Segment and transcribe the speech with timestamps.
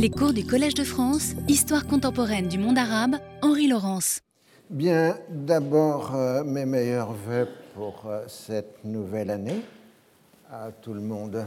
[0.00, 4.20] Les cours du Collège de France, Histoire contemporaine du monde arabe, Henri Laurence.
[4.70, 9.60] Bien, d'abord, euh, mes meilleurs voeux pour euh, cette nouvelle année
[10.52, 11.44] à tout le monde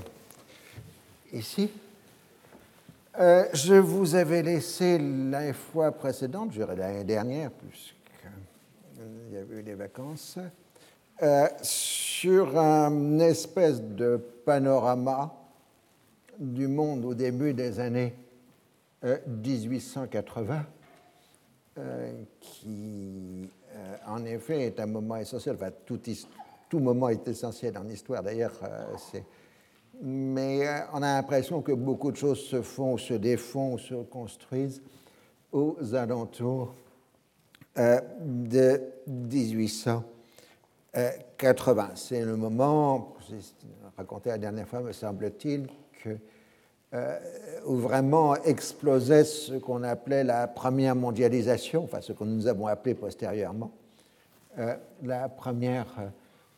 [1.31, 1.69] ici.
[3.21, 9.63] Euh, je vous avais laissé la fois précédente, je l'année dernière, puisqu'il y avait eu
[9.63, 10.37] les vacances,
[11.61, 15.33] sur un espèce de panorama
[16.37, 18.13] du monde au début des années
[19.03, 20.65] 1880,
[21.77, 25.55] euh, qui euh, en effet est un moment essentiel.
[25.55, 25.99] Enfin, tout,
[26.79, 28.57] moment est essentiel en histoire d'ailleurs.
[28.63, 28.95] Euh,
[30.03, 34.81] mais on a l'impression que beaucoup de choses se font, se défont, se construisent
[35.51, 36.73] aux alentours
[37.75, 41.91] de 1880.
[41.95, 43.15] C'est le moment,
[43.97, 45.67] raconté la dernière fois, me semble-t-il,
[46.03, 46.17] que euh,
[47.65, 52.95] où vraiment explosait ce qu'on appelait la première mondialisation, enfin ce que nous avons appelé
[52.95, 53.71] postérieurement
[54.59, 55.87] euh, la première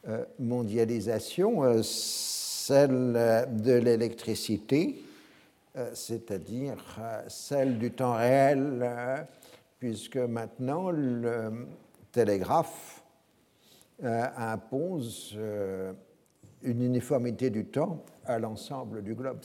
[0.07, 3.13] euh, mondialisation, celle
[3.51, 5.03] de l'électricité,
[5.93, 6.77] c'est-à-dire
[7.27, 9.25] celle du temps réel,
[9.79, 11.67] puisque maintenant le
[12.11, 13.03] télégraphe
[14.01, 15.37] impose
[16.61, 19.43] une uniformité du temps à l'ensemble du globe.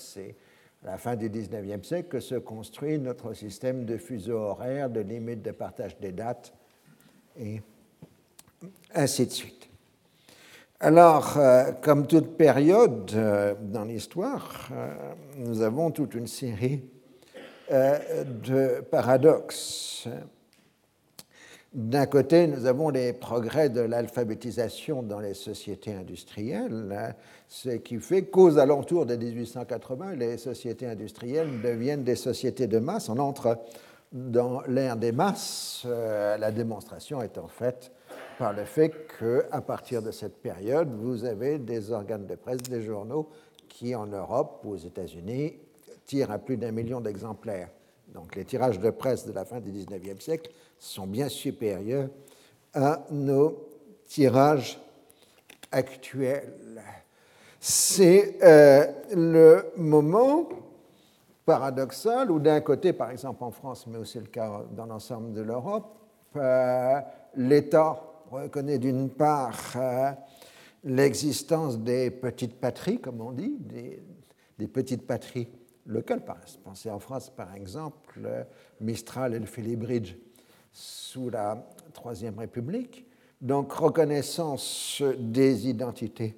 [0.89, 5.42] La fin du 19e siècle que se construit notre système de fuseaux horaires, de limites
[5.42, 6.55] de partage des dates,
[7.39, 7.61] et
[8.94, 9.69] ainsi de suite.
[10.81, 14.94] Alors, euh, comme toute période euh, dans l'histoire, euh,
[15.36, 16.83] nous avons toute une série
[17.70, 20.09] de paradoxes.
[21.74, 27.12] D'un côté, nous avons les progrès de l'alphabétisation dans les sociétés industrielles, hein,
[27.47, 33.10] ce qui fait qu'aux alentours de 1880, les sociétés industrielles deviennent des sociétés de masse.
[33.10, 33.58] On entre
[34.12, 35.83] dans l'ère des masses.
[35.84, 37.92] Euh, la démonstration est en fait
[38.38, 42.81] par le fait qu'à partir de cette période, vous avez des organes de presse, des
[42.81, 43.28] journaux
[43.69, 45.56] qui, en Europe ou aux États-Unis,
[46.06, 47.69] tirent à plus d'un million d'exemplaires.
[48.14, 52.09] Donc les tirages de presse de la fin du 19e siècle sont bien supérieurs
[52.75, 53.69] à nos
[54.06, 54.78] tirages
[55.71, 56.83] actuels.
[57.61, 60.49] C'est euh, le moment
[61.44, 65.43] paradoxal où d'un côté, par exemple en France, mais aussi le cas dans l'ensemble de
[65.43, 65.99] l'Europe,
[66.37, 67.00] euh,
[67.37, 68.00] l'État
[68.31, 70.12] reconnaît d'une part euh,
[70.84, 75.49] l'existence des petites patries, comme on dit, des, petites patries
[75.87, 76.22] locales.
[76.62, 78.47] Pensez en France, par exemple,
[78.81, 80.17] Mistral et le Philibridge
[80.78, 83.05] sous la Troisième République.
[83.41, 86.37] Donc reconnaissance des identités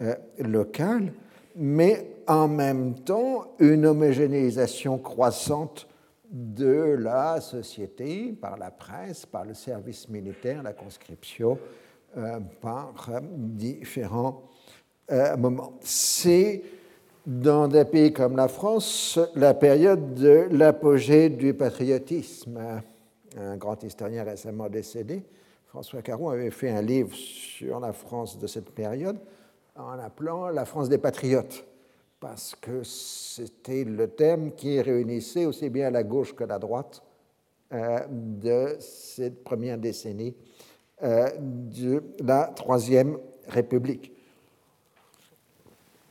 [0.00, 1.12] euh, locales,
[1.56, 5.86] mais en même temps une homogénéisation croissante
[6.30, 11.58] de la société par la presse, par le service militaire, la conscription,
[12.16, 14.44] euh, par différents
[15.10, 15.74] euh, moments.
[15.82, 16.62] C'est
[17.26, 22.82] dans des pays comme la France la période de l'apogée du patriotisme
[23.36, 25.22] un grand historien récemment décédé,
[25.66, 29.18] François Caron, avait fait un livre sur la France de cette période
[29.76, 31.64] en l'appelant La France des patriotes,
[32.20, 37.02] parce que c'était le thème qui réunissait aussi bien la gauche que la droite
[37.72, 40.34] euh, de cette première décennie
[41.02, 43.18] euh, de la Troisième
[43.48, 44.12] République.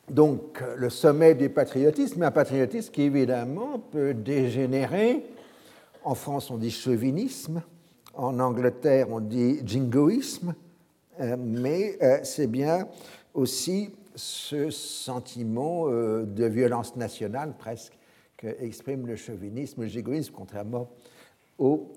[0.10, 5.24] Donc le sommet du patriotisme, un patriotisme qui évidemment peut dégénérer
[6.04, 7.62] en France, on dit chauvinisme.
[8.14, 10.54] En Angleterre, on dit jingoïsme.
[11.20, 12.88] Euh, mais euh, c'est bien
[13.34, 17.98] aussi ce sentiment euh, de violence nationale presque
[18.38, 20.90] qu'exprime le chauvinisme, le jingoïsme, contrairement
[21.60, 21.92] au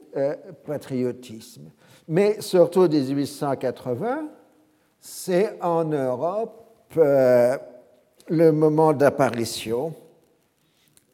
[0.66, 1.70] patriotisme.
[2.06, 4.28] Mais surtout 1880,
[5.00, 9.94] c'est en Europe le moment d'apparition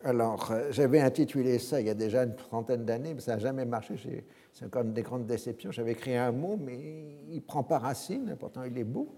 [0.03, 3.39] alors, euh, j'avais intitulé ça il y a déjà une trentaine d'années, mais ça n'a
[3.39, 3.95] jamais marché.
[4.53, 5.71] C'est encore une des grandes déceptions.
[5.73, 6.79] J'avais écrit un mot, mais
[7.29, 9.15] il ne prend pas racine, pourtant il est beau.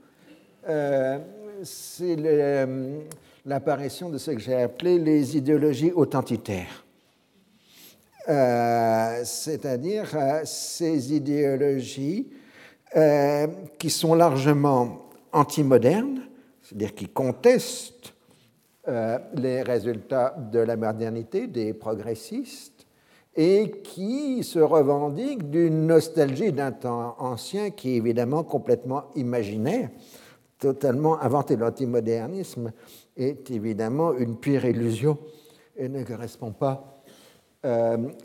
[0.68, 1.18] Euh,
[1.62, 3.00] c'est euh,
[3.46, 6.84] l'apparition de ce que j'ai appelé les idéologies authentitaires.
[9.24, 10.06] C'est-à-dire
[10.44, 12.28] ces idéologies
[13.78, 16.20] qui sont largement antimodernes,
[16.62, 18.11] c'est-à-dire qui contestent
[18.88, 22.84] euh, les résultats de la modernité des progressistes
[23.36, 29.88] et qui se revendiquent d'une nostalgie d'un temps ancien qui est évidemment complètement imaginaire,
[30.58, 31.54] totalement inventé.
[31.54, 32.72] L'antimodernisme
[33.16, 35.16] est évidemment une pure illusion
[35.76, 37.04] et ne correspond pas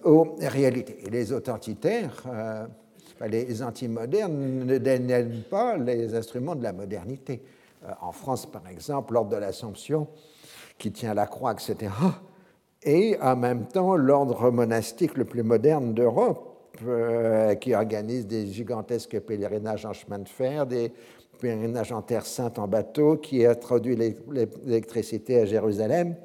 [0.03, 1.03] aux réalités.
[1.11, 2.23] Les authentitaires,
[3.29, 7.43] les antimodernes ne déniennent pas les instruments de la modernité.
[8.01, 10.07] en France, par exemple, lors de l'Assomption,
[10.77, 11.91] qui tient la croix, etc.,
[12.83, 19.19] et en même temps l'ordre monastique le plus moderne d'Europe, euh, qui organise des gigantesques
[19.19, 20.93] pèlerinages en chemin de fer, des
[21.39, 26.15] pèlerinages en Terre Sainte en bateau, qui introduit l'électricité à Jérusalem.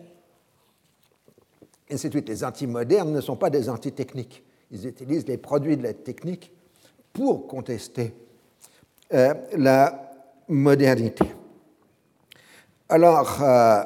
[1.88, 4.44] Et c'est Les antimodernes ne sont pas des antitechniques.
[4.70, 6.52] Ils utilisent les produits de la technique
[7.12, 8.14] pour contester
[9.12, 10.10] euh, la
[10.48, 11.26] modernité.
[12.88, 13.82] Alors, euh,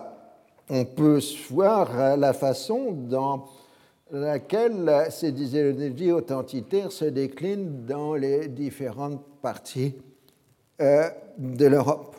[0.68, 1.20] on peut
[1.50, 3.46] voir la façon dans
[4.10, 9.94] laquelle ces idéologies authentitaires se déclinent dans les différentes parties
[10.80, 11.08] euh,
[11.38, 12.16] de l'Europe.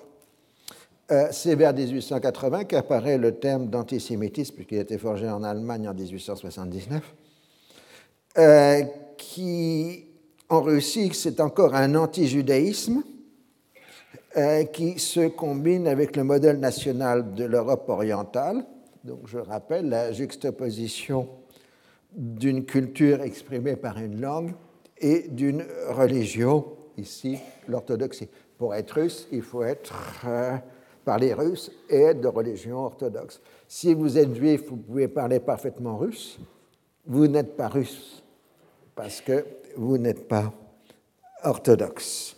[1.10, 5.94] Euh, c'est vers 1880 qu'apparaît le terme d'antisémitisme, qui a été forgé en Allemagne en
[5.94, 7.16] 1879,
[8.38, 8.82] euh,
[9.18, 10.06] qui,
[10.50, 13.04] en Russie, c'est encore un antijudaïsme
[14.38, 18.64] euh, qui se combine avec le modèle national de l'Europe orientale.
[19.04, 21.28] Donc, je rappelle la juxtaposition
[22.16, 24.54] d'une culture exprimée par une langue
[25.00, 26.66] et d'une religion,
[26.98, 28.30] ici l'orthodoxie.
[28.58, 29.96] Pour être russe, il faut être
[30.28, 30.58] euh,
[31.04, 33.42] parler russe et être de religion orthodoxe.
[33.68, 36.40] Si vous êtes juif, vous pouvez parler parfaitement russe,
[37.08, 38.24] vous n'êtes pas russe
[38.94, 39.46] parce que
[39.76, 40.54] vous n'êtes pas
[41.44, 42.37] orthodoxe.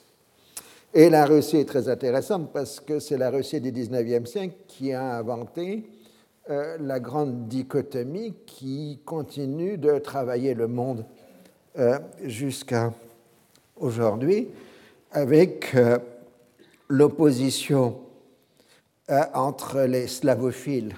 [0.91, 4.91] Et la Russie est très intéressante parce que c'est la Russie du 19e siècle qui
[4.91, 5.87] a inventé
[6.49, 11.05] euh, la grande dichotomie qui continue de travailler le monde
[11.77, 12.91] euh, jusqu'à
[13.75, 14.47] aujourd'hui
[15.11, 15.99] avec euh,
[16.87, 17.99] l'opposition
[19.33, 20.95] entre les slavophiles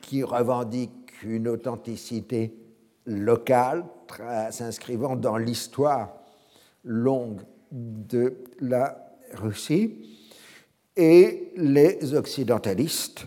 [0.00, 2.54] qui revendiquent une authenticité
[3.04, 3.84] locale
[4.50, 6.14] s'inscrivant dans l'histoire
[6.82, 7.42] longue
[7.74, 8.96] de la
[9.34, 9.96] Russie
[10.96, 13.26] et les occidentalistes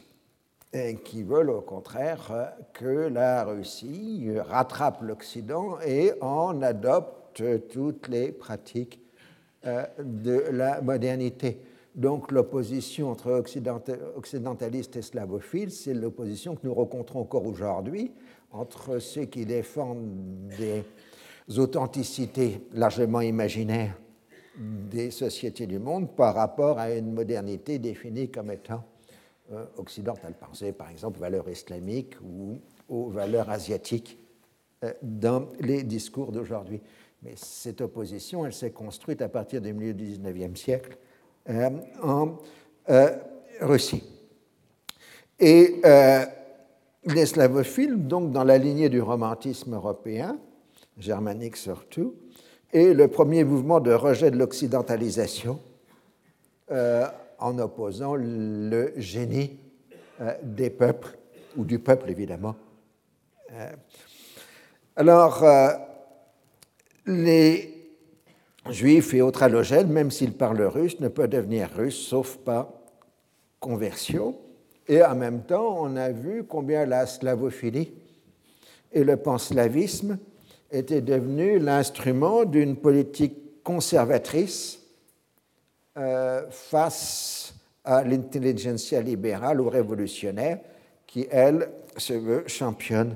[1.04, 9.02] qui veulent au contraire que la Russie rattrape l'Occident et en adopte toutes les pratiques
[9.66, 11.62] euh, de la modernité.
[11.96, 13.44] Donc l'opposition entre
[14.16, 18.12] occidentalistes et slavophiles, c'est l'opposition que nous rencontrons encore aujourd'hui
[18.52, 20.84] entre ceux qui défendent des
[21.58, 23.98] authenticités largement imaginaires
[24.58, 28.84] des sociétés du monde par rapport à une modernité définie comme étant
[29.52, 30.34] euh, occidentale.
[30.40, 32.58] Pensez par exemple aux valeurs islamiques ou
[32.90, 34.18] aux valeurs asiatiques
[34.84, 36.82] euh, dans les discours d'aujourd'hui.
[37.24, 40.98] Mais cette opposition, elle s'est construite à partir du milieu du XIXe siècle
[41.50, 41.70] euh,
[42.02, 42.38] en
[43.62, 44.04] Russie.
[45.40, 45.82] Et
[47.04, 50.40] les slavophiles, donc dans la lignée du romantisme européen,
[50.98, 52.16] germanique surtout,
[52.74, 55.60] et le premier mouvement de rejet de l'occidentalisation
[56.72, 57.08] euh,
[57.40, 59.58] en opposant le génie
[60.22, 61.18] euh, des peuples,
[61.56, 62.56] ou du peuple évidemment.
[63.54, 63.72] Euh,
[64.96, 65.46] alors,
[67.06, 67.74] les
[68.70, 72.70] juifs et autres halogènes, même s'ils parlent russe, ne peuvent devenir russes sauf par
[73.60, 74.36] conversion.
[74.88, 77.94] Et en même temps, on a vu combien la slavophilie
[78.92, 80.18] et le panslavisme
[80.72, 84.80] était devenu l'instrument d'une politique conservatrice
[85.98, 90.60] euh, face à l'intelligentsia libérale ou révolutionnaire
[91.06, 93.16] qui, elle, se veut championne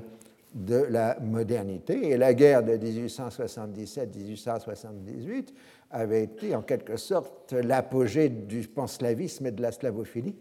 [0.54, 2.10] de la modernité.
[2.10, 5.48] Et la guerre de 1877-1878
[5.90, 10.36] avait été en quelque sorte l'apogée du panslavisme et de la slavophilie,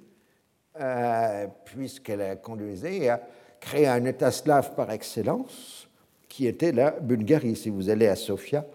[0.80, 3.22] euh, puisqu'elle a conduisait à
[3.60, 5.90] créer un État slave par excellence,
[6.32, 7.58] qui était la Bulgarie.
[7.58, 8.66] Si vous allez à Sofia,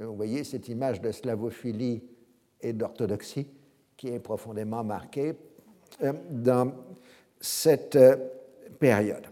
[0.00, 2.02] euh, vous voyez cette image de slavophilie
[2.60, 3.48] et d'orthodoxie
[3.96, 5.34] qui est profondément marquée
[6.02, 6.72] euh, dans
[7.40, 8.16] cette euh,
[8.78, 9.24] période.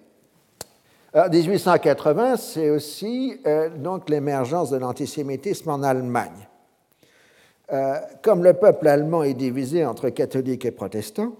[1.14, 3.36] Alors, 1880, c'est aussi
[3.76, 6.48] donc l'émergence de l'antisémitisme en Allemagne.
[8.22, 11.36] comme le peuple allemand est divisé entre catholiques et protestants,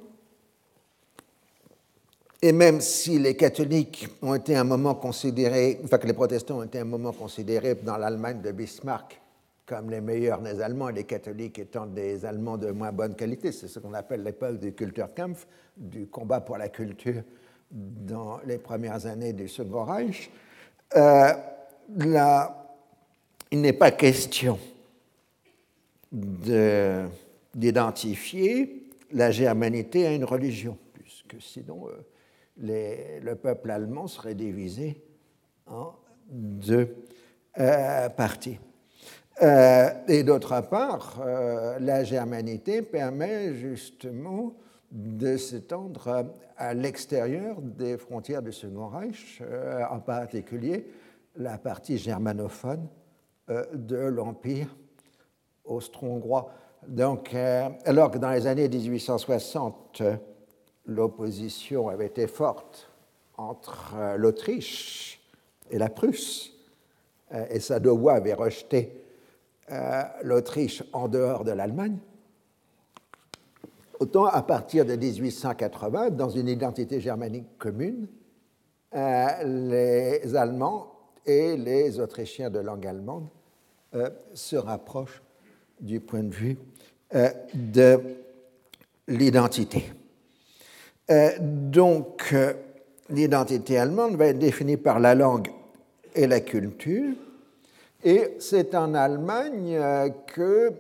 [2.43, 6.65] et même si les catholiques ont été un moment considérés, enfin que les protestants ont
[6.65, 9.21] été un moment considérés dans l'Allemagne de Bismarck
[9.65, 13.69] comme les meilleurs des Allemands les catholiques étant des Allemands de moins bonne qualité, c'est
[13.69, 15.47] ce qu'on appelle l'époque du Kulturkampf,
[15.77, 17.23] du combat pour la culture
[17.71, 20.31] dans les premières années du Second Reich.
[20.97, 21.33] Euh,
[21.97, 22.77] là,
[23.51, 24.59] il n'est pas question
[27.55, 31.93] d'identifier la germanité à une religion, puisque sinon, euh,
[32.57, 35.03] le peuple allemand serait divisé
[35.67, 35.95] en
[36.29, 36.95] deux
[37.59, 38.59] euh, parties.
[39.43, 44.55] Euh, et d'autre part, euh, la germanité permet justement
[44.91, 49.43] de s'étendre à, l'extérieur des frontières du Second Reich,
[49.91, 50.87] en particulier
[51.35, 52.87] la partie germanophone
[53.49, 54.77] de l'Empire
[55.65, 56.53] austro-hongrois.
[56.87, 60.03] Donc, alors que dans les années 1860,
[60.87, 62.89] l'opposition avait été forte
[63.37, 65.21] entre euh, l'Autriche
[65.71, 66.53] et la Prusse,
[67.33, 69.05] euh, et Sadowa avait rejeté
[69.71, 71.99] euh, l'Autriche en dehors de l'Allemagne.
[74.01, 78.09] Autant à partir de 1880, dans une identité germanique commune,
[78.93, 80.93] les Allemands
[81.25, 83.29] et les Autrichiens de langue allemande
[84.35, 85.23] se rapprochent
[85.81, 86.59] du point de vue
[87.55, 88.01] de
[89.07, 89.85] l'identité.
[91.13, 92.55] Euh, donc, euh,
[93.11, 95.51] l'identité allemande va être définie par la langue
[96.15, 97.15] et la culture.
[98.03, 100.73] Et c'est en Allemagne euh, que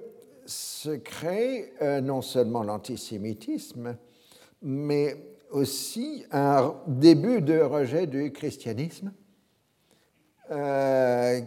[0.47, 1.73] se crée
[2.03, 3.97] non seulement l'antisémitisme,
[4.61, 5.17] mais
[5.51, 9.13] aussi un début de rejet du christianisme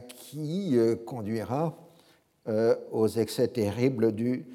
[0.07, 1.77] qui conduira
[2.91, 4.45] aux excès terribles du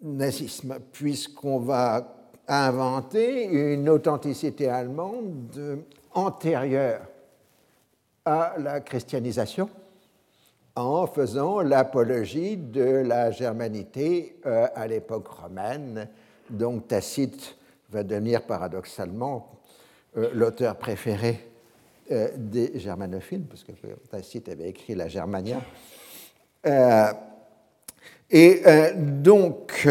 [0.00, 2.21] nazisme, puisqu'on va
[2.52, 5.80] a inventé une authenticité allemande
[6.12, 7.00] antérieure
[8.26, 9.70] à la christianisation
[10.76, 16.06] en faisant l'apologie de la germanité euh, à l'époque romaine.
[16.50, 17.56] Donc Tacite
[17.88, 19.48] va devenir paradoxalement
[20.18, 21.48] euh, l'auteur préféré
[22.10, 23.72] euh, des germanophiles, parce que
[24.10, 25.62] Tacite avait écrit la Germania.
[28.30, 28.62] et
[28.94, 29.88] donc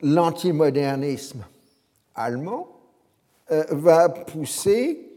[0.00, 1.44] l'antimodernisme
[2.14, 2.68] allemand
[3.50, 5.10] euh, va pousser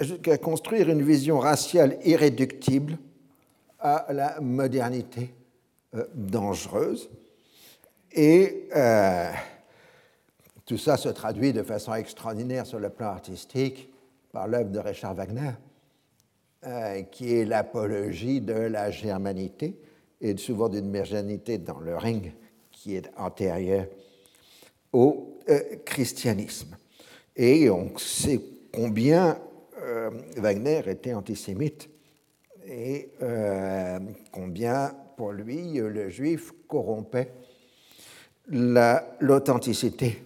[0.00, 2.98] jusqu'à construire une vision raciale irréductible
[3.78, 5.34] à la modernité
[5.94, 7.10] euh, dangereuse.
[8.12, 9.30] Et euh,
[10.64, 13.92] tout ça se traduit de façon extraordinaire sur le plan artistique
[14.32, 15.52] par l'œuvre de Richard Wagner,
[17.12, 19.80] qui est l'apologie de la germanité
[20.20, 22.32] et souvent d'une germanité dans le ring
[22.70, 23.86] qui est antérieure
[24.92, 25.27] au
[25.84, 26.76] christianisme.
[27.36, 28.40] Et on sait
[28.72, 29.38] combien
[29.82, 31.88] euh, Wagner était antisémite
[32.66, 33.98] et euh,
[34.32, 37.32] combien pour lui le juif corrompait
[38.48, 40.22] l'authenticité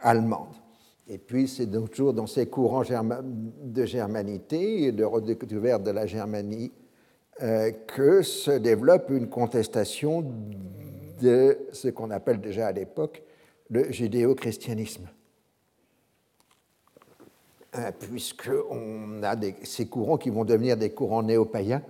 [0.00, 0.54] allemande.
[1.08, 6.72] Et puis c'est toujours dans ces courants de germanité et de redécouverte de la Germanie
[7.86, 10.24] que se développe une contestation
[11.22, 13.22] de ce qu'on appelle déjà à l'époque
[13.70, 15.08] le judéo-christianisme.
[17.76, 21.82] Euh, Puisqu'on a ces courants qui vont devenir des courants néo-païens,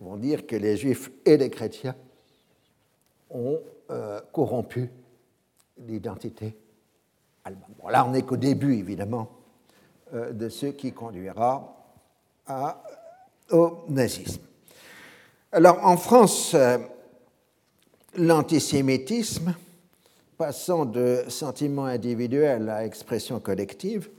[0.00, 1.94] vont dire que les juifs et les chrétiens
[3.30, 4.90] ont euh, corrompu
[5.86, 6.56] l'identité
[7.44, 7.70] allemande.
[7.82, 9.30] Bon, là, on n'est qu'au début, évidemment,
[10.14, 11.72] euh, de ce qui conduira
[13.50, 14.42] au nazisme.
[15.50, 16.54] Alors, en France,
[18.14, 19.54] l'antisémitisme
[20.36, 24.10] passant de sentiment individuel à expression collective,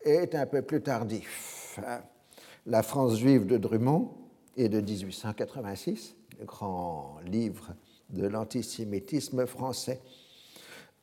[0.00, 1.78] est un peu plus tardif.
[2.66, 4.10] La France juive de Drummond
[4.56, 7.74] est de 1886, le grand livre
[8.10, 10.00] de l'antisémitisme français.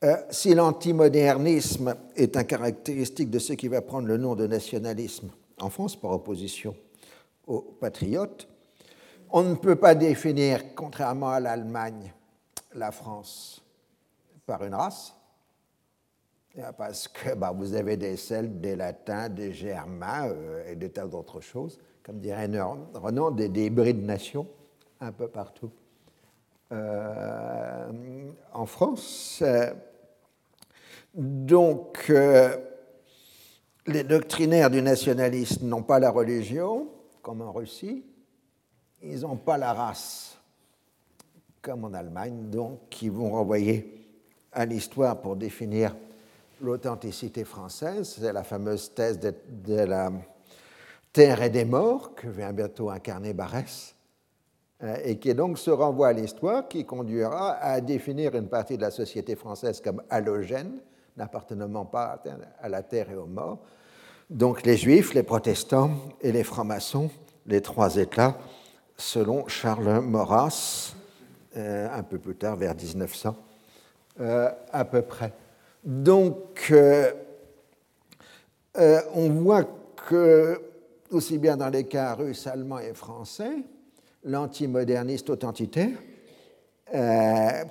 [0.02, 5.30] Euh, si l'antimodernisme est un caractéristique de ce qui va prendre le nom de nationalisme
[5.60, 6.74] en France par opposition
[7.46, 8.48] aux patriotes,
[9.30, 12.12] on ne peut pas définir, contrairement à l'Allemagne,
[12.74, 13.63] la France
[14.46, 15.14] par une race,
[16.76, 21.06] parce que bah, vous avez des Celtes, des Latins, des Germains euh, et des tas
[21.06, 22.46] d'autres choses, comme dirait
[22.94, 24.46] Renan, des, des hybrides nations
[25.00, 25.70] un peu partout
[26.72, 29.42] euh, en France.
[31.14, 32.56] donc, euh,
[33.86, 36.88] les doctrinaires du nationalisme n'ont pas la religion,
[37.20, 38.04] comme en Russie,
[39.02, 40.38] ils n'ont pas la race,
[41.60, 44.03] comme en Allemagne, donc ils vont renvoyer
[44.54, 45.94] à l'histoire pour définir
[46.60, 48.16] l'authenticité française.
[48.18, 50.10] C'est la fameuse thèse de, la
[51.12, 53.94] terre et des morts que vient bientôt incarner Barès,
[54.82, 58.82] euh, et qui donc se renvoie à l'histoire qui conduira à définir une partie de
[58.82, 60.78] la société française comme halogène,
[61.16, 62.22] n'appartenant pas
[62.60, 63.58] à la terre et aux morts.
[64.30, 67.10] Donc les juifs, les protestants et les francs-maçons,
[67.46, 68.36] les trois États,
[68.96, 70.94] selon Charles Maurras,
[71.56, 73.36] euh, un peu plus tard, vers 1900.
[74.20, 75.32] Euh, à peu près.
[75.82, 77.10] Donc, euh,
[79.14, 79.64] on voit
[80.08, 80.60] que,
[81.10, 83.56] aussi bien dans les cas russes, allemands et français,
[84.24, 85.98] l'antimoderniste authentitaire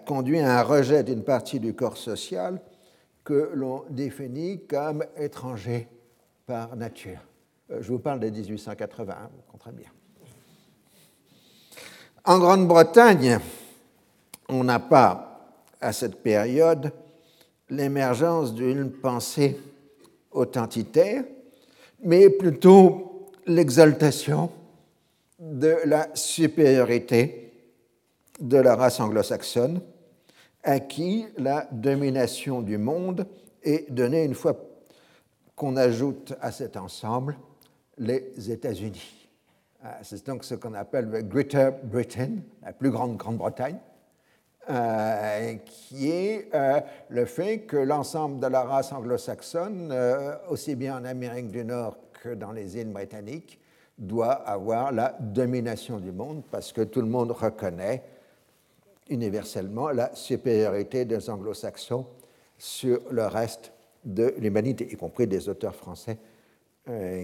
[0.05, 2.59] conduit à un rejet d'une partie du corps social
[3.23, 5.87] que l'on définit comme étranger
[6.45, 7.19] par nature.
[7.71, 9.89] Euh, je vous parle de 1881, vous comprenez bien.
[12.25, 13.39] En Grande-Bretagne,
[14.49, 15.32] on n'a pas,
[15.83, 16.91] à cette période,
[17.69, 19.59] l'émergence d'une pensée
[20.31, 21.23] authentitaire,
[22.01, 24.49] mais plutôt l'exaltation
[25.39, 27.51] de la supériorité
[28.39, 29.81] de la race anglo-saxonne
[30.63, 33.27] à qui la domination du monde
[33.61, 34.57] est donnée une fois
[35.55, 37.37] qu'on ajoute à cet ensemble
[37.97, 39.29] les États-Unis.
[39.83, 43.77] Ah, c'est donc ce qu'on appelle le Greater Britain, la plus grande Grande-Bretagne,
[44.69, 46.79] euh, qui est euh,
[47.09, 51.97] le fait que l'ensemble de la race anglo-saxonne, euh, aussi bien en Amérique du Nord
[52.21, 53.59] que dans les îles britanniques,
[53.97, 58.03] doit avoir la domination du monde parce que tout le monde reconnaît
[59.09, 62.05] universellement la supériorité des anglo-saxons
[62.57, 63.73] sur le reste
[64.05, 66.17] de l'humanité, y compris des auteurs français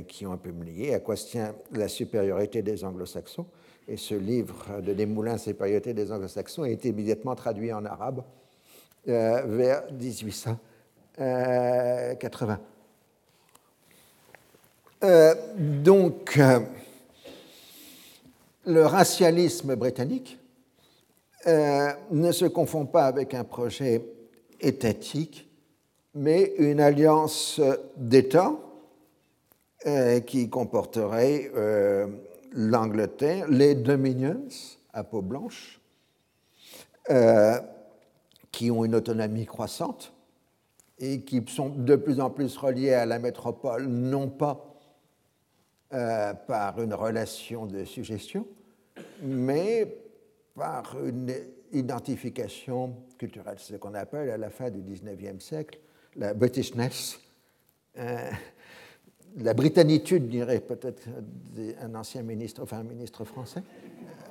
[0.07, 3.45] qui ont publié À quoi se tient la supériorité des anglo-saxons
[3.91, 8.23] Et ce livre de Desmoulins, Supériorité des anglo-saxons, a été immédiatement traduit en arabe
[9.07, 12.59] euh, vers 1880.
[15.01, 16.39] Euh, donc,
[18.67, 20.37] le racialisme britannique
[21.47, 24.05] euh, ne se confond pas avec un projet
[24.61, 25.49] étatique,
[26.13, 27.59] mais une alliance
[27.97, 28.53] d'États
[29.87, 32.05] euh, qui comporterait euh,
[32.51, 34.47] l'Angleterre, les Dominions
[34.93, 35.79] à peau blanche,
[38.51, 40.13] qui ont une autonomie croissante
[40.99, 44.65] et qui sont de plus en plus reliés à la métropole, non pas
[45.89, 48.45] par une relation de suggestion,
[49.23, 49.97] mais
[50.55, 51.33] par une
[51.71, 55.79] identification culturelle, ce qu'on appelle à la fin du XIXe siècle
[56.15, 57.19] la Britishness,
[57.97, 58.29] euh,
[59.37, 61.07] la britannitude, dirait peut-être
[61.81, 63.63] un ancien ministre, enfin un ministre français.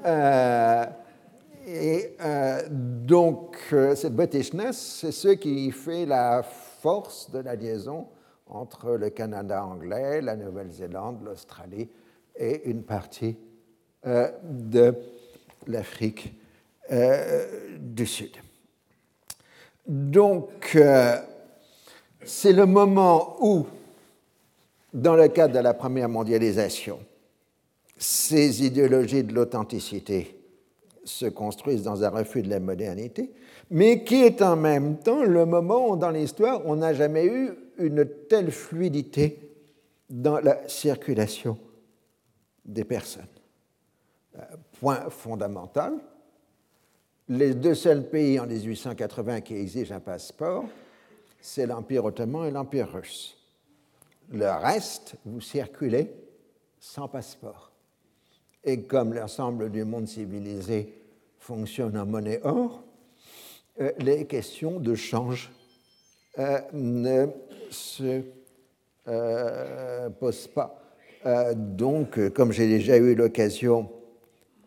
[0.05, 0.85] Euh,
[1.67, 3.57] et euh, donc,
[3.95, 8.07] cette Britishness, c'est ce qui fait la force de la liaison
[8.47, 11.89] entre le Canada anglais, la Nouvelle-Zélande, l'Australie
[12.37, 13.37] et une partie
[14.05, 14.95] de
[15.67, 16.35] l'Afrique
[16.91, 18.31] euh, du Sud.
[19.87, 21.17] Donc, euh,
[22.25, 23.67] c'est le moment où,
[24.93, 27.01] dans le cadre de la première mondialisation,
[27.97, 30.39] ces idéologies de l'authenticité
[31.05, 33.33] se construisent dans un refus de la modernité,
[33.71, 37.51] mais qui est en même temps le moment où, dans l'histoire, on n'a jamais eu
[37.79, 39.39] une telle fluidité
[40.09, 41.59] dans la circulation
[42.65, 43.27] des personnes.
[44.37, 44.43] Euh,
[44.81, 45.95] point fondamental,
[47.29, 50.65] les deux seuls pays en 1880 qui exigent un passeport,
[51.41, 53.38] c'est l'Empire ottoman et l'Empire russe.
[54.31, 56.13] Le reste, vous circulez
[56.79, 57.73] sans passeport.
[58.65, 60.95] Et comme l'ensemble du monde civilisé
[61.39, 62.83] fonctionne en monnaie or,
[63.81, 65.51] euh, les questions de change
[66.39, 67.27] euh, ne
[67.71, 68.23] se
[70.21, 70.83] posent pas.
[71.55, 73.89] donc, comme j'ai déjà eu l'occasion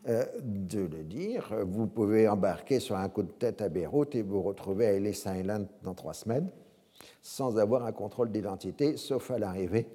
[0.10, 1.54] euh, de le dire.
[1.63, 5.21] Vous pouvez embarquer sur un coup de tête à Beyrouth et vous retrouver à Ellis
[5.28, 6.50] Island dans trois semaines
[7.21, 9.87] sans avoir un contrôle d'identité, sauf à l'arrivée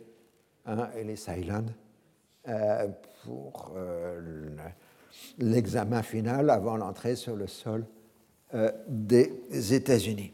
[0.65, 1.71] à Ellis Island
[2.49, 2.89] euh,
[3.25, 4.21] pour euh,
[5.39, 7.85] l'examen final avant l'entrée sur le sol
[8.87, 10.33] des États-Unis.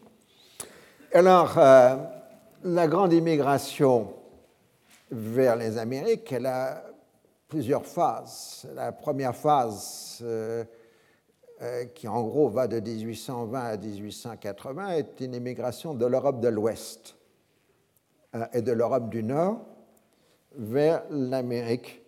[1.14, 4.12] Alors, la grande immigration
[5.11, 6.82] vers les Amériques, elle a
[7.52, 8.66] plusieurs phases.
[8.74, 10.64] La première phase, euh, euh,
[11.94, 17.16] qui en gros va de 1820 à 1880, est une immigration de l'Europe de l'Ouest
[18.35, 19.61] euh, et de l'Europe du Nord
[20.57, 22.03] vers l'Amérique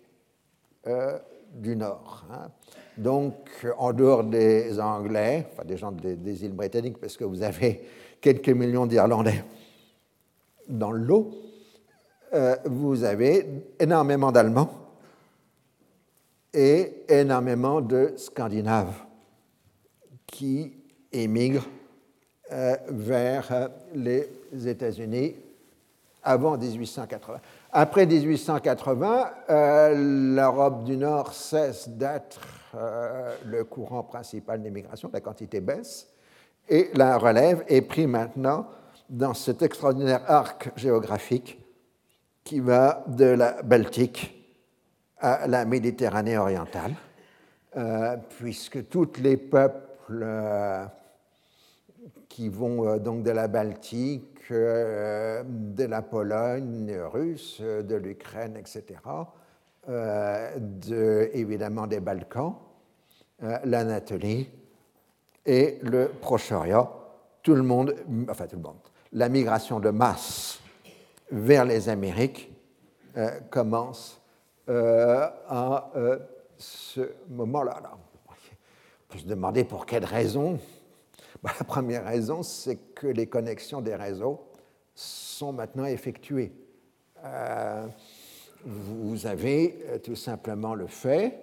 [1.51, 2.25] du Nord.
[2.31, 2.51] Hein.
[2.95, 3.33] Donc,
[3.79, 7.81] en dehors des Anglais, enfin des gens des, îles britanniques, parce que vous avez
[8.21, 9.43] quelques millions d'Irlandais
[10.67, 11.31] dans l'eau,
[12.65, 13.47] vous avez
[13.79, 14.69] énormément d'Allemands
[16.53, 19.05] et énormément de Scandinaves
[20.27, 20.73] qui
[21.11, 21.67] émigrent
[22.51, 24.29] euh, vers euh, les
[24.67, 25.35] États-Unis
[26.21, 27.39] avant 1880.
[27.71, 32.41] Après 1880, euh, l'Europe du Nord cesse d'être
[33.45, 36.07] le courant principal d'immigration, la quantité baisse,
[36.67, 38.67] et la relève est prise maintenant
[39.09, 41.57] dans cet extraordinaire arc géographique
[42.43, 44.45] qui va de la Baltique
[45.19, 46.95] à la Méditerranée orientale,
[48.37, 50.85] puisque tous les peuples euh,
[52.29, 58.99] qui vont euh, donc de la Baltique, de la Pologne russe, de l'Ukraine, etc.,
[59.87, 62.55] de, évidemment des Balkans,
[63.63, 64.47] l'Anatolie
[65.47, 66.91] et le Proche-Orient,
[67.41, 67.95] tout le monde,
[68.29, 68.77] enfin tout le monde,
[69.13, 70.59] la migration de masse
[71.31, 72.51] vers les Amériques
[73.49, 74.21] commence
[74.67, 76.17] euh, à euh,
[76.57, 77.83] ce moment-là.
[79.17, 80.59] Se demander pour quelle raison.
[81.43, 84.41] Bah, la première raison, c'est que les connexions des réseaux
[84.93, 86.51] sont maintenant effectuées.
[87.23, 87.85] Euh,
[88.65, 91.39] vous avez tout simplement le fait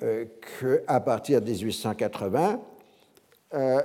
[0.00, 2.60] qu'à partir de 1880,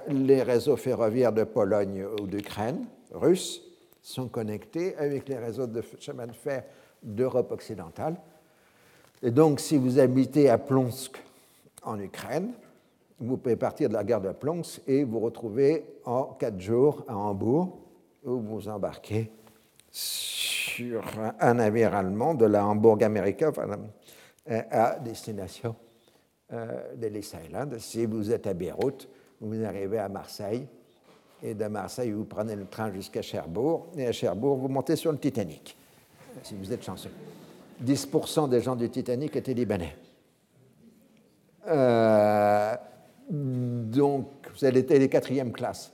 [0.09, 3.61] les réseaux ferroviaires de Pologne ou d'Ukraine, russes,
[4.01, 6.63] sont connectés avec les réseaux de chemin de fer
[7.03, 8.15] d'Europe occidentale
[9.25, 11.17] et donc, si vous habitez à Plonsk,
[11.81, 12.51] en Ukraine,
[13.19, 17.15] vous pouvez partir de la gare de Plonsk et vous retrouver en quatre jours à
[17.15, 17.79] Hambourg,
[18.23, 19.31] où vous embarquez
[19.91, 21.03] sur
[21.39, 23.51] un navire allemand de la Hamburg America
[24.47, 25.75] à destination
[26.51, 27.77] euh, d'Ellis Island.
[27.79, 29.07] Si vous êtes à Beyrouth,
[29.39, 30.67] vous arrivez à Marseille,
[31.41, 35.11] et de Marseille, vous prenez le train jusqu'à Cherbourg, et à Cherbourg, vous montez sur
[35.11, 35.77] le Titanic,
[36.41, 37.11] si vous êtes chanceux.
[37.83, 39.95] 10% des gens du Titanic étaient libanais.
[41.67, 42.75] Euh,
[43.33, 44.27] donc,
[44.61, 45.91] elle était les quatrièmes classes.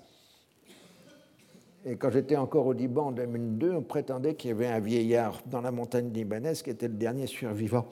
[1.86, 5.42] Et quand j'étais encore au Liban en 2002, on prétendait qu'il y avait un vieillard
[5.46, 7.88] dans la montagne libanaise qui était le dernier survivant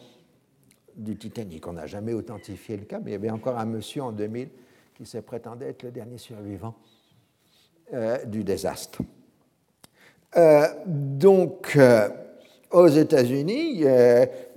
[0.95, 1.65] du Titanic.
[1.67, 4.49] On n'a jamais authentifié le cas, mais il y avait encore un monsieur en 2000
[4.95, 6.75] qui se prétendait être le dernier survivant
[7.93, 8.99] euh, du désastre.
[10.35, 11.79] Euh, donc,
[12.71, 13.85] aux États-Unis,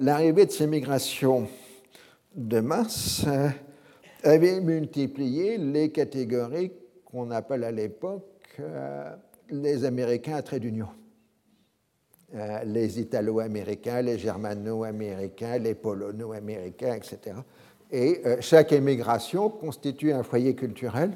[0.00, 1.48] l'arrivée de ces migrations
[2.35, 3.48] de masse euh,
[4.24, 6.72] avait multiplié les catégories
[7.04, 8.24] qu'on appelle à l'époque
[8.59, 9.14] euh,
[9.50, 10.88] les Américains à trait d'union.
[12.35, 17.37] Euh, les Italo-Américains, les Germano-Américains, les Polono-Américains, etc.
[17.90, 21.11] Et chaque émigration constitue un foyer culturel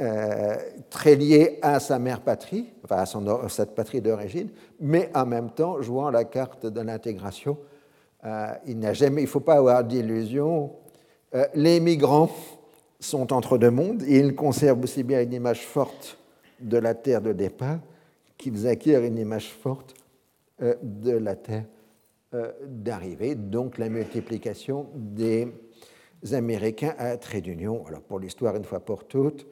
[0.00, 0.56] euh,
[0.88, 4.48] très lié à sa mère patrie, enfin à, son, cette patrie d'origine,
[4.80, 7.58] mais en même temps jouant la carte de l'intégration.
[8.24, 10.72] Euh, il il ne faut pas avoir d'illusion.
[11.34, 12.30] Euh, les migrants
[12.98, 16.18] sont entre deux mondes et ils conservent aussi bien une image forte
[16.60, 17.78] de la terre de départ
[18.36, 19.94] qu'ils acquièrent une image forte
[20.60, 21.64] de la terre
[22.66, 23.34] d'arrivée.
[23.34, 25.48] Donc la multiplication des
[26.32, 27.84] Américains à trait d'union.
[27.86, 29.46] Alors pour l'histoire, une fois pour toutes,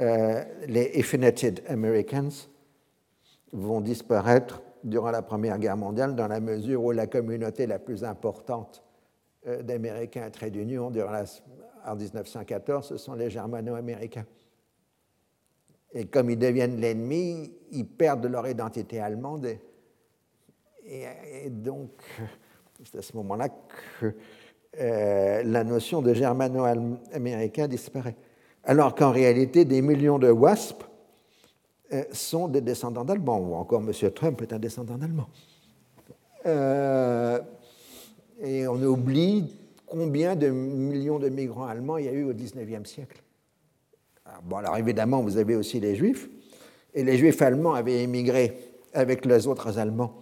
[0.00, 2.30] euh, les Effenated Americans
[3.52, 8.04] vont disparaître durant la Première Guerre mondiale dans la mesure où la communauté la plus
[8.04, 8.87] importante euh,
[9.46, 14.26] d'Américains à trait d'union en 1914, ce sont les germano-américains.
[15.92, 19.48] Et comme ils deviennent l'ennemi, ils perdent leur identité allemande.
[20.84, 21.90] Et, donc,
[22.84, 24.14] c'est à ce moment-là que
[24.78, 28.16] euh, la notion de germano-américain disparaît
[28.68, 30.84] alors qu'en réalité, des millions de WASP
[31.92, 34.10] euh, sont des descendants d'Allemands, ou encore M.
[34.12, 35.28] Trump est un descendant d'Allemand.
[36.44, 37.40] Euh,
[38.40, 39.52] et on oublie
[39.86, 43.22] combien de millions de migrants allemands il y a eu au XIXe siècle.
[44.24, 46.28] Alors, bon, alors évidemment, vous avez aussi les Juifs,
[46.94, 48.58] et les Juifs allemands avaient émigré
[48.92, 50.14] avec les autres Allemands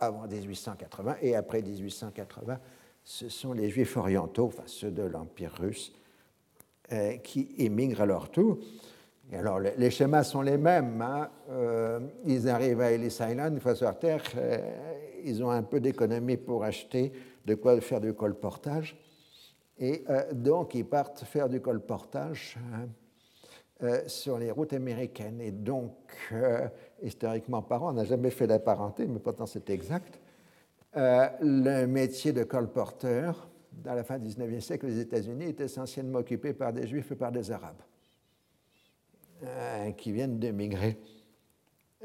[0.00, 2.58] avant 1880, et après 1880,
[3.04, 5.92] ce sont les Juifs orientaux, enfin ceux de l'Empire russe,
[6.92, 8.58] euh, qui émigrent à leur tour.
[9.32, 11.00] Alors, les schémas sont les mêmes.
[11.00, 11.30] Hein.
[11.50, 14.22] Euh, ils arrivent à Ellis Island, une fois sur Terre,
[15.24, 17.12] ils ont un peu d'économie pour acheter
[17.44, 18.96] de quoi faire du colportage.
[19.78, 22.58] Et donc, ils partent faire du colportage
[24.06, 25.40] sur les routes américaines.
[25.40, 25.92] Et donc,
[27.02, 30.20] historiquement parlant, on n'a jamais fait la parenté, mais pourtant c'est exact.
[30.94, 36.52] le métier de colporteur dans la fin du XIXe siècle, les États-Unis est essentiellement occupé
[36.52, 37.82] par des Juifs et par des Arabes
[39.44, 40.98] euh, qui viennent d'émigrer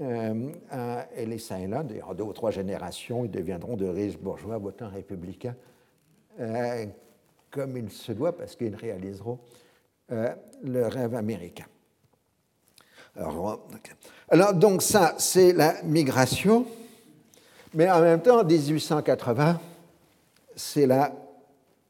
[0.02, 1.94] euh, à Ellis Island.
[2.08, 5.56] En deux ou trois générations, ils deviendront de riches bourgeois votants républicains,
[6.40, 6.86] euh,
[7.52, 9.40] comme il se doit, parce qu'ils réaliseront
[10.10, 11.66] le rêve américain.
[14.30, 16.66] Alors, donc ça, c'est la migration,
[17.74, 19.60] mais en même temps, en 1880,
[20.56, 21.12] c'est la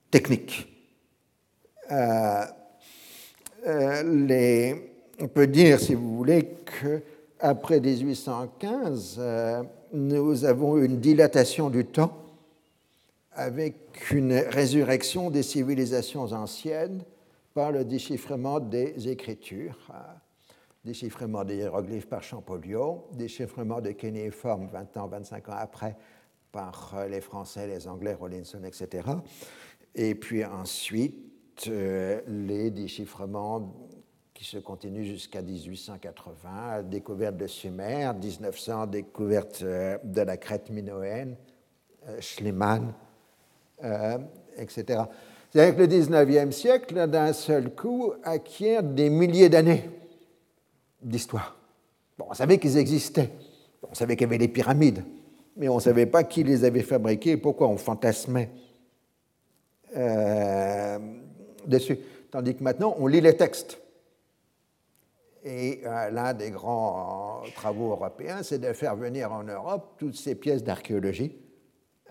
[0.09, 0.67] technique.
[1.91, 2.45] Euh,
[3.67, 4.75] euh,
[5.19, 7.01] on peut dire, si vous voulez, que
[7.39, 9.21] après 1815,
[9.93, 12.17] nous avons une dilatation du temps
[13.34, 17.04] avec une résurrection des civilisations anciennes
[17.54, 20.15] par le déchiffrement des écritures, hein.
[20.84, 25.95] déchiffrement des hiéroglyphes par Champollion, déchiffrement des kénéiformes 20 ans, 25 ans après
[26.52, 29.08] par les Français, les Anglais, Rollinson, etc.
[29.93, 33.87] Et puis ensuite, euh, les déchiffrements
[34.38, 41.36] qui se continuent jusqu'à 1880, découverte de Sumer, 1900, découverte euh, de la Crète minoenne,
[42.08, 42.93] euh, Schliemann,
[43.84, 44.19] euh,
[44.56, 45.02] etc.
[45.50, 49.89] C'est-à-dire que le 19e siècle, d'un seul coup, acquiert des milliers d'années
[51.02, 51.58] d'histoire.
[52.19, 53.32] Bon, on savait qu'ils existaient,
[53.89, 55.04] on savait qu'il y avait les pyramides,
[55.56, 58.52] mais on ne savait pas qui les avait fabriquées et pourquoi on fantasmait
[61.65, 61.97] dessus.
[62.30, 63.80] Tandis que maintenant, on lit les textes.
[65.49, 70.36] Et euh, l'un des grands travaux européens, c'est de faire venir en Europe toutes ces
[70.36, 71.38] pièces d'archéologie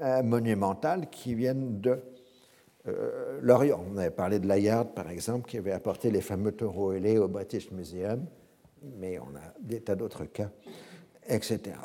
[0.01, 1.99] euh, monumentales qui viennent de
[2.89, 3.85] euh, l'Orient.
[3.93, 7.29] On avait parlé de Layard, par exemple, qui avait apporté les fameux taureaux ailés au
[7.29, 8.25] British Museum,
[8.99, 10.51] mais on a des tas d'autres cas,
[11.29, 11.77] etc.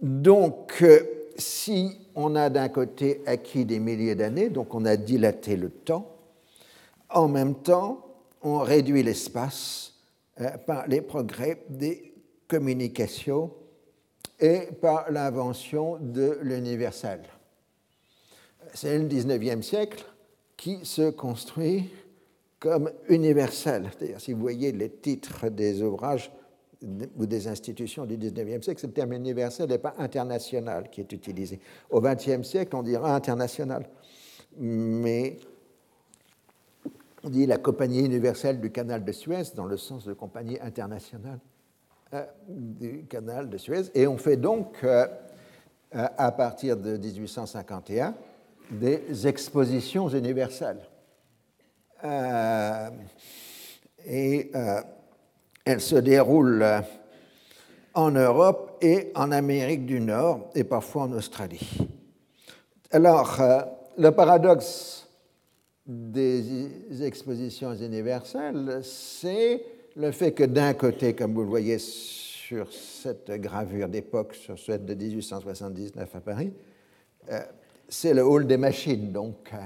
[0.00, 1.00] Donc, euh,
[1.36, 6.16] si on a d'un côté acquis des milliers d'années, donc on a dilaté le temps,
[7.10, 8.06] en même temps,
[8.40, 9.95] on réduit l'espace
[10.66, 12.14] par les progrès des
[12.48, 13.52] communications
[14.38, 17.20] et par l'invention de l'universel.
[18.74, 20.04] C'est le 19e siècle
[20.56, 21.90] qui se construit
[22.58, 23.90] comme universel.
[23.92, 26.30] C'est-à-dire, si vous voyez les titres des ouvrages
[27.16, 31.12] ou des institutions du 19e siècle, c'est le terme universel et pas international qui est
[31.12, 31.58] utilisé.
[31.90, 33.88] Au 20e siècle, on dira international.
[34.58, 35.38] Mais
[37.26, 41.40] on dit la compagnie universelle du canal de Suez dans le sens de compagnie internationale.
[42.14, 43.90] Euh, du canal de Suez.
[43.96, 45.08] Et on fait donc, euh,
[45.96, 48.14] euh, à partir de 1851,
[48.70, 50.88] des expositions universelles.
[54.06, 54.52] et
[55.64, 56.84] elles se déroulent
[57.94, 61.88] en Europe et en Amérique du Nord et parfois en Australie.
[62.92, 63.40] Alors,
[63.98, 65.05] le paradoxe
[65.86, 69.64] des expositions universelles, c'est
[69.96, 74.84] le fait que d'un côté, comme vous le voyez sur cette gravure d'époque, sur celle
[74.84, 76.52] de 1879 à Paris,
[77.30, 77.40] euh,
[77.88, 79.58] c'est le hall des machines, donc euh,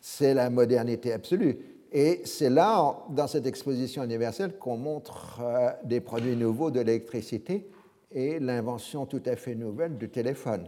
[0.00, 1.58] c'est la modernité absolue.
[1.92, 7.66] Et c'est là, dans cette exposition universelle, qu'on montre euh, des produits nouveaux de l'électricité
[8.10, 10.66] et l'invention tout à fait nouvelle du téléphone.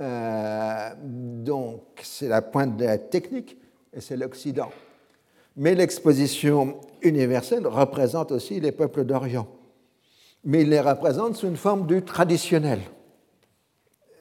[0.00, 3.58] Donc c'est la pointe de la technique
[3.92, 4.70] et c'est l'Occident.
[5.56, 9.46] Mais l'exposition universelle représente aussi les peuples d'Orient.
[10.44, 12.80] Mais il les représente sous une forme du traditionnel.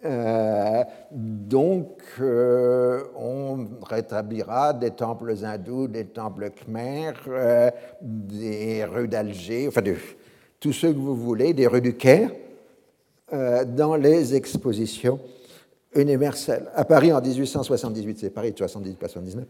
[0.05, 7.69] Euh, donc, euh, on rétablira des temples hindous, des temples khmers, euh,
[8.01, 9.95] des rues d'Alger, enfin, de,
[10.59, 12.31] tous ceux que vous voulez, des rues du Caire,
[13.31, 15.19] dans les expositions
[15.95, 16.69] universelles.
[16.75, 19.45] À Paris en 1878, c'est Paris de 78 pas 79,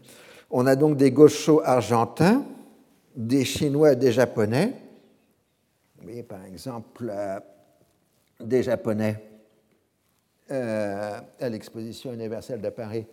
[0.50, 2.44] on a donc des gauchos argentins,
[3.14, 4.72] des Chinois des Japonais.
[5.98, 7.38] Vous voyez par exemple euh,
[8.40, 9.22] des Japonais
[10.50, 13.06] euh, à l'exposition universelle de Paris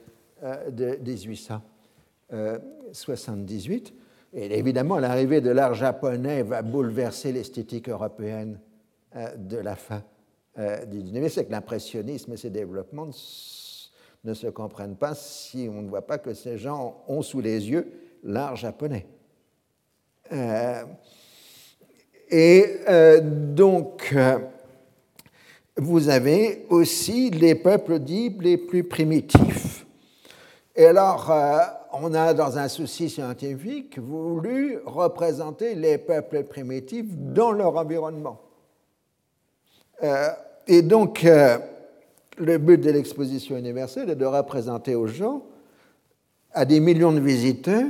[0.44, 3.94] euh, de 1878.
[4.34, 8.60] Et évidemment, l'arrivée de l'art japonais va bouleverser l'esthétique européenne
[9.38, 10.04] de la fin
[10.58, 11.52] du XIXe siècle.
[11.52, 13.12] L'impressionnisme et ses développements
[14.24, 17.70] ne se comprennent pas si on ne voit pas que ces gens ont sous les
[17.70, 17.92] yeux
[18.24, 19.06] l'art japonais.
[20.32, 20.84] Euh,
[22.30, 24.40] et euh, donc, euh,
[25.78, 29.86] vous avez aussi les peuples dits les plus primitifs.
[30.76, 31.32] Et alors,
[31.94, 38.40] on a, dans un souci scientifique, voulu représenter les peuples primitifs dans leur environnement.
[40.68, 41.26] Et donc,
[42.38, 45.44] le but de l'exposition universelle est de représenter aux gens,
[46.54, 47.88] à des millions de visiteurs,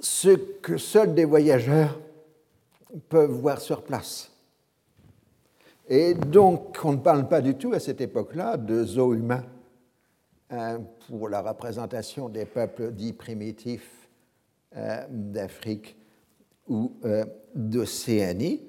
[0.00, 1.98] ce que seuls des voyageurs
[3.08, 4.30] peuvent voir sur place.
[5.88, 9.44] Et donc, on ne parle pas du tout à cette époque-là de zoo humain
[10.50, 14.08] hein, pour la représentation des peuples dits primitifs
[14.76, 15.96] euh, d'Afrique
[16.68, 18.60] ou euh, d'Océanie.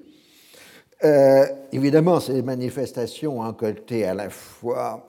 [1.04, 5.06] Euh, évidemment, ces manifestations ont un côté à la fois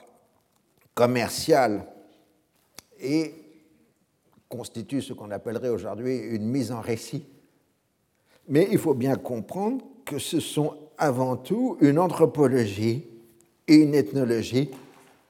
[0.93, 1.85] commercial
[2.99, 3.33] et
[4.47, 7.25] constituent ce qu'on appellerait aujourd'hui une mise en récit.
[8.47, 13.07] Mais il faut bien comprendre que ce sont avant tout une anthropologie
[13.67, 14.71] et une ethnologie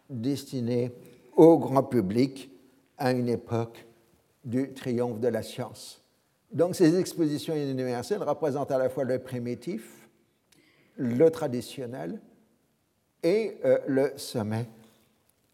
[0.09, 0.91] destinées
[1.35, 2.49] au grand public
[2.97, 3.85] à une époque
[4.43, 6.01] du triomphe de la science.
[6.51, 9.98] Donc ces expositions universelles représentent à la fois le primitif,
[10.99, 12.19] le traditionnel
[13.23, 14.67] et euh, le sommet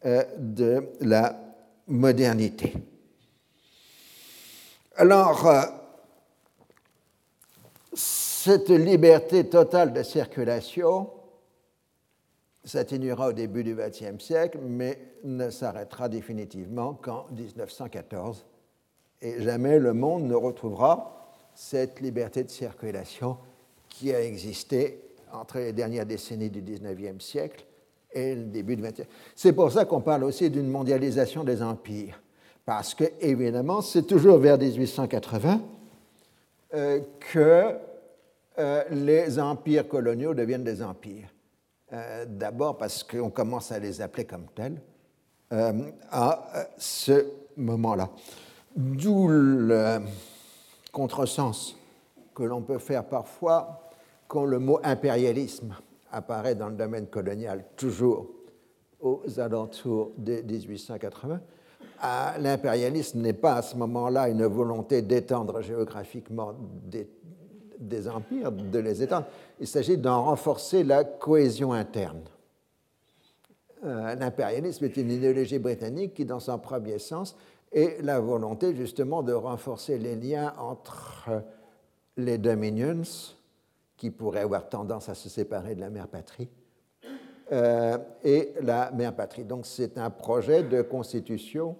[0.06, 1.40] euh, de la
[1.88, 2.74] modernité.
[4.96, 5.62] Alors, euh,
[7.94, 11.10] cette liberté totale de circulation
[12.64, 18.46] s'atténuera au début du XXe siècle, mais ne s'arrêtera définitivement qu'en 1914.
[19.22, 23.38] Et jamais le monde ne retrouvera cette liberté de circulation
[23.90, 25.05] qui a existé
[25.36, 27.66] entre les dernières décennies du XIXe siècle
[28.12, 29.08] et le début du XXe.
[29.36, 32.22] C'est pour ça qu'on parle aussi d'une mondialisation des empires,
[32.66, 35.62] parce que évidemment, c'est toujours vers 1880
[36.74, 37.00] euh,
[37.32, 37.78] que
[38.58, 41.30] euh, les empires coloniaux deviennent des empires.
[41.94, 44.82] Euh, d'abord parce qu'on commence à les appeler comme tels
[46.12, 48.10] à ce moment-là.
[48.76, 50.00] D'où le
[50.92, 51.76] contresens
[52.34, 53.85] que l'on peut faire parfois
[54.28, 55.76] quand le mot impérialisme
[56.12, 58.28] apparaît dans le domaine colonial, toujours
[59.02, 61.42] aux alentours de 1880.
[62.00, 69.02] Ah, l'impérialisme n'est pas à ce moment-là une volonté d'étendre géographiquement des, empires, de les
[69.02, 69.28] étendre.
[69.60, 72.22] Il s'agit d'en renforcer la cohésion interne.
[73.86, 77.36] Euh, l'impérialisme est une idéologie britannique qui, dans son premier sens,
[77.72, 81.30] est la volonté justement de renforcer les liens entre
[82.18, 83.04] les dominions,
[84.06, 86.48] qui pourraient avoir tendance à se séparer de la mère patrie,
[87.52, 89.44] euh, et la mère patrie.
[89.44, 91.76] Donc c'est un projet de constitution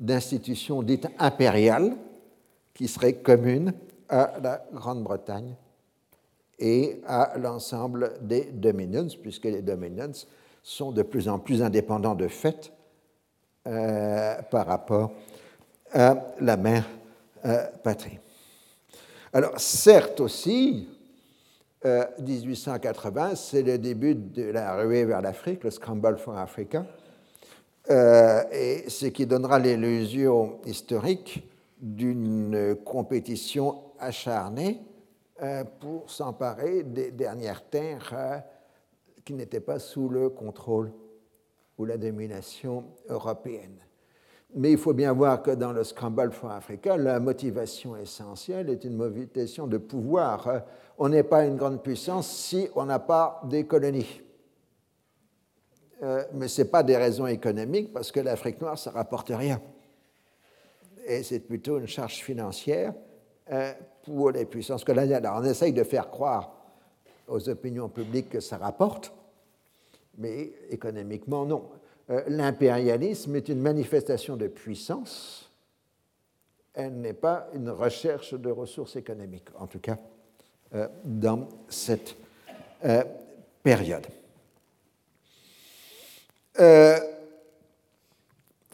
[0.00, 1.94] d'institution dite impériale
[2.74, 3.72] qui serait commune
[4.08, 5.54] à la Grande-Bretagne
[6.58, 10.26] et à l'ensemble des dominions, puisque les dominions
[10.64, 12.72] sont de plus en plus indépendants de fait
[13.68, 15.12] euh, par rapport
[15.92, 16.88] à la mère
[17.44, 18.18] euh, patrie.
[19.32, 20.88] Alors certes aussi,
[21.84, 26.86] 1880, euh, c'est le début de la ruée vers l'Afrique, le Scramble for Africa,
[27.90, 31.48] euh, et ce qui donnera l'illusion historique
[31.80, 34.80] d'une compétition acharnée
[35.42, 38.44] euh, pour s'emparer des dernières terres
[39.24, 40.92] qui n'étaient pas sous le contrôle
[41.78, 43.78] ou la domination européenne.
[44.54, 48.84] Mais il faut bien voir que dans le Scramble for Africa, la motivation essentielle est
[48.84, 50.62] une motivation de pouvoir.
[50.98, 54.20] On n'est pas une grande puissance si on n'a pas des colonies.
[56.02, 59.30] Euh, mais ce n'est pas des raisons économiques, parce que l'Afrique noire, ça ne rapporte
[59.30, 59.60] rien.
[61.06, 62.92] Et c'est plutôt une charge financière
[63.50, 63.72] euh,
[64.04, 65.24] pour les puissances coloniales.
[65.24, 66.52] Alors on essaye de faire croire
[67.26, 69.12] aux opinions publiques que ça rapporte,
[70.18, 71.70] mais économiquement, non.
[72.10, 75.50] Euh, l'impérialisme est une manifestation de puissance,
[76.74, 79.98] elle n'est pas une recherche de ressources économiques, en tout cas
[80.74, 82.16] euh, dans cette
[82.84, 83.04] euh,
[83.62, 84.06] période.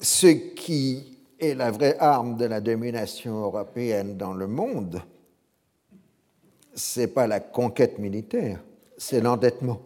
[0.01, 5.03] ce qui est la vraie arme de la domination européenne dans le monde,
[6.75, 8.61] ce n'est pas la conquête militaire,
[8.97, 9.83] c'est l'endettement.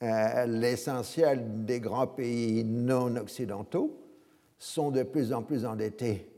[0.00, 3.98] Euh, l'essentiel des grands pays non occidentaux
[4.56, 6.30] sont de plus en plus endettés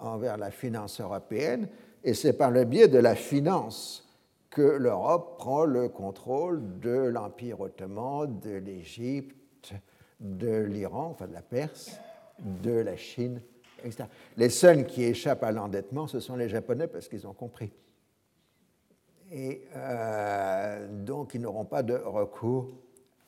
[0.00, 1.68] envers la finance européenne,
[2.04, 4.08] et c'est par le biais de la finance
[4.48, 9.74] que l'Europe prend le contrôle de l'Empire ottoman, de l'Égypte,
[10.20, 11.98] de l'Iran, enfin de la Perse,
[12.38, 13.42] de la Chine,
[13.84, 14.04] etc.
[14.38, 17.72] Les seuls qui échappent à l'endettement, ce sont les Japonais parce qu'ils ont compris.
[19.30, 22.68] Et euh, donc, ils n'auront pas de recours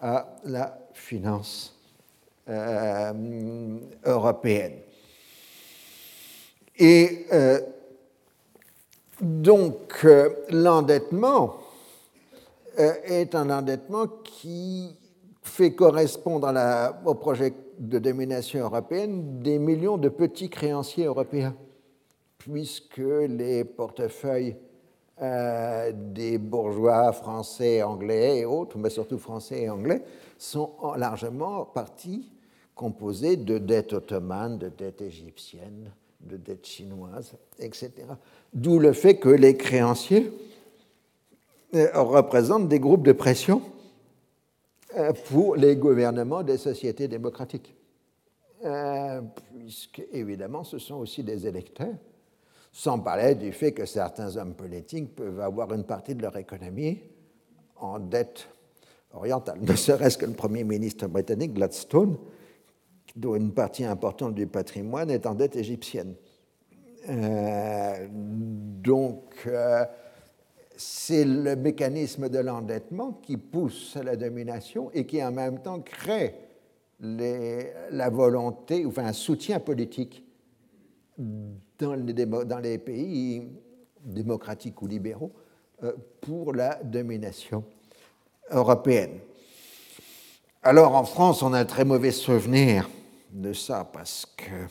[0.01, 1.75] à la finance
[2.49, 4.79] euh, européenne.
[6.77, 7.61] Et euh,
[9.21, 11.57] donc euh, l'endettement
[12.77, 14.97] est un endettement qui
[15.43, 16.55] fait correspondre
[17.05, 21.57] au projet de domination européenne des millions de petits créanciers européens,
[22.39, 24.57] puisque les portefeuilles
[25.21, 30.03] euh, des bourgeois français, anglais et autres, mais surtout français et anglais,
[30.39, 32.31] sont largement partie
[32.77, 35.91] composés de dettes ottomanes, de dettes égyptiennes,
[36.21, 37.91] de dettes chinoises, etc.
[38.55, 40.33] D'où le fait que les créanciers
[41.75, 43.63] euh, représentent des groupes de pression
[44.97, 47.75] euh, pour les gouvernements des sociétés démocratiques,
[49.59, 51.95] puisque évidemment ce sont aussi des électeurs
[52.73, 57.01] sans parler du fait que certains hommes politiques peuvent avoir une partie de leur économie
[57.77, 58.49] en dette
[59.13, 62.17] orientale, ne serait-ce que le Premier ministre britannique Gladstone,
[63.17, 66.15] dont une partie importante du patrimoine est en dette égyptienne.
[67.09, 69.85] Euh, donc, euh,
[70.77, 75.81] c'est le mécanisme de l'endettement qui pousse à la domination et qui en même temps
[75.81, 76.35] crée
[77.01, 80.25] la volonté, enfin un soutien politique
[81.79, 83.49] dans les, pays
[84.05, 85.33] démocratiques ou libéraux
[85.83, 87.65] euh, pour la domination
[88.51, 89.21] européenne.
[90.63, 92.89] Alors en France, on a un très mauvais souvenir
[93.31, 94.67] de ça parce que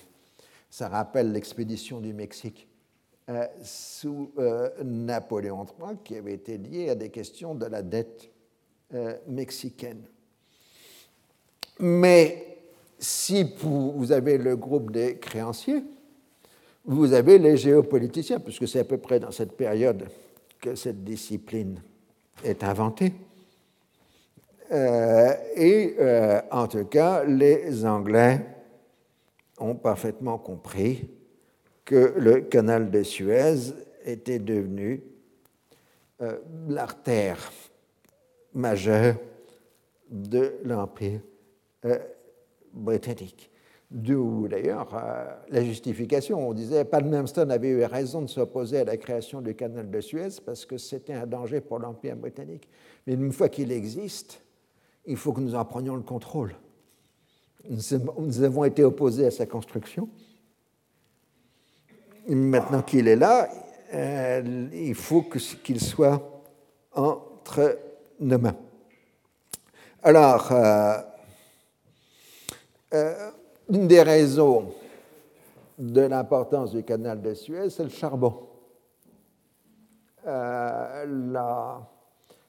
[0.69, 2.67] ça rappelle l'expédition du Mexique
[3.29, 8.31] euh, sous euh, Napoléon III qui avait été liée à des questions de la dette
[9.27, 10.01] mexicaine.
[11.77, 12.57] Mais
[12.97, 15.83] si vous avez le groupe des créanciers,
[16.87, 20.07] vous avez les géopoliticiens, puisque c'est à peu près dans cette période
[20.61, 21.81] que cette discipline
[22.43, 23.13] est inventée.
[24.71, 28.45] Euh, et euh, en tout cas, les Anglais
[29.59, 31.09] ont parfaitement compris
[31.83, 33.73] que le canal de Suez
[34.05, 35.03] était devenu
[36.21, 36.37] euh,
[36.69, 37.51] l'artère
[38.53, 39.15] majeure
[40.09, 41.19] de l'Empire
[42.73, 43.51] britannique.
[43.89, 46.49] D'où d'ailleurs euh, la justification.
[46.49, 50.41] On disait Palmerston avait eu raison de s'opposer à la création du canal de Suez
[50.45, 52.67] parce que c'était un danger pour l'Empire britannique.
[53.05, 54.41] Mais une fois qu'il existe,
[55.05, 56.53] il faut que nous en prenions le contrôle.
[57.69, 60.09] Nous avons été opposés à sa construction.
[62.27, 63.49] Maintenant qu'il est là,
[63.93, 65.25] euh, il faut
[65.63, 66.43] qu'il soit
[66.93, 67.79] entre
[68.19, 68.57] nos mains.
[70.03, 70.97] Alors, euh,
[73.69, 74.69] une des raisons
[75.77, 78.47] de l'importance du canal de Suez, c'est le charbon.
[80.25, 81.05] Euh,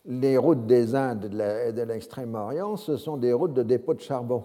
[0.07, 4.45] les routes des Indes et de l'extrême-orient, ce sont des routes de dépôt de charbon,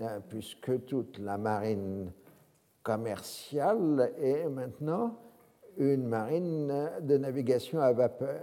[0.00, 2.10] euh, puisque toute la marine
[2.82, 5.16] commerciale est maintenant
[5.76, 8.40] une marine de navigation à vapeur.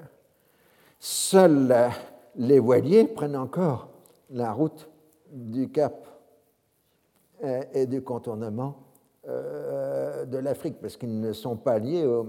[1.00, 1.92] Seuls
[2.36, 3.90] les voiliers prennent encore
[4.30, 4.90] la route
[5.32, 6.13] du Cap
[7.74, 8.76] et du contournement
[9.28, 12.28] euh, de l'Afrique, parce qu'ils ne sont pas liés au,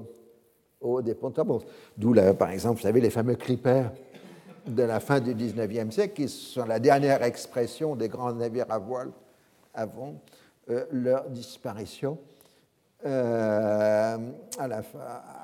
[0.80, 1.60] au dépontement.
[1.96, 3.90] D'où, par exemple, vous savez, les fameux clippers
[4.66, 8.78] de la fin du 19e siècle, qui sont la dernière expression des grands navires à
[8.78, 9.10] voile
[9.74, 10.14] avant
[10.70, 12.18] euh, leur disparition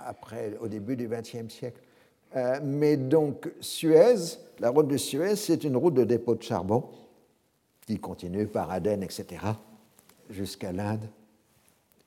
[0.06, 1.80] après, au début du 20e siècle.
[2.62, 6.84] mais donc, Suez, la route de Suez, c'est une route de dépôt de charbon
[7.90, 9.42] qui continue par Aden, etc.,
[10.28, 11.08] jusqu'à l'Inde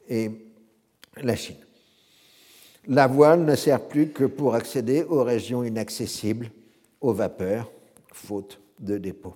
[0.07, 0.31] et
[1.17, 1.57] la Chine.
[2.87, 6.49] La voile ne sert plus que pour accéder aux régions inaccessibles
[7.01, 7.69] aux vapeurs,
[8.13, 9.35] faute de dépôt.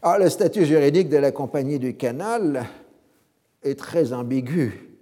[0.00, 2.64] Alors, le statut juridique de la Compagnie du Canal
[3.64, 4.94] est très ambigu.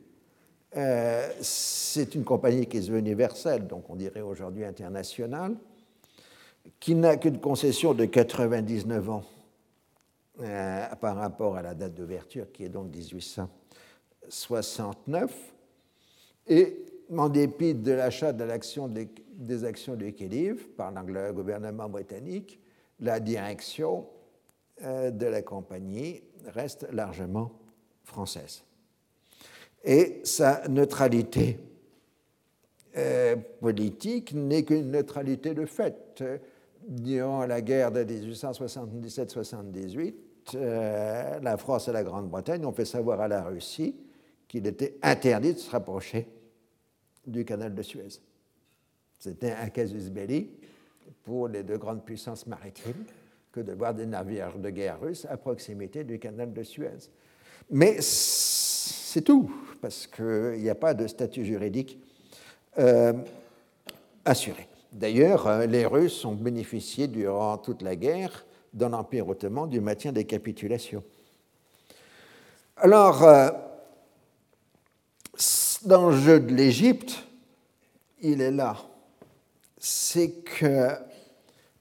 [0.75, 5.55] Euh, c'est une compagnie qui est universelle, donc on dirait aujourd'hui internationale,
[6.81, 9.23] qui n'a qu'une concession de 99 ans
[10.41, 15.55] euh, par rapport à la date d'ouverture qui est donc 1869.
[16.49, 16.85] Et
[17.17, 18.45] en dépit de l'achat de
[19.29, 22.61] des, actions du Khedive par le gouvernement britannique,
[23.01, 24.07] la direction
[24.83, 27.53] euh, de la compagnie reste largement
[28.05, 28.63] française.
[29.85, 31.59] Et sa neutralité
[32.99, 36.23] euh, politique n'est qu'une neutralité de fait.
[36.87, 43.29] Durant la guerre de 1877-78, euh, la France et la Grande-Bretagne ont fait savoir à
[43.29, 43.95] la Russie
[44.49, 46.29] qu'il était interdit de se rapprocher
[47.27, 48.21] du canal de Suez.
[49.19, 50.51] C'était un casus belli
[51.25, 53.05] pour les deux grandes puissances maritimes
[53.51, 57.11] que de voir des navires de guerre russes à proximité du canal de Suez.
[57.71, 61.99] Mais c'est tout, parce qu'il n'y a pas de statut juridique
[62.79, 63.15] euh,
[64.25, 64.69] assuré.
[64.93, 70.13] D'ailleurs, euh, les Russes ont bénéficié durant toute la guerre dans l'Empire ottoman du maintien
[70.13, 71.03] des capitulations.
[72.77, 73.51] Alors, euh,
[75.85, 77.25] dans le jeu de l'Égypte,
[78.21, 78.77] il est là.
[79.79, 80.91] C'est que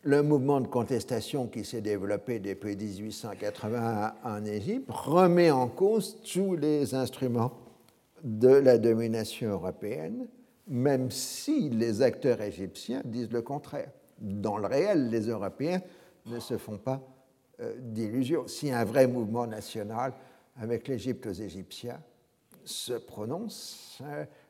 [0.03, 6.55] le mouvement de contestation qui s'est développé depuis 1880 en Égypte remet en cause tous
[6.55, 7.51] les instruments
[8.23, 10.27] de la domination européenne,
[10.67, 13.89] même si les acteurs égyptiens disent le contraire.
[14.19, 15.81] Dans le réel, les Européens
[16.26, 17.01] ne se font pas
[17.59, 18.47] euh, d'illusions.
[18.47, 20.13] Si un vrai mouvement national
[20.57, 21.99] avec l'Égypte aux Égyptiens,
[22.63, 24.01] se prononce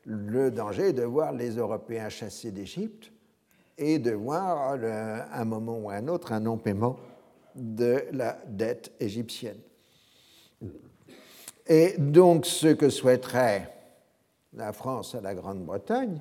[0.04, 3.12] le danger de voir les Européens chassés d'Égypte
[3.76, 6.96] et de voir à un moment ou à un autre un non-paiement
[7.54, 9.58] de la dette égyptienne.
[11.66, 13.72] Et donc ce que souhaiterait
[14.54, 16.20] la France à la Grande-Bretagne,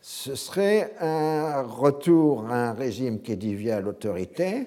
[0.00, 4.66] ce serait un retour à un régime qui à l'autorité,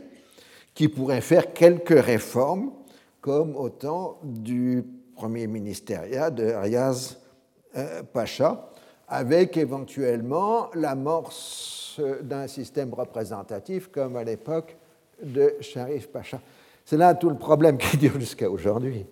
[0.74, 2.72] qui pourrait faire quelques réformes,
[3.22, 4.84] comme au temps du
[5.16, 7.18] premier ministériat de Riaz
[7.76, 8.70] euh, Pacha,
[9.08, 14.76] avec éventuellement l'amorce d'un système représentatif comme à l'époque
[15.22, 16.42] de Sharif Pacha.
[16.86, 19.06] C'est là tout le problème qui dure jusqu'à aujourd'hui,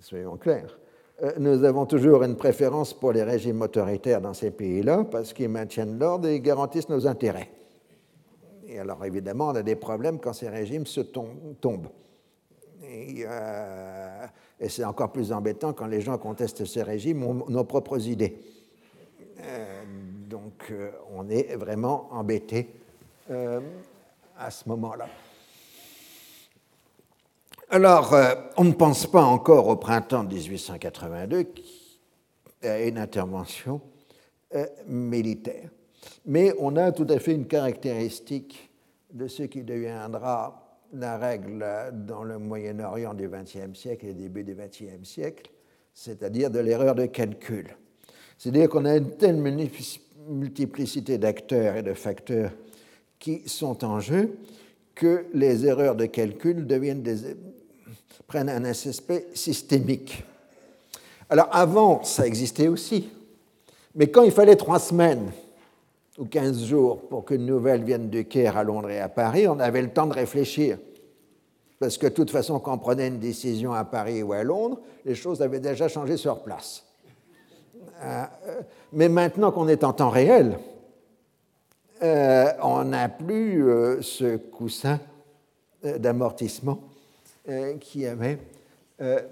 [0.00, 0.78] soyons clairs.
[1.22, 5.48] Euh, nous avons toujours une préférence pour les régimes autoritaires dans ces pays-là parce qu'ils
[5.48, 7.50] maintiennent l'ordre et garantissent nos intérêts.
[8.72, 11.88] Et alors évidemment, on a des problèmes quand ces régimes se tombent.
[12.82, 14.26] Et, euh,
[14.58, 18.40] et c'est encore plus embêtant quand les gens contestent ces régimes ont nos propres idées.
[19.40, 19.82] Euh,
[20.28, 20.72] donc
[21.14, 22.74] on est vraiment embêté
[24.38, 25.06] à ce moment-là.
[27.74, 31.46] Alors, euh, on ne pense pas encore au printemps 1882
[32.62, 33.80] à une intervention
[34.54, 35.70] euh, militaire.
[36.26, 38.70] Mais on a tout à fait une caractéristique
[39.12, 44.54] de ce qui deviendra la règle dans le Moyen-Orient du XXe siècle et début du
[44.54, 45.50] XXe siècle,
[45.94, 47.76] c'est-à-dire de l'erreur de calcul.
[48.38, 49.36] C'est-à-dire qu'on a une telle
[50.28, 52.52] multiplicité d'acteurs et de facteurs
[53.18, 54.36] qui sont en jeu
[54.94, 57.04] que les erreurs de calcul deviennent
[58.26, 60.24] prennent un aspect systémique.
[61.28, 63.08] Alors avant, ça existait aussi,
[63.94, 65.30] mais quand il fallait trois semaines
[66.22, 69.58] ou quinze jours pour qu'une nouvelle vienne de Caire à Londres et à Paris, on
[69.58, 70.78] avait le temps de réfléchir.
[71.80, 74.80] Parce que de toute façon, quand on prenait une décision à Paris ou à Londres,
[75.04, 76.84] les choses avaient déjà changé sur place.
[78.02, 78.24] Euh,
[78.92, 80.60] mais maintenant qu'on est en temps réel,
[82.04, 85.00] euh, on n'a plus euh, ce coussin
[85.82, 86.80] d'amortissement
[87.48, 88.38] euh, qui avait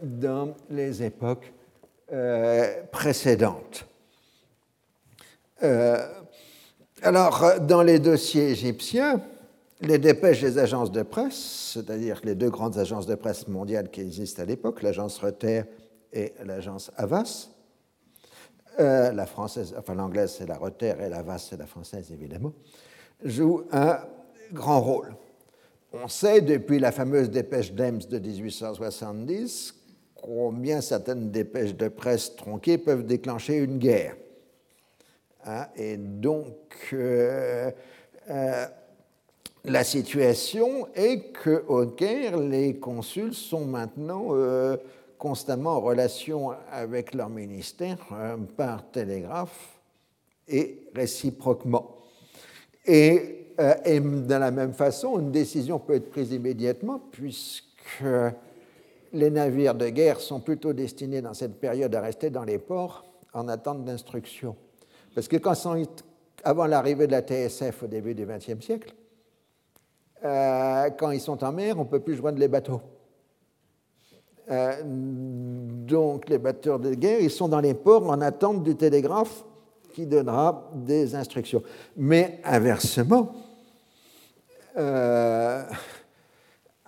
[0.03, 1.53] dans les époques
[2.91, 3.87] précédentes.
[7.03, 9.21] Alors, dans les dossiers égyptiens,
[9.81, 14.01] les dépêches des agences de presse, c'est-à-dire les deux grandes agences de presse mondiales qui
[14.01, 15.65] existent à l'époque, l'agence Reuters
[16.13, 17.49] et l'agence Havas,
[18.79, 22.53] la française, enfin l'anglaise c'est la Reuters et la Havas c'est la française évidemment,
[23.25, 23.99] jouent un
[24.53, 25.15] grand rôle.
[25.93, 29.75] On sait depuis la fameuse dépêche d'Ems de 1870
[30.15, 34.15] combien certaines dépêches de presse tronquées peuvent déclencher une guerre.
[35.47, 37.71] Hein, et donc, euh,
[38.29, 38.67] euh,
[39.65, 44.77] la situation est qu'au Caire, les consuls sont maintenant euh,
[45.19, 47.99] constamment en relation avec leur ministère
[48.57, 49.81] par télégraphe
[50.49, 51.97] et réciproquement.
[52.87, 53.37] Et
[53.85, 58.03] et de la même façon, une décision peut être prise immédiatement puisque
[59.13, 63.05] les navires de guerre sont plutôt destinés dans cette période à rester dans les ports
[63.35, 64.57] en attente d'instruction.
[65.15, 65.55] Parce que quand
[66.45, 68.95] avant l'arrivée de la TSF au début du XXe siècle,
[70.25, 72.81] euh, quand ils sont en mer, on ne peut plus joindre les bateaux.
[74.51, 79.45] Euh, donc les bateaux de guerre, ils sont dans les ports en attente du télégraphe
[79.95, 81.63] qui donnera des instructions.
[81.97, 83.33] Mais inversement,
[84.77, 85.63] euh,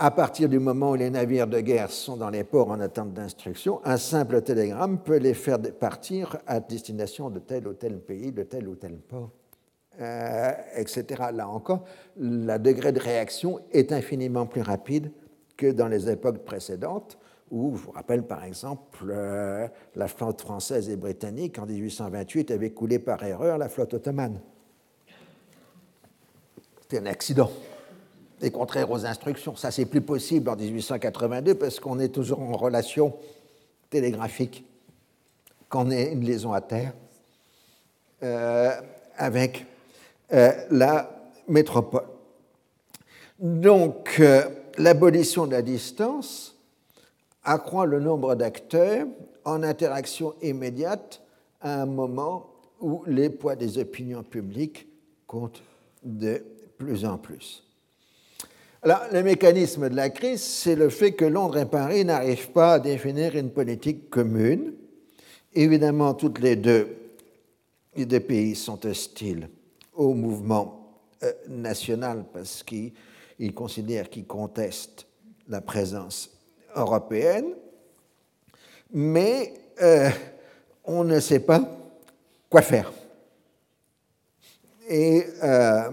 [0.02, 3.12] à partir du moment où les navires de guerre sont dans les ports en attente
[3.12, 8.32] d'instruction, un simple télégramme peut les faire partir à destination de tel ou tel pays,
[8.32, 9.30] de tel ou tel port,
[10.00, 11.04] euh, etc.
[11.32, 11.84] Là encore,
[12.18, 15.12] le degré de réaction est infiniment plus rapide
[15.56, 17.16] que dans les époques précédentes,
[17.52, 22.70] où, je vous rappelle par exemple, euh, la flotte française et britannique en 1828 avait
[22.70, 24.40] coulé par erreur la flotte ottomane.
[26.80, 27.52] C'était un accident
[28.42, 29.56] et contraire aux instructions.
[29.56, 33.14] Ça, c'est plus possible en 1882 parce qu'on est toujours en relation
[33.90, 34.64] télégraphique
[35.68, 36.92] quand on est une liaison à terre
[38.22, 38.72] euh,
[39.16, 39.66] avec
[40.32, 41.10] euh, la
[41.48, 42.04] métropole.
[43.38, 44.22] Donc,
[44.78, 46.56] l'abolition de la distance
[47.44, 49.06] accroît le nombre d'acteurs
[49.44, 51.22] en interaction immédiate
[51.60, 52.46] à un moment
[52.80, 54.86] où les poids des opinions publiques
[55.26, 55.62] comptent
[56.04, 56.44] de
[56.78, 57.64] plus en plus.
[58.84, 62.74] Alors, le mécanisme de la crise, c'est le fait que Londres et Paris n'arrivent pas
[62.74, 64.74] à définir une politique commune.
[65.54, 66.88] Évidemment, toutes les deux,
[67.94, 69.48] les deux pays sont hostiles
[69.94, 75.06] au mouvement euh, national parce qu'ils considèrent qu'ils contestent
[75.48, 76.30] la présence
[76.74, 77.54] européenne,
[78.92, 80.10] mais euh,
[80.84, 81.62] on ne sait pas
[82.50, 82.92] quoi faire.
[84.88, 85.88] Et euh,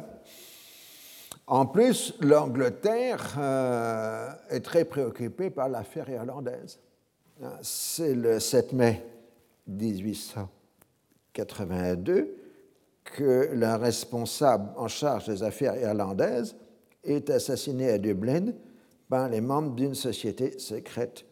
[1.50, 6.80] en plus, l'Angleterre euh, est très préoccupée par l'affaire irlandaise.
[7.64, 9.04] C'est le 7 mai
[9.66, 12.36] 1882
[13.04, 16.56] que la responsable en charge des affaires irlandaises
[17.04, 18.54] est assassinée à Dublin
[19.10, 21.26] par les membres d'une société secrète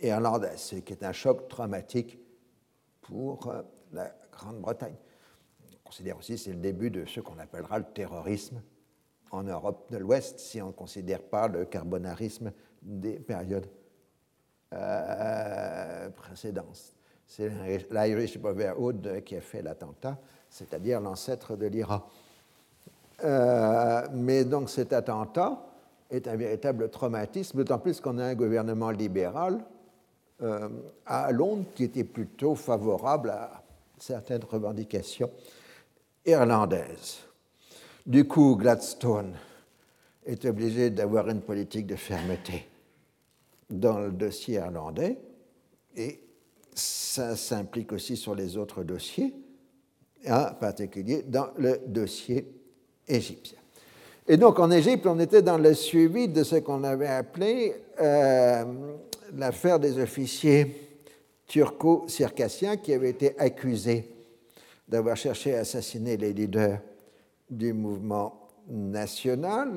[0.00, 2.18] irlandaise, ce qui est un choc traumatique
[3.02, 3.62] pour euh,
[3.92, 4.96] la Grande-Bretagne.
[5.74, 8.60] On considère aussi que c'est le début de ce qu'on appellera le terrorisme
[9.30, 12.52] en Europe de l'Ouest, si on ne considère pas le carbonarisme
[12.82, 13.68] des périodes
[14.74, 16.94] euh, précédentes.
[17.26, 17.50] C'est
[17.90, 20.18] l'Irish Brotherhood qui a fait l'attentat,
[20.48, 22.02] c'est-à-dire l'ancêtre de l'Iran.
[23.24, 25.58] Euh, mais donc cet attentat
[26.10, 29.58] est un véritable traumatisme, d'autant plus qu'on a un gouvernement libéral
[30.42, 30.68] euh,
[31.04, 33.62] à Londres qui était plutôt favorable à
[33.98, 35.30] certaines revendications
[36.24, 37.27] irlandaises.
[38.08, 39.34] Du coup, Gladstone
[40.24, 42.66] est obligé d'avoir une politique de fermeté
[43.68, 45.18] dans le dossier irlandais
[45.94, 46.18] et
[46.74, 49.34] ça s'implique aussi sur les autres dossiers,
[50.26, 52.50] en particulier dans le dossier
[53.06, 53.58] égyptien.
[54.26, 58.64] Et donc en Égypte, on était dans le suivi de ce qu'on avait appelé euh,
[59.36, 60.96] l'affaire des officiers
[61.46, 64.10] turco-circassiens qui avaient été accusés
[64.88, 66.78] d'avoir cherché à assassiner les leaders
[67.50, 69.70] du mouvement national.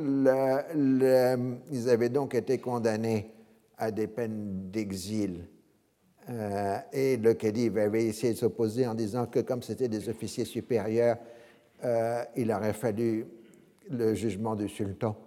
[1.71, 3.31] ils avaient donc été condamnés
[3.77, 5.47] à des peines d'exil.
[6.29, 10.45] Euh, et le khedive avait essayé de s'opposer en disant que comme c'était des officiers
[10.45, 11.17] supérieurs,
[11.83, 13.25] euh, il aurait fallu
[13.89, 15.17] le jugement du sultan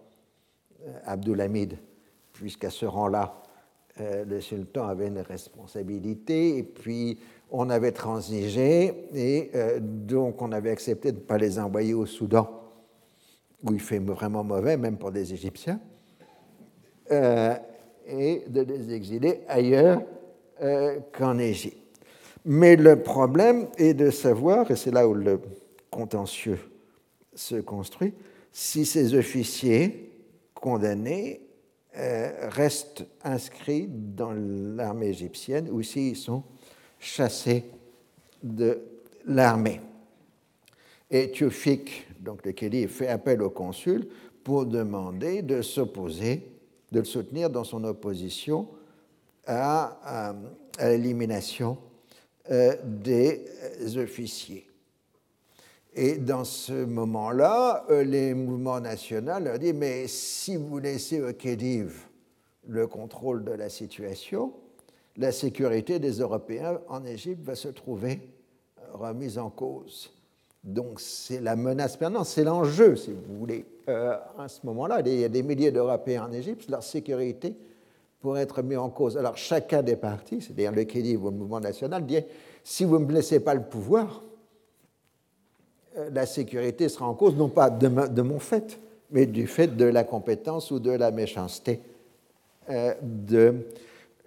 [0.87, 1.79] euh, Abdulhamid,
[2.33, 3.41] puisqu'à ce rang-là,
[3.97, 7.21] le sultan avait une responsabilité, et puis
[7.51, 12.49] on avait transigé, et donc on avait accepté de ne pas les envoyer au Soudan,
[13.63, 15.81] où il fait vraiment mauvais, même pour des Égyptiens,
[17.11, 20.03] et de les exiler ailleurs
[20.63, 21.79] euh, qu'en Égypte.
[22.45, 25.41] Mais le problème est de savoir, et c'est là où le
[25.91, 26.59] contentieux
[27.35, 28.13] se construit,
[28.53, 30.13] si ces officiers
[30.55, 31.41] condamnés
[31.97, 36.43] euh, restent inscrits dans l'armée égyptienne ou s'ils sont
[37.05, 37.65] chassés
[38.43, 38.81] de
[39.27, 39.81] l'armée.
[41.11, 41.85] Et Théophile,
[42.21, 44.09] donc le Kéli, fait appel au consul
[44.43, 46.51] pour demander de s'opposer,
[46.91, 48.69] de le soutenir dans son opposition
[49.47, 50.35] à,
[50.81, 51.79] l'élimination
[52.51, 53.45] euh, des
[53.97, 54.67] officiers.
[55.95, 61.33] Et dans ce moment-là, euh, les mouvements nationaux leur disent Mais si vous laissez au
[61.33, 62.07] Khedive
[62.67, 64.53] le contrôle de la situation,
[65.17, 68.21] la sécurité des Européens en Égypte va se trouver
[68.93, 70.11] remise en cause.
[70.63, 73.67] Donc c'est la menace permanente, c'est l'enjeu, si vous voulez.
[73.89, 77.55] Euh, à ce moment-là, il y a des milliers d'Européens en Égypte, leur sécurité
[78.21, 79.19] pour être mis en cause.
[79.19, 82.21] Alors chacun des partis, c'est-à-dire le Kédi ou le mouvement national, dit
[82.63, 84.23] si vous ne me laissez pas le pouvoir,
[85.99, 88.79] euh, la sécurité sera en cause, non pas de, mon fait,
[89.11, 91.83] mais du fait de la compétence ou de la méchanceté
[92.71, 93.67] euh, de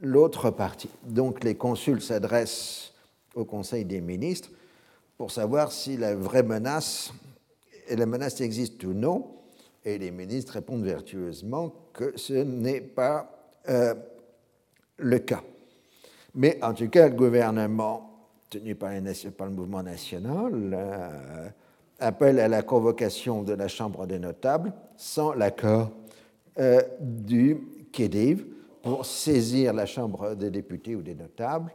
[0.02, 0.90] l'autre parti.
[1.04, 2.94] Donc les consuls s'adressent
[3.36, 4.50] au Conseil des ministres
[5.18, 7.12] pour savoir si la vraie menace,
[7.88, 9.28] et la menace existe ou non,
[9.84, 13.96] et les ministres répondent vertueusement que ce n'est pas euh,
[14.98, 15.44] le cas.
[16.36, 21.50] Mais en tout cas, le gouvernement, tenu par, le mouvement national, euh,
[22.00, 25.92] appelle à la convocation de la Chambre des notables sans l'accord
[26.60, 27.58] euh, du
[27.92, 28.46] Khedive
[28.88, 31.72] pour saisir la Chambre des députés ou des notables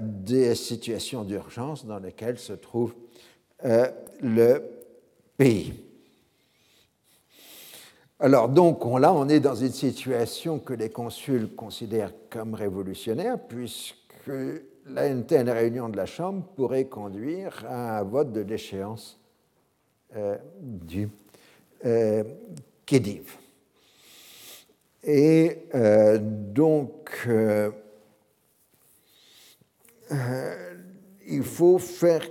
[0.00, 2.94] des situations d'urgence dans lesquelles se trouve
[3.62, 4.62] le
[5.38, 5.72] pays.
[8.20, 13.96] Alors donc là, on est dans une situation que les consuls considèrent comme révolutionnaire, puisque
[14.86, 19.20] la, telle réunion de la Chambre pourrait conduire à un vote de déchéance
[20.16, 21.08] euh, du
[21.84, 22.24] euh,
[22.86, 23.36] Khedive.
[25.08, 27.70] Et euh, donc, euh,
[31.26, 32.22] il faut faire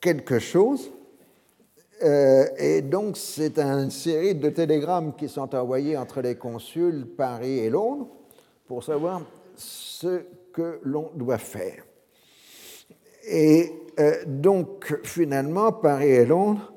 [0.00, 0.92] quelque chose
[2.02, 7.58] euh, et donc, c'est une série de télégrammes qui sont envoyés entre les consuls Paris
[7.58, 8.08] et Londres
[8.66, 9.22] pour savoir
[9.54, 10.22] ce
[10.52, 11.84] que l'on doit faire.
[13.28, 16.72] Et euh, donc, finalement, Paris et Londres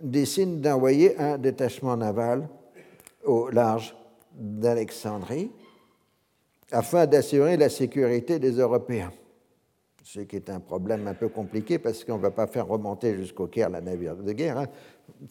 [0.00, 2.48] décident d'envoyer un détachement naval
[3.24, 3.96] au large
[4.38, 5.50] d'Alexandrie
[6.70, 9.12] afin d'assurer la sécurité des Européens.
[10.04, 13.14] ce qui est un problème un peu compliqué parce qu'on ne va pas faire remonter
[13.16, 14.58] jusqu'au Caire la navire de guerre.
[14.58, 14.66] Hein.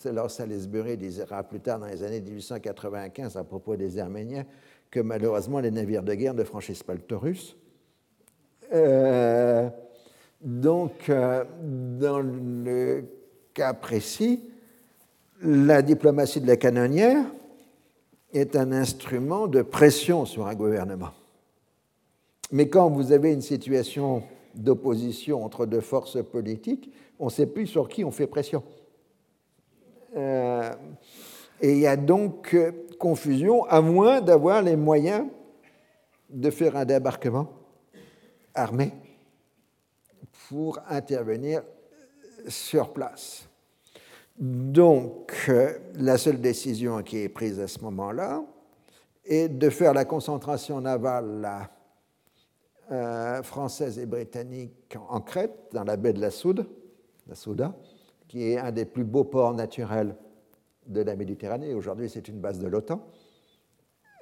[0.06, 4.46] Lord Salisbury dira plus tard dans les années 1895 à propos des Arméniens
[4.92, 7.58] que malheureusement les navires de guerre ne franchissent pas le Taurus.
[8.74, 9.70] Euh,
[10.42, 11.44] donc, euh,
[12.00, 13.06] dans le
[13.54, 14.44] cas précis,
[15.42, 17.26] la diplomatie de la canonnière
[18.34, 21.12] est un instrument de pression sur un gouvernement.
[22.52, 24.24] Mais quand vous avez une situation
[24.56, 28.64] d'opposition entre deux forces politiques, on ne sait plus sur qui on fait pression.
[30.16, 30.72] Euh,
[31.62, 35.26] et il y a donc euh, confusion, à moins d'avoir les moyens
[36.30, 37.50] de faire un débarquement
[38.54, 38.92] armé
[40.48, 41.64] pour intervenir
[42.48, 43.48] sur place.
[44.38, 48.44] Donc, euh, la seule décision qui est prise à ce moment-là
[49.26, 51.68] est de faire la concentration navale
[52.92, 57.74] euh, française et britannique en Crète, dans la baie de la Souda,
[58.28, 60.16] qui est un des plus beaux ports naturels
[60.86, 61.74] de la Méditerranée.
[61.74, 63.02] Aujourd'hui, c'est une base de l'OTAN.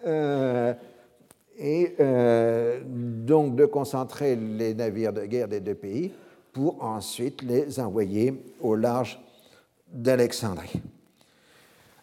[0.06, 0.74] Euh,
[1.58, 1.96] et
[2.86, 6.12] donc de concentrer les navires de guerre des deux pays
[6.52, 9.25] pour ensuite les envoyer au large
[9.96, 10.82] d'Alexandrie.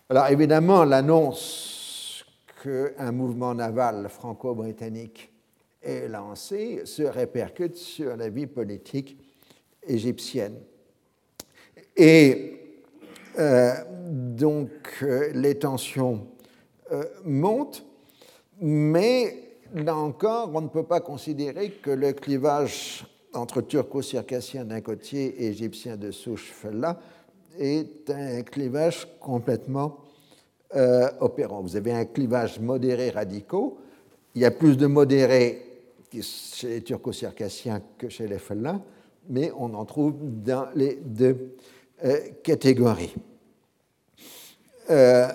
[0.09, 2.25] Alors évidemment, l'annonce
[2.63, 5.31] qu'un mouvement naval franco-britannique
[5.83, 9.19] est lancé se répercute sur la vie politique
[9.87, 10.57] égyptienne.
[11.97, 12.59] Et
[13.39, 13.73] euh,
[14.09, 16.27] donc les tensions
[16.93, 17.85] euh, montent,
[18.61, 25.43] mais là encore, on ne peut pas considérer que le clivage entre turco-circassien d'un côté
[25.43, 26.99] et égyptien de souche là
[27.59, 29.99] est un clivage complètement
[31.21, 31.61] opérant.
[31.61, 33.79] Vous avez un clivage modéré radicaux.
[34.35, 35.73] Il y a plus de modérés
[36.21, 38.81] chez les turco-circassiens que chez les fellahs,
[39.29, 41.55] mais on en trouve dans les deux
[42.05, 43.15] euh, catégories.
[44.91, 45.29] Euh,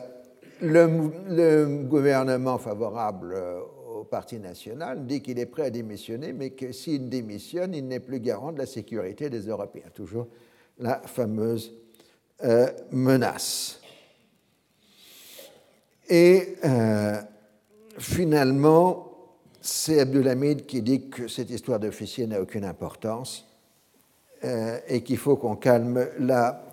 [0.62, 3.60] le, gouvernement favorable euh,
[4.00, 8.00] au Parti national dit qu'il est prêt à démissionner, mais que s'il démissionne, il n'est
[8.00, 9.90] plus garant de la sécurité des Européens.
[9.94, 10.28] Toujours
[10.80, 11.74] la fameuse
[12.92, 13.82] menace.
[16.10, 16.58] Et
[17.98, 19.08] finalement,
[19.62, 23.46] c'est Abdulhamid qui dit que cette histoire d'officier n'a aucune importance
[24.44, 26.64] euh, et qu'il faut qu'on calme la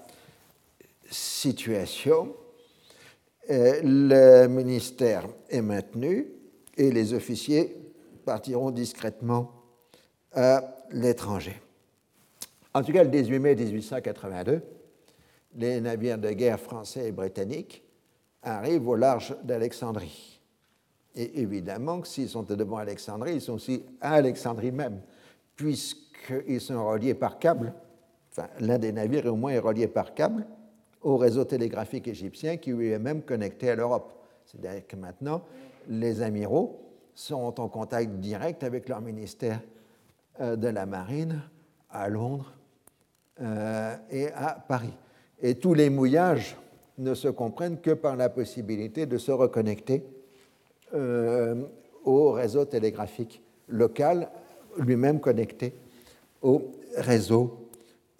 [1.10, 2.34] situation.
[3.50, 6.28] Euh, le ministère est maintenu
[6.76, 7.76] et les officiers
[8.24, 9.50] partiront discrètement
[10.32, 11.60] à l'étranger.
[12.74, 14.62] En tout cas, le 18 mai 1882,
[15.56, 17.82] les navires de guerre français et britanniques
[18.42, 20.40] arrivent au large d'Alexandrie.
[21.14, 25.00] Et évidemment que s'ils sont devant Alexandrie, ils sont aussi à Alexandrie même,
[25.56, 27.72] puisque qu'ils sont reliés par câble,
[28.32, 30.46] enfin, l'un des navires au moins est relié par câble
[31.02, 34.12] au réseau télégraphique égyptien qui lui est même connecté à l'Europe.
[34.46, 35.42] C'est-à-dire que maintenant,
[35.88, 36.80] les amiraux
[37.14, 39.60] sont en contact direct avec leur ministère
[40.40, 41.42] euh, de la Marine
[41.90, 42.52] à Londres
[43.40, 44.94] euh, et à Paris.
[45.44, 46.56] Et tous les mouillages
[46.96, 50.02] ne se comprennent que par la possibilité de se reconnecter
[50.94, 51.54] euh,
[52.02, 54.30] au réseau télégraphique local,
[54.78, 55.74] lui-même connecté
[56.40, 57.68] au réseau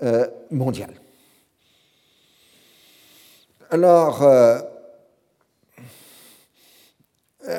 [0.02, 0.90] euh, mondial.
[3.70, 4.60] Alors, euh,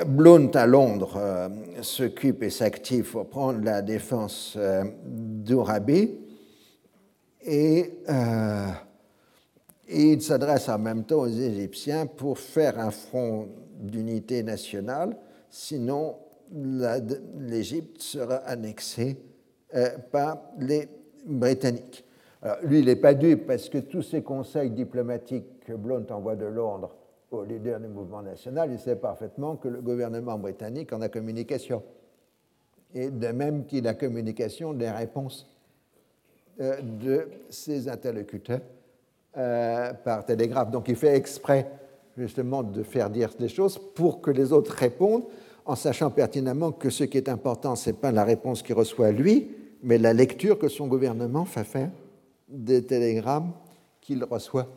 [0.06, 1.50] Blount à Londres euh,
[1.82, 4.60] s'occupe et s'active pour prendre la défense
[5.04, 6.12] d'Urabi
[7.48, 7.94] et,
[9.88, 13.48] il s'adresse en même temps aux Égyptiens pour faire un front
[13.80, 15.16] d'unité nationale,
[15.50, 16.16] sinon
[16.52, 19.18] l'Égypte sera annexée
[19.76, 20.88] euh, par les
[21.26, 22.04] Britanniques.
[22.42, 26.36] Alors, lui, il n'est pas dupe parce que tous ces conseils diplomatiques que Blount envoie
[26.36, 26.96] de Londres
[27.32, 31.84] aux leaders du mouvement national, il sait parfaitement que le gouvernement britannique en a communication.
[32.94, 35.52] Et de même qu'il a communication des réponses
[36.62, 38.62] euh, de ses interlocuteurs
[39.38, 40.72] euh, par télégraphe.
[40.72, 41.70] Donc il fait exprès
[42.18, 45.26] justement de faire dire des choses pour que les autres répondent,
[45.66, 49.12] en sachant pertinemment que ce qui est important, ce n'est pas la réponse qu'il reçoit
[49.12, 49.50] lui,
[49.84, 51.90] mais la lecture que son gouvernement fait faire
[52.48, 53.52] des télégrammes
[54.00, 54.70] qu'il reçoit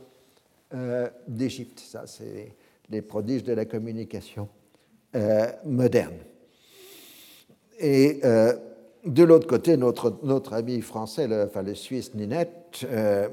[0.74, 1.78] euh, d'Égypte.
[1.78, 2.52] Ça, c'est
[2.90, 4.48] les prodiges de la communication
[5.14, 6.16] euh, moderne.
[7.78, 8.20] Et
[9.04, 12.84] de l'autre côté, notre, notre ami français, le, enfin le Suisse Ninette,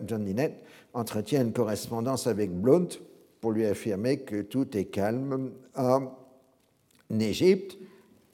[0.05, 0.61] John Ninette,
[0.95, 2.87] entretient une correspondance avec Blount
[3.41, 6.11] pour lui affirmer que tout est calme en
[7.19, 7.77] Égypte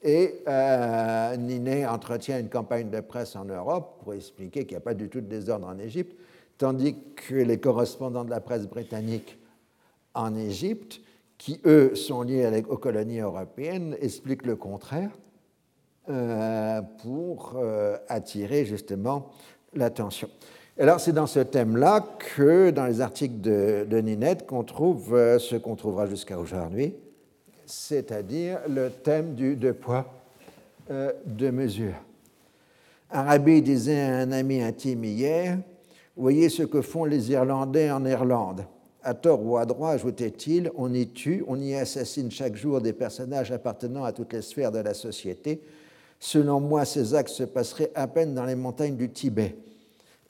[0.02, 4.94] Et euh, entretient une campagne de presse en Europe pour expliquer qu'il n'y a pas
[4.94, 6.16] du tout de désordre en Égypte,
[6.56, 9.38] tandis que les correspondants de la presse britannique
[10.14, 11.00] en Égypte,
[11.38, 15.10] qui eux sont liés aux colonies européennes, expliquent le contraire
[16.08, 19.30] euh, pour euh, attirer justement
[19.74, 20.28] l'attention.
[20.78, 22.04] Alors c'est dans ce thème-là
[22.34, 26.94] que dans les articles de, Ninette qu'on trouve euh, ce qu'on trouvera jusqu'à aujourd'hui,
[27.66, 30.06] c'est-à-dire le thème du deux poids,
[31.24, 31.94] deux mesures.
[33.10, 35.58] Arabi disait à un ami intime hier,
[36.16, 38.64] voyez ce que font les Irlandais en Irlande.
[39.02, 42.92] À tort ou à droit, ajoutait-il, on y tue, on y assassine chaque jour des
[42.92, 45.62] personnages appartenant à toutes les sphères de la société,
[46.24, 49.56] Selon moi, ces actes se passeraient à peine dans les montagnes du Tibet.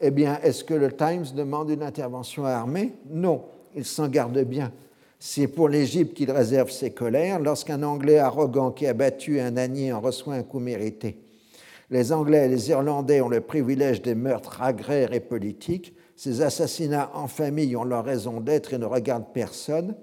[0.05, 2.95] Eh bien, est-ce que le Times demande une intervention armée?
[3.09, 3.45] Non,
[3.77, 4.73] il s'en garde bien.
[5.21, 9.93] C'est pour l'Égypte qu'il réserve ses colères lorsqu'un Anglais arrogant qui a battu un Agné
[9.93, 11.19] en reçoit un coup mérité.
[11.89, 15.95] Les Anglais et les Irlandais ont le privilège des meurtres agraires et politiques.
[16.17, 19.95] Ces assassinats en famille ont leur raison d'être et ne regardent personne.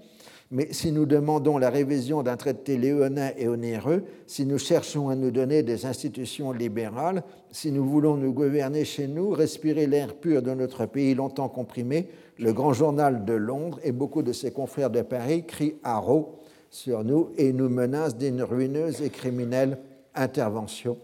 [0.51, 5.15] Mais si nous demandons la révision d'un traité léonin et onéreux, si nous cherchons à
[5.15, 10.41] nous donner des institutions libérales, si nous voulons nous gouverner chez nous, respirer l'air pur
[10.41, 12.07] de notre pays longtemps comprimé,
[12.39, 16.39] le grand journal de Londres et beaucoup de ses confrères de Paris crient haro
[16.71, 19.77] sur nous et nous menacent d'une ruineuse et criminelle
[20.15, 20.97] intervention.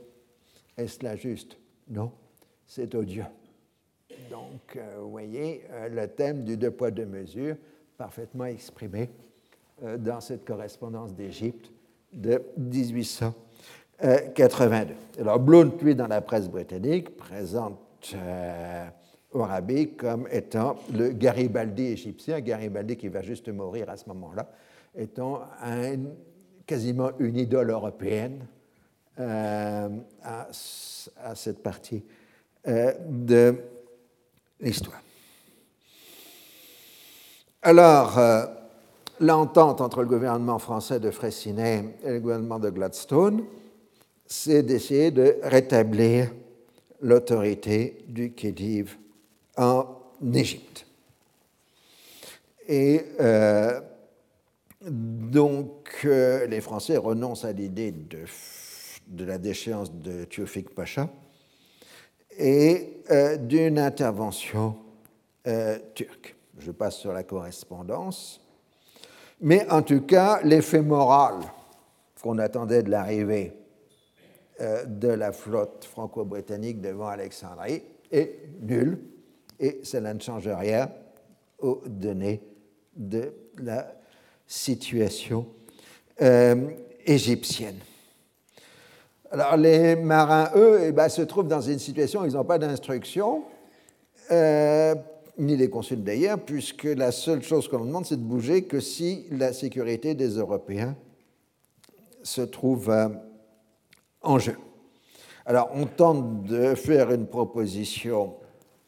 [0.76, 1.58] Est-ce là juste?
[1.88, 2.12] Non,
[2.66, 3.26] c'est odieux.
[4.32, 7.58] Donc, euh, vous voyez, euh, le thème du deux poids, deux mesures,
[7.96, 9.10] parfaitement exprimé
[9.82, 11.70] dans cette correspondance d'Égypte
[12.16, 14.96] de 1882.
[15.20, 17.80] Alors, Blount, lui, dans la presse britannique, présente
[18.16, 18.88] euh,
[19.98, 24.50] comme étant le Garibaldi égyptien, Garibaldi qui va juste mourir à ce moment-là,
[24.96, 25.42] étant
[26.66, 28.48] quasiment une idole européenne
[29.20, 29.90] euh,
[30.24, 30.48] à,
[31.22, 32.02] à, cette partie
[32.66, 33.56] de
[34.62, 35.02] l'histoire.
[37.62, 38.18] Alors,
[39.20, 43.44] l'entente entre le gouvernement français de Freycinet et le gouvernement de Gladstone,
[44.26, 46.32] c'est d'essayer de rétablir
[47.02, 48.98] l'autorité du Khedive
[49.58, 49.86] en
[50.34, 50.86] Égypte.
[52.68, 53.80] Et euh,
[54.82, 58.26] donc, euh, les Français renoncent à l'idée de,
[59.24, 61.10] la déchéance de Théophile Pacha
[62.38, 64.78] et euh, d'une intervention
[65.94, 66.36] turque.
[66.58, 68.42] Je passe sur la correspondance.
[69.42, 71.36] Mais en tout cas, l'effet moral
[72.22, 73.54] qu'on attendait de l'arrivée
[74.62, 79.00] euh, de la flotte franco-britannique devant Alexandrie est nul
[79.60, 80.90] et cela ne change rien
[81.60, 82.42] aux données
[82.96, 83.94] de la
[84.48, 85.46] situation
[86.22, 86.70] euh,
[87.06, 87.80] égyptienne.
[89.32, 92.58] Alors les marins, eux, eh ben, se trouvent dans une situation où ils n'ont pas
[92.58, 93.44] d'instruction.
[94.32, 94.96] Euh,
[95.38, 99.26] ni les consuls d'ailleurs, puisque la seule chose qu'on demande, c'est de bouger que si
[99.32, 100.96] la sécurité des Européens
[102.24, 103.10] se trouve euh,
[104.22, 104.58] en jeu.
[105.46, 108.36] Alors, on tente de faire une proposition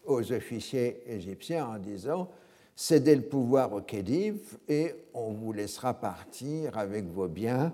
[0.06, 2.30] aux officiers égyptiens en disant
[2.76, 7.74] cédez le pouvoir au Khedive et on vous laissera partir avec vos biens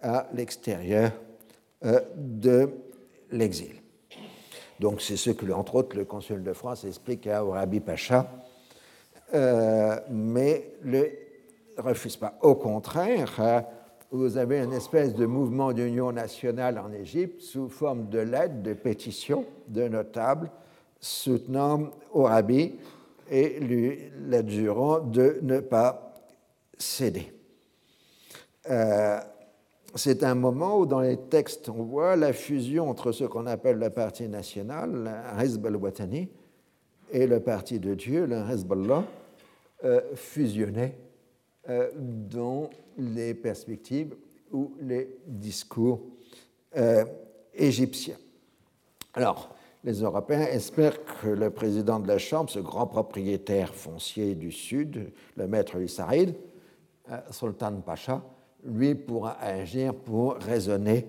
[0.00, 1.12] à l'extérieur
[1.84, 2.70] euh, de
[3.30, 3.83] l'exil.
[4.80, 8.28] Donc c'est ce que, entre autres, le consul de France explique à Orabi Pacha,
[9.34, 11.02] euh, mais ne
[11.78, 12.38] refuse pas.
[12.42, 13.60] Au contraire, euh,
[14.10, 18.72] vous avez une espèce de mouvement d'union nationale en Égypte sous forme de lettres, de
[18.72, 20.50] pétitions de notables
[21.00, 22.74] soutenant Orabi
[23.30, 26.14] et lui l'adjurant de ne pas
[26.78, 27.32] céder.
[28.70, 29.18] Euh,
[29.96, 33.78] c'est un moment où dans les textes on voit la fusion entre ce qu'on appelle
[33.78, 36.28] le parti national, le Hezb al-Watani,
[37.10, 39.04] et le parti de Dieu, le Hezbollah,
[39.84, 40.94] euh, fusionnés
[41.68, 44.14] euh, dans les perspectives
[44.52, 46.00] ou les discours
[46.76, 47.04] euh,
[47.54, 48.16] égyptiens.
[49.14, 54.50] Alors, les Européens espèrent que le président de la Chambre, ce grand propriétaire foncier du
[54.50, 56.34] Sud, le maître Saïd,
[57.30, 58.22] Sultan Pacha,
[58.64, 61.06] lui pourra agir pour raisonner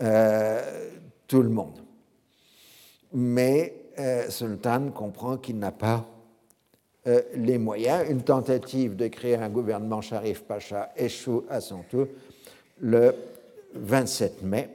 [0.00, 0.88] euh,
[1.26, 1.78] tout le monde.
[3.12, 6.06] Mais euh, Sultan comprend qu'il n'a pas
[7.06, 8.08] euh, les moyens.
[8.08, 12.06] Une tentative de créer un gouvernement Sharif Pacha échoue à son tour
[12.80, 13.14] le
[13.74, 14.70] 27 mai.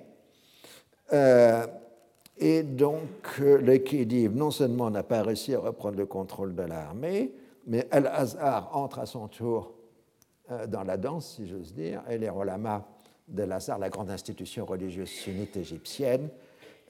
[2.38, 7.34] et donc, le Khedive non seulement n'a pas réussi à reprendre le contrôle de l'armée,
[7.68, 9.75] mais Al-Azhar entre à son tour
[10.68, 12.88] dans la danse, si j'ose dire, et les Rolama
[13.28, 16.30] de l'Azhar, la grande institution religieuse sunnite égyptienne,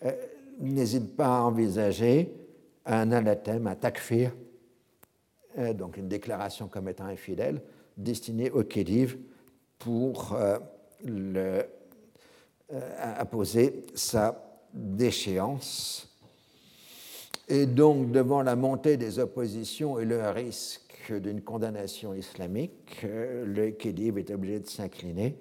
[0.03, 0.11] euh,
[0.59, 2.33] n'hésite pas à envisager
[2.85, 4.31] un anathème, un takfir,
[5.57, 7.61] euh, donc une déclaration comme étant infidèle,
[7.97, 9.17] destinée au Khedive
[9.79, 11.63] pour euh,
[13.17, 14.41] imposer sa
[14.73, 16.09] déchéance.
[17.47, 24.17] Et donc, devant la montée des oppositions et le risque d'une condamnation islamique, le Khedive
[24.17, 25.37] est obligé de s'incliner.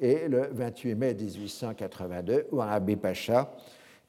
[0.00, 3.52] Et le 28 mai 1882, Warabi Pacha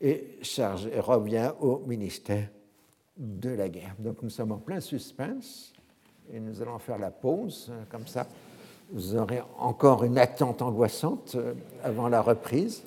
[0.01, 2.49] revient au ministère
[3.17, 3.95] de la guerre.
[3.99, 5.73] Donc nous sommes en plein suspense
[6.31, 8.27] et nous allons faire la pause, comme ça
[8.91, 12.83] vous aurez encore une attente angoissante euh, avant la reprise.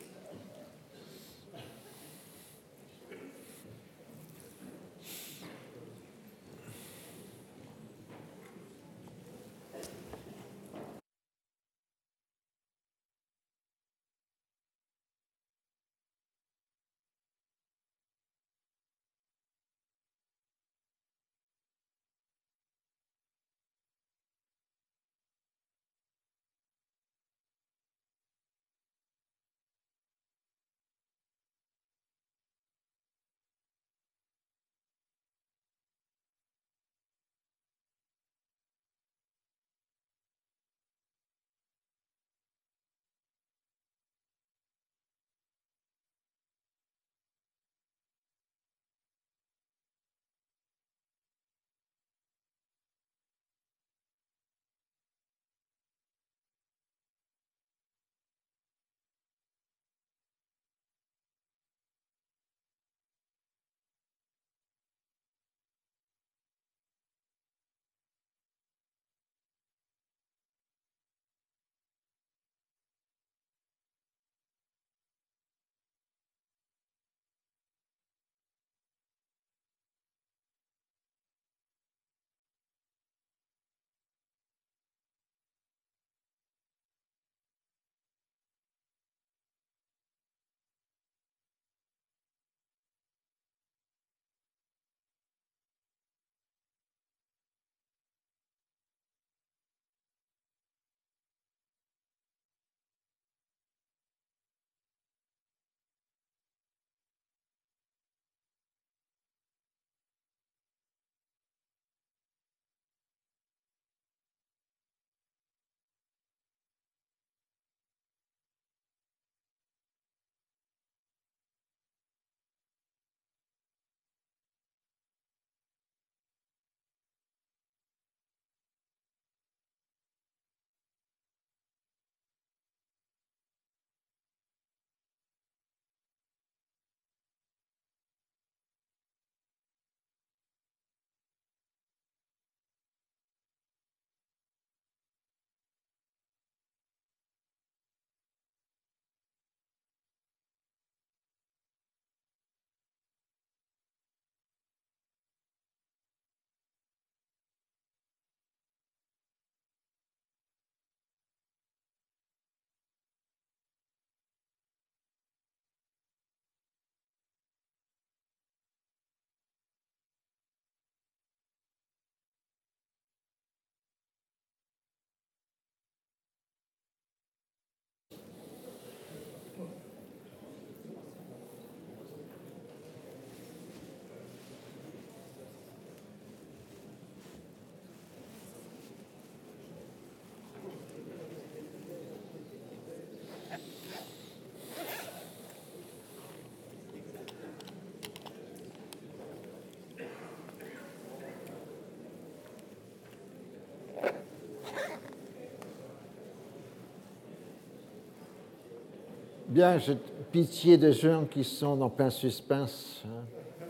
[209.51, 209.96] Bien, j'ai
[210.30, 213.03] pitié des gens qui sont en plein suspense.
[213.05, 213.66] Hein.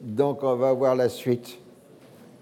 [0.00, 1.60] Donc, on va voir la suite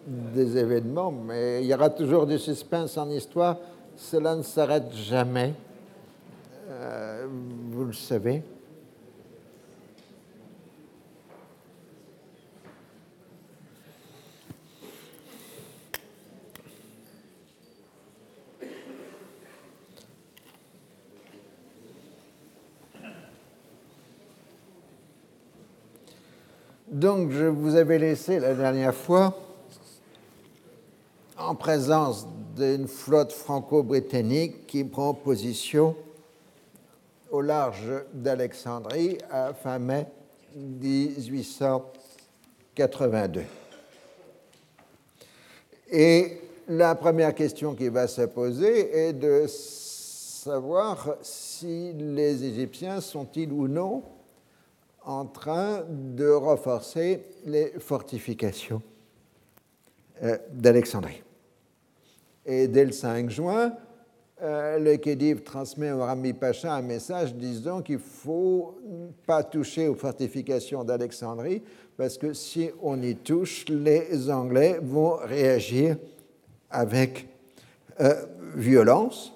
[0.07, 3.59] des événements, mais il y aura toujours du suspense en histoire.
[3.96, 5.53] Cela ne s'arrête jamais.
[6.70, 7.26] Euh,
[7.70, 8.42] vous le savez.
[27.49, 29.34] Vous avez laissé la dernière fois
[31.38, 32.26] en présence
[32.57, 35.97] d'une flotte franco-britannique qui prend position
[37.30, 40.05] au large d'Alexandrie à fin mai
[40.57, 43.45] 1882.
[45.91, 46.38] Et
[46.68, 53.68] la première question qui va se poser est de savoir si les Égyptiens sont-ils ou
[53.68, 54.03] non
[55.05, 58.82] en train de renforcer les fortifications
[60.22, 61.22] euh, d'Alexandrie.
[62.44, 63.72] Et dès le 5 juin,
[64.42, 68.78] euh, le Khedive transmet au Rami Pacha un message disant qu'il ne faut
[69.26, 71.62] pas toucher aux fortifications d'Alexandrie
[71.96, 75.96] parce que si on y touche, les Anglais vont réagir
[76.70, 77.28] avec
[78.01, 78.24] euh,
[78.55, 79.34] violence.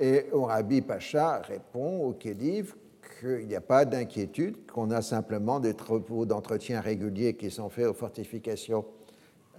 [0.00, 2.74] Et Orabi Pacha répond au Khedive
[3.22, 7.86] qu'il n'y a pas d'inquiétude, qu'on a simplement des troupeaux d'entretien réguliers qui sont faits
[7.86, 8.84] aux fortifications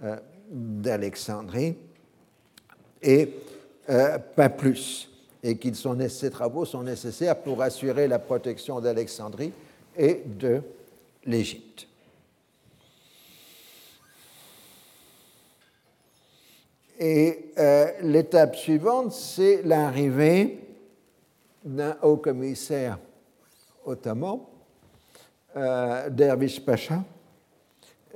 [0.02, 0.16] euh,
[0.50, 1.74] d'Alexandrie
[3.02, 3.30] et
[3.88, 5.10] euh, pas plus,
[5.42, 5.68] et que
[6.08, 9.52] ces travaux sont nécessaires pour assurer la protection d'Alexandrie
[9.96, 10.60] et de
[11.24, 11.88] l'Égypte.
[16.98, 20.58] Et euh, l'étape suivante, c'est l'arrivée
[21.64, 22.98] d'un haut commissaire
[23.84, 24.40] ottoman,
[25.56, 27.02] euh, Dervish Pacha,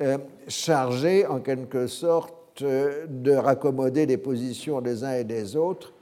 [0.01, 5.93] euh, chargé en quelque sorte de raccommoder les positions des uns et des autres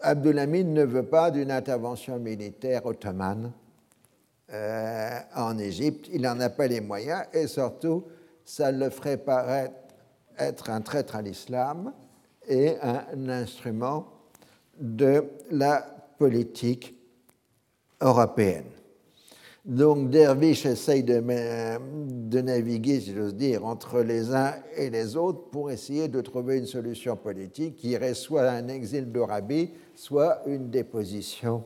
[0.00, 3.52] Abdulhamid ne veut pas d'une intervention militaire ottomane
[4.52, 6.08] euh, en Égypte.
[6.12, 8.04] Il n'en a pas les moyens et surtout,
[8.44, 9.74] ça le ferait paraître
[10.38, 11.92] être un traître à l'islam
[12.48, 14.08] et un instrument
[14.78, 15.84] de la
[16.18, 16.94] politique
[18.00, 18.81] européenne.
[19.64, 21.20] Donc Dervish essaye de,
[22.40, 26.66] naviguer, si j'ose dire, entre les uns et les autres pour essayer de trouver une
[26.66, 31.62] solution politique qui irait soit un exil d'Arabie, soit une déposition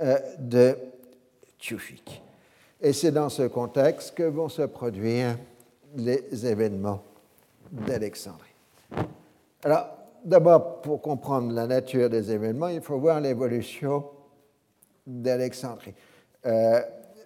[0.00, 0.76] euh, de
[1.60, 2.20] Tchoufik.
[2.80, 5.38] Et c'est dans ce contexte que vont se produire
[5.94, 7.00] les événements
[7.70, 8.50] d'Alexandrie.
[9.62, 9.86] Alors,
[10.24, 14.04] d'abord, pour comprendre la nature des événements, il faut voir l'évolution
[15.06, 15.94] d'Alexandrie.
[16.46, 16.82] Euh,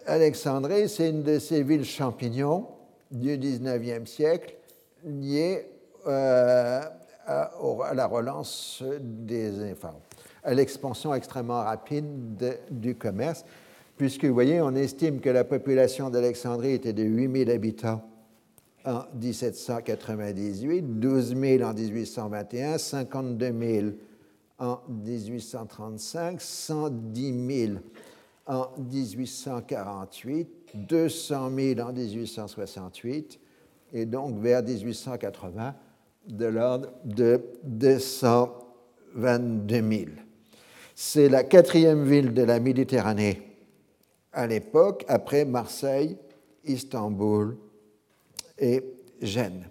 [0.08, 2.66] Alexandrie, c'est une de ces villes champignons
[3.10, 4.56] du XIXe siècle
[5.04, 5.66] liées
[6.06, 6.80] euh,
[7.26, 9.74] à, la relance des,
[10.42, 13.44] à l'expansion extrêmement rapide du commerce,
[13.98, 18.02] puisque vous voyez, on estime que la population d'Alexandrie était de 8000 habitants
[18.86, 23.86] en 1798, 12 000 en 1821, 52 000
[24.58, 27.78] en 1835, 110 000
[28.48, 33.38] en 1848, 200 000 en 1868,
[33.92, 35.74] et donc vers 1880,
[36.28, 40.06] de l'ordre de 222 000.
[40.94, 43.42] C'est la quatrième ville de la Méditerranée
[44.32, 46.16] à l'époque, après Marseille,
[46.64, 47.58] Istanbul
[48.58, 48.82] et
[49.20, 49.68] Gênes.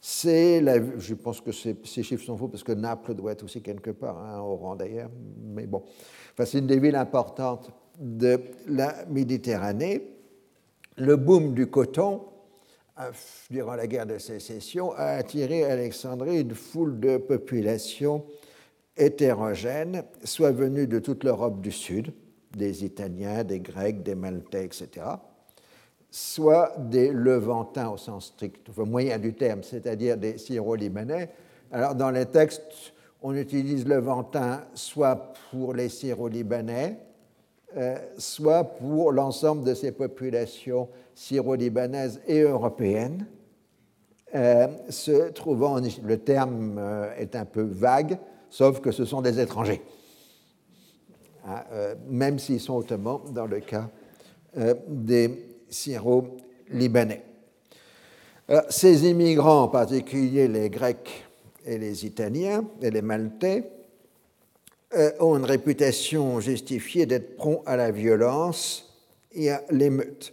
[0.00, 0.64] C'est
[0.98, 4.18] je pense que ces, chiffres sont faux parce que Naples doit être aussi quelque part,
[4.18, 5.10] hein, au rang d'ailleurs,
[5.42, 5.82] mais bon.
[6.32, 7.70] Enfin, c'est une des villes importantes
[8.00, 10.02] de la Méditerranée.
[10.96, 12.22] Le boom du coton,
[13.50, 18.24] durant la guerre de sécession, a attiré à Alexandrie une foule de populations
[18.96, 22.12] hétérogènes, soit venues de toute l'Europe du Sud,
[22.56, 25.06] des Italiens, des Grecs, des Maltais, etc.,
[26.10, 31.30] soit des Levantins au sens strict, au moyen du terme, c'est-à-dire des Syro-Libanais.
[31.70, 36.98] Alors, dans les textes, on utilise Levantin soit pour les Syro-Libanais,
[37.76, 43.26] euh, soit pour l'ensemble de ces populations syro-libanaises et européennes,
[44.34, 48.18] euh, se trouvant Le terme euh, est un peu vague,
[48.48, 49.82] sauf que ce sont des étrangers,
[51.46, 51.62] hein,
[52.08, 53.88] même s'ils sont ottomans dans le cas
[54.88, 57.22] des syro-libanais.
[58.68, 61.24] Ces immigrants, en particulier les Grecs
[61.64, 63.70] et les Italiens et les Maltais,
[65.20, 68.90] ont une réputation justifiée d'être prompts à la violence
[69.32, 70.32] et à l'émeute.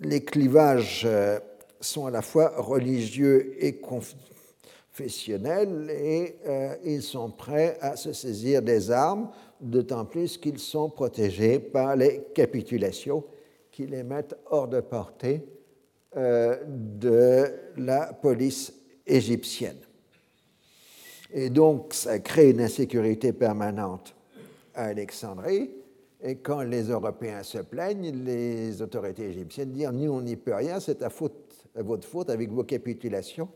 [0.00, 1.38] Les clivages euh,
[1.80, 8.62] sont à la fois religieux et confessionnels et euh, ils sont prêts à se saisir
[8.62, 9.28] des armes,
[9.60, 13.24] d'autant plus qu'ils sont protégés par les capitulations
[13.70, 15.44] qui les mettent hors de portée
[16.16, 18.72] euh, de la police
[19.06, 19.78] égyptienne.
[21.32, 24.14] Et donc, ça crée une insécurité permanente
[24.74, 25.70] à Alexandrie.
[26.22, 30.80] Et quand les Européens se plaignent, les autorités égyptiennes disent Nous, on n'y peut rien,
[30.80, 31.08] c'est à,
[31.76, 33.48] votre faute avec vos capitulations.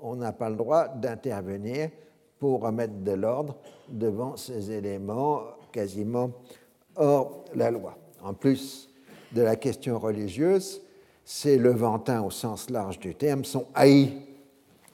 [0.00, 1.90] On n'a pas le droit d'intervenir
[2.38, 3.56] pour remettre de l'ordre
[3.88, 5.42] devant ces éléments
[5.72, 6.30] quasiment
[6.96, 7.96] hors la loi.
[8.22, 8.88] En plus
[9.32, 10.82] de la question religieuse,
[11.24, 14.12] ces Levantins, au sens large du terme, sont haïs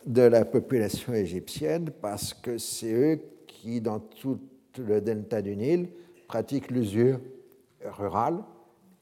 [0.07, 4.39] de la population égyptienne parce que c'est eux qui, dans tout
[4.79, 5.89] le delta du Nil,
[6.29, 7.21] pratiquent l'usure
[7.85, 8.43] rurale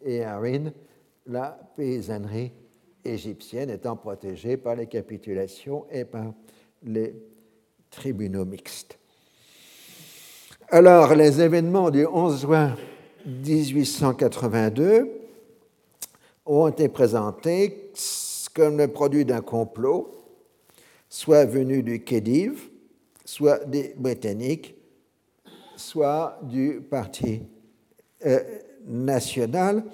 [0.04, 0.72] et ruinent
[1.26, 2.52] la paysannerie
[3.04, 6.32] égyptienne étant protégée par les capitulations et par
[6.82, 7.14] les
[7.90, 8.98] tribunaux mixtes.
[10.68, 12.76] Alors, les événements du 11 juin
[13.26, 15.10] 1882
[16.46, 17.92] ont été présentés
[18.54, 20.21] comme le produit d'un complot,
[21.12, 22.70] soit venu du Khedive,
[23.26, 24.74] soit des Britanniques,
[25.76, 27.42] soit du Parti
[28.24, 28.40] euh,
[28.86, 29.84] national,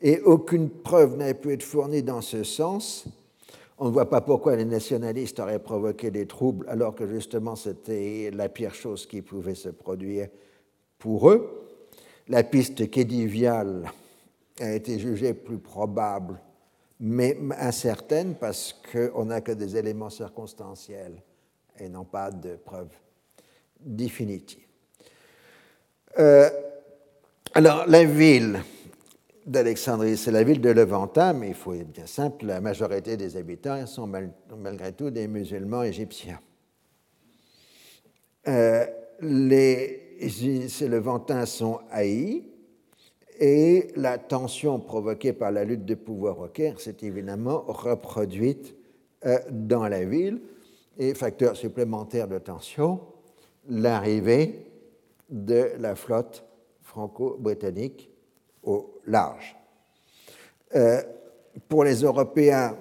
[0.00, 3.04] et aucune preuve n'a pu être fournie dans ce sens.
[3.76, 8.30] On ne voit pas pourquoi les nationalistes auraient provoqué des troubles alors que justement c'était
[8.32, 10.28] la pire chose qui pouvait se produire
[10.98, 11.68] pour eux.
[12.28, 13.92] La piste kédiviale
[14.58, 16.40] a été jugée plus probable,
[17.04, 21.20] mais incertaine parce qu'on n'a que des éléments circonstanciels
[21.80, 22.94] et non pas de preuves
[23.80, 24.64] définitives.
[26.20, 26.48] Euh,
[27.54, 28.60] alors, la ville
[29.44, 33.36] d'Alexandrie, c'est la ville de Levantin, mais il faut être bien simple, la majorité des
[33.36, 36.38] habitants sont malgré tout des musulmans égyptiens.
[38.46, 38.86] Euh,
[39.20, 40.18] les
[40.82, 42.44] Levantins sont haïs,
[43.42, 48.76] et la tension provoquée par la lutte de pouvoir au Caire s'est évidemment reproduite
[49.26, 50.40] euh, dans la ville.
[50.96, 53.00] Et facteur supplémentaire de tension,
[53.68, 54.66] l'arrivée
[55.28, 56.44] de la flotte
[56.82, 58.10] franco-britannique
[58.62, 59.56] au large.
[60.76, 61.02] Euh,
[61.68, 62.76] pour les Européens,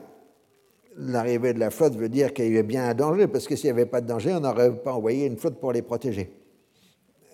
[0.96, 3.66] l'arrivée de la flotte veut dire qu'il y avait bien un danger, parce que s'il
[3.66, 6.32] n'y avait pas de danger, on n'aurait pas envoyé une flotte pour les protéger.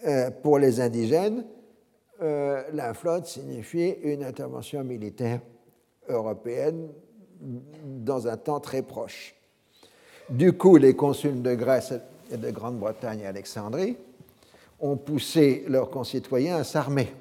[0.06, 1.44] Euh, pour les indigènes,
[2.22, 5.40] euh, la flotte signifie une intervention militaire
[6.08, 6.90] européenne
[7.84, 9.36] dans un temps très proche.
[10.30, 11.94] Du coup, les consuls de Grèce
[12.32, 13.98] et de Grande-Bretagne à Alexandrie
[14.80, 17.14] ont poussé leurs concitoyens à s'armer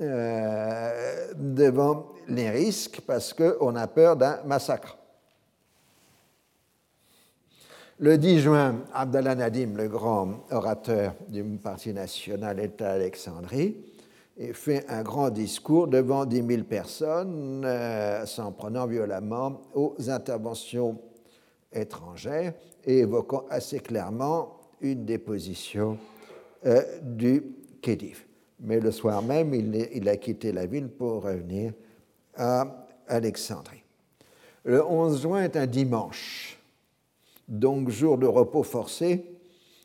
[0.00, 4.96] euh, devant les risques parce qu'on a peur d'un massacre.
[8.02, 13.76] Le 10 juin, Abdallah Nadim, le grand orateur du Parti national, est à Alexandrie
[14.38, 20.98] et fait un grand discours devant 10 000 personnes, euh, s'en prenant violemment aux interventions
[21.70, 22.54] étrangères
[22.86, 25.98] et évoquant assez clairement une déposition
[26.64, 27.44] euh, du
[27.82, 28.24] Khedive.
[28.60, 31.74] Mais le soir même, il a quitté la ville pour revenir
[32.34, 33.84] à Alexandrie.
[34.64, 36.59] Le 11 juin est un dimanche
[37.50, 39.26] donc jour de repos forcé,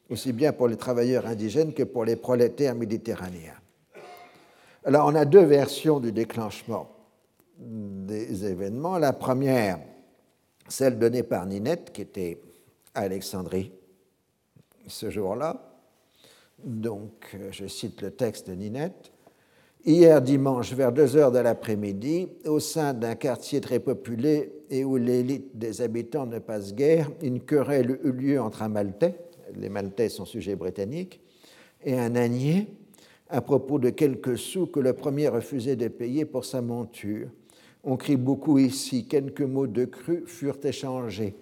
[0.09, 3.59] aussi bien pour les travailleurs indigènes que pour les prolétaires méditerranéens.
[4.85, 6.87] Alors on a deux versions du déclenchement
[7.57, 8.97] des événements.
[8.99, 9.79] La première,
[10.67, 12.39] celle donnée par Ninette, qui était
[12.93, 13.71] à Alexandrie
[14.87, 15.71] ce jour-là.
[16.63, 19.11] Donc, je cite le texte de Ninette.
[19.87, 24.97] Hier dimanche, vers 2 heures de l'après-midi, au sein d'un quartier très populé et où
[24.97, 29.13] l'élite des habitants ne passe guère, une querelle eut lieu entre un Maltais,
[29.53, 31.21] les Maltais sont sujets britanniques,
[31.83, 32.65] et un ânier
[33.29, 37.27] à propos de quelques sous que le premier refusait de payer pour sa monture.
[37.83, 41.35] On crie beaucoup ici, quelques mots de cru furent échangés.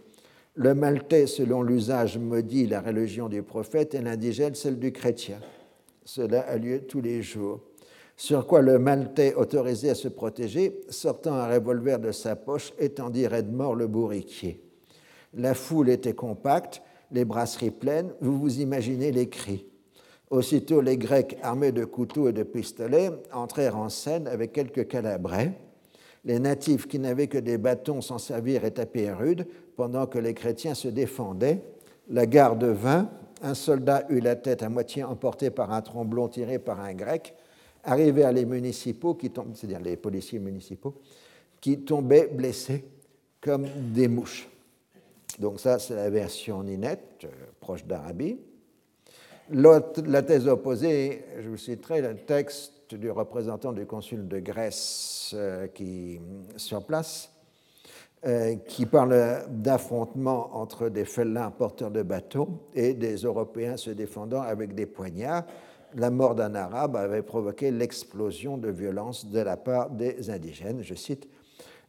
[0.55, 5.39] Le Maltais, selon l'usage, maudit la religion du prophète et l'indigène celle du chrétien.
[6.03, 7.61] Cela a lieu tous les jours
[8.15, 13.27] sur quoi le Maltais, autorisé à se protéger, sortant un revolver de sa poche, étendit
[13.27, 14.61] raidement le bourriquier.
[15.33, 16.81] La foule était compacte,
[17.11, 19.65] les brasseries pleines, vous vous imaginez les cris.
[20.29, 25.53] Aussitôt, les Grecs, armés de couteaux et de pistolets, entrèrent en scène avec quelques calabrais.
[26.25, 29.45] Les natifs, qui n'avaient que des bâtons, s'en servirent et tapaient rude,
[29.75, 31.61] pendant que les chrétiens se défendaient.
[32.09, 33.09] La garde vint,
[33.41, 37.35] un soldat eut la tête à moitié emportée par un tromblon tiré par un grec,
[37.83, 39.17] arrivaient les municipaux,
[39.53, 40.95] c'est-à-dire les policiers municipaux,
[41.59, 42.85] qui tombaient blessés
[43.41, 44.47] comme des mouches.
[45.39, 47.29] Donc ça, c'est la version ninette, euh,
[47.59, 48.37] proche d'Arabie.
[49.49, 55.67] La thèse opposée, je vous citerai le texte du représentant du consul de Grèce euh,
[55.67, 56.19] qui,
[56.55, 57.29] sur place,
[58.25, 64.41] euh, qui parle d'affrontements entre des félins porteurs de bateaux et des Européens se défendant
[64.41, 65.43] avec des poignards.
[65.95, 70.81] La mort d'un Arabe avait provoqué l'explosion de violence de la part des indigènes.
[70.81, 71.27] Je cite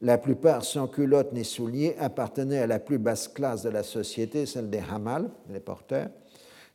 [0.03, 4.47] La plupart sans culottes ni souliers appartenaient à la plus basse classe de la société,
[4.47, 6.09] celle des hamal, les porteurs,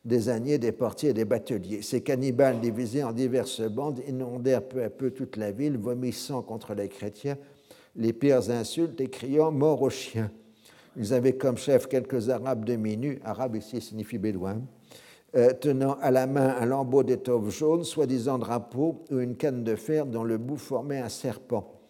[0.04, 1.82] des âniers, des portiers et des bateliers.
[1.82, 6.74] Ces cannibales divisés en diverses bandes inondèrent peu à peu toute la ville, vomissant contre
[6.74, 7.36] les chrétiens
[7.96, 10.30] les pires insultes et criant mort aux chiens.
[10.96, 14.60] Ils avaient comme chef quelques Arabes demi-nus, Arabes ici signifie bédouin,
[15.36, 19.76] euh, tenant à la main un lambeau d'étoffe jaune, soi-disant drapeau, ou une canne de
[19.76, 21.80] fer dont le bout formait un serpent.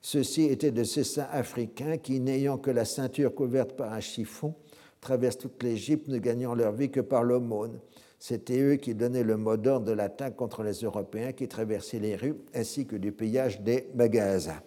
[0.00, 4.54] Ceux-ci étaient de ces saints africains qui, n'ayant que la ceinture couverte par un chiffon,
[5.00, 7.78] traversent toute l'Égypte, ne gagnant leur vie que par l'aumône.
[8.18, 12.16] C'étaient eux qui donnaient le mot d'ordre de l'attaque contre les Européens qui traversaient les
[12.16, 14.60] rues, ainsi que du pillage des magasins.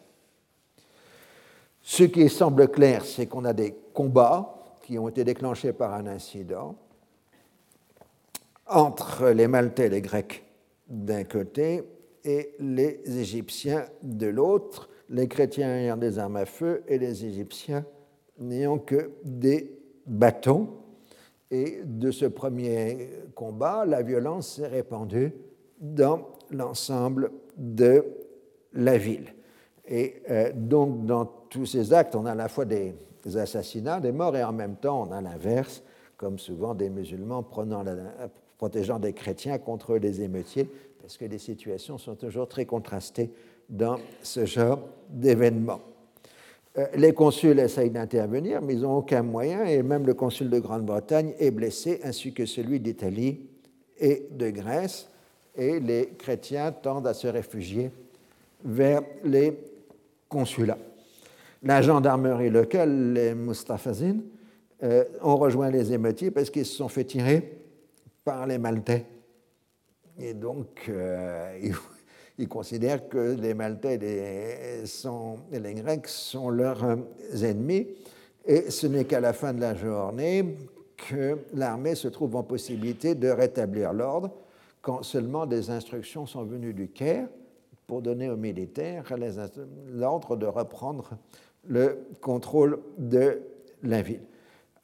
[1.81, 6.07] Ce qui semble clair, c'est qu'on a des combats qui ont été déclenchés par un
[6.07, 6.75] incident
[8.71, 10.43] entre les Maltais et les Grecs
[10.87, 11.83] d'un côté
[12.23, 17.85] et les Égyptiens de l'autre, les chrétiens ayant des armes à feu et les Égyptiens
[18.39, 20.69] n'ayant que des bâtons.
[21.51, 25.33] Et de ce premier combat, la violence s'est répandue
[25.79, 28.05] dans l'ensemble de
[28.73, 29.33] la ville.
[29.85, 32.95] Et euh, donc, dans tous ces actes, on a à la fois des
[33.35, 35.83] assassinats, des morts, et en même temps, on a l'inverse,
[36.15, 37.83] comme souvent des musulmans prenant
[38.61, 40.69] protégeant des chrétiens contre les émeutiers,
[41.01, 43.31] parce que les situations sont toujours très contrastées
[43.67, 44.79] dans ce genre
[45.09, 45.81] d'événements.
[46.77, 50.59] Euh, les consuls essayent d'intervenir, mais ils n'ont aucun moyen, et même le consul de
[50.59, 53.39] Grande-Bretagne est blessé, ainsi que celui d'Italie
[53.99, 55.09] et de Grèce,
[55.55, 57.89] et les chrétiens tendent à se réfugier
[58.63, 59.57] vers les
[60.29, 60.77] consulats.
[61.63, 64.21] La gendarmerie locale, les Mustafazines,
[64.83, 67.60] euh, ont rejoint les émeutiers parce qu'ils se sont fait tirer
[68.23, 69.05] par les Maltais.
[70.19, 71.57] Et donc, euh,
[72.37, 76.95] ils, considèrent que les Maltais et les, Grecs sont leurs euh,
[77.41, 77.87] ennemis.
[78.45, 80.57] Et ce n'est qu'à la fin de la journée
[80.97, 84.31] que l'armée se trouve en possibilité de rétablir l'ordre
[84.81, 87.27] quand seulement des instructions sont venues du Caire
[87.87, 89.03] pour donner aux militaires
[89.87, 91.11] l'ordre de reprendre
[91.67, 93.41] le contrôle de
[93.83, 94.21] la ville.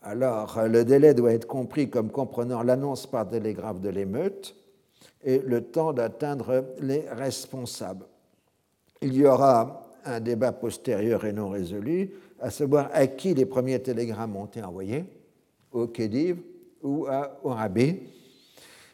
[0.10, 4.56] Alors, le délai doit être compris comme comprenant l'annonce par télégraphe de l'émeute
[5.22, 8.06] et le temps d'atteindre les responsables.
[9.02, 13.82] Il y aura un débat postérieur et non résolu, à savoir à qui les premiers
[13.82, 15.04] télégrammes ont été envoyés,
[15.74, 16.38] au Khedive
[16.82, 18.00] ou à Orabi.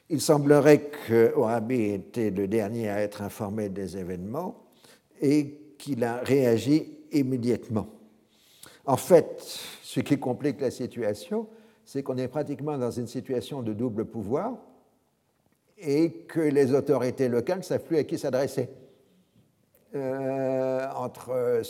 [0.09, 4.63] Il semblerait que Orabi était le dernier à être informé des événements
[5.21, 7.87] et qu'il a réagi immédiatement.
[8.85, 9.41] En fait,
[9.81, 11.47] ce qui complique la situation,
[11.85, 14.57] c'est qu'on est pratiquement dans une situation de double pouvoir
[15.77, 18.69] et que les autorités locales ne savent plus à qui s'adresser.
[19.95, 21.61] Euh, entre,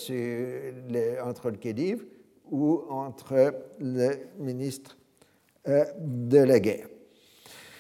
[0.90, 2.06] le Khedive
[2.50, 4.98] ou entre le ministre
[5.68, 6.88] euh, de la guerre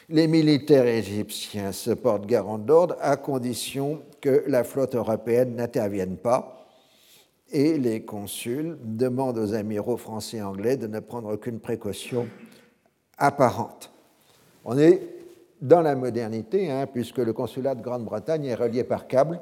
[0.10, 6.63] les militaires égyptiens se portent garant d'ordre à condition que la flotte européenne n'intervienne pas
[7.54, 12.28] et les consuls demandent aux amiraux français et anglais de ne prendre aucune précaution
[13.18, 13.92] apparente.
[14.66, 15.08] On est
[15.62, 19.40] dans la modernité, hein, puisque le consulat de Grande-Bretagne est relié par câble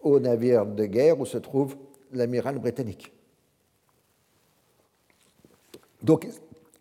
[0.00, 1.76] au navire de guerre où se trouve
[2.12, 3.12] l'amiral britannique.
[6.02, 6.26] Donc,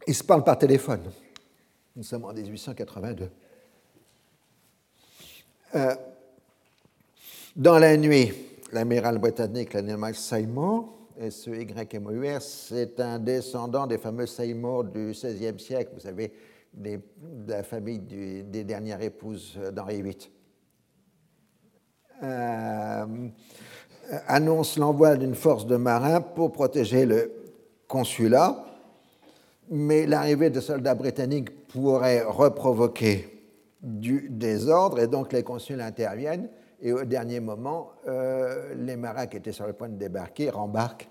[0.08, 1.02] ils se parlent par téléphone.
[1.98, 3.30] Nous sommes en 1882.
[5.76, 5.96] Euh,
[7.56, 8.32] dans la nuit,
[8.72, 16.02] l'amiral britannique, l'animal Seymour, S-E-Y-M-O-U-R, c'est un descendant des fameux Seymour du XVIe siècle, vous
[16.02, 16.32] savez,
[16.74, 17.00] de
[17.48, 20.32] la famille des dernières épouses d'Henri VIII.
[22.22, 23.06] Euh,
[24.28, 27.32] annonce l'envoi d'une force de marins pour protéger le
[27.88, 28.66] consulat
[29.70, 33.28] mais l'arrivée de soldats britanniques pourrait reprovoquer
[33.82, 36.50] du désordre et donc les consuls interviennent
[36.82, 41.10] et au dernier moment, euh, les marins qui étaient sur le point de débarquer rembarquent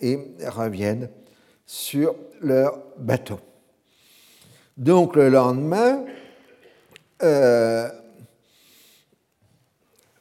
[0.00, 1.10] et reviennent
[1.66, 3.38] sur leur bateau.
[4.76, 6.04] Donc le lendemain,
[7.22, 7.88] euh,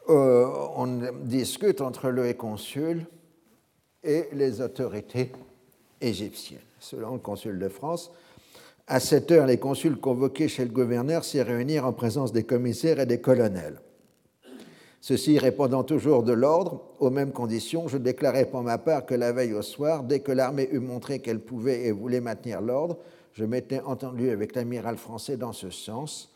[0.10, 3.06] euh, on discute entre le consul
[4.04, 5.32] et les autorités
[6.02, 8.12] égyptiennes selon le consul de France,
[8.86, 13.00] À cette heure, les consuls convoqués chez le gouverneur s'y réunirent en présence des commissaires
[13.00, 13.80] et des colonels.
[15.04, 19.34] Ceux-ci répondant toujours de l'ordre, aux mêmes conditions, je déclarais pour ma part que la
[19.34, 22.98] veille au soir, dès que l'armée eut montré qu'elle pouvait et voulait maintenir l'ordre,
[23.34, 26.34] je m'étais entendu avec l'amiral français dans ce sens.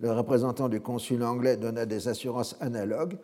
[0.00, 3.16] Le représentant du consul anglais donna des assurances analogues.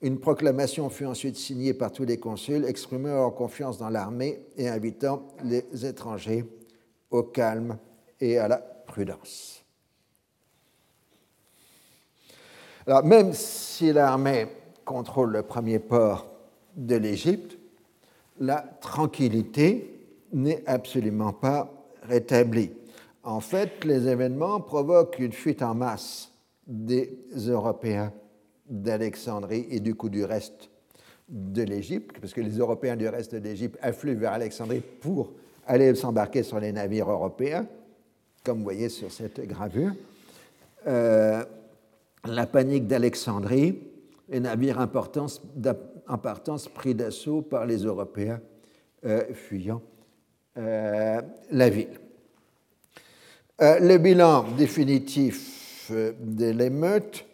[0.00, 4.68] Une proclamation fut ensuite signée par tous les consuls, exprimant leur confiance dans l'armée et
[4.68, 6.44] invitant les étrangers
[7.10, 7.78] au calme
[8.20, 9.65] et à la prudence.
[12.86, 14.46] Alors, même si l'armée
[14.84, 16.28] contrôle le premier port
[16.76, 17.58] de l'Égypte,
[18.38, 19.98] la tranquillité
[20.32, 21.68] n'est absolument pas
[22.02, 22.70] rétablie.
[23.24, 26.30] En fait, les événements provoquent une fuite en masse
[26.68, 27.18] des
[27.48, 28.12] Européens
[28.68, 30.70] d'Alexandrie et du coup du reste
[31.28, 35.32] de l'Égypte, parce que les Européens du reste de l'Égypte affluent vers Alexandrie pour
[35.66, 37.66] aller s'embarquer sur les navires européens,
[38.44, 39.92] comme vous voyez sur cette gravure.
[40.86, 41.44] Euh,
[42.26, 43.78] la panique d'Alexandrie,
[44.28, 48.40] les navires en partance pris d'assaut par les Européens
[49.04, 49.82] euh, fuyant
[50.58, 51.20] euh,
[51.50, 52.00] la ville.
[53.60, 57.24] le bilan définitif de l'émeute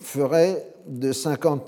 [0.00, 1.12] ferait de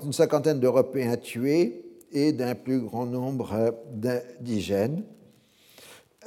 [0.05, 5.03] une cinquantaine d'Européens tués et d'un plus grand nombre d'indigènes.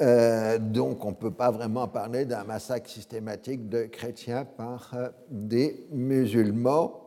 [0.01, 5.09] Euh, donc on ne peut pas vraiment parler d'un massacre systématique de chrétiens par euh,
[5.31, 7.01] des musulmans.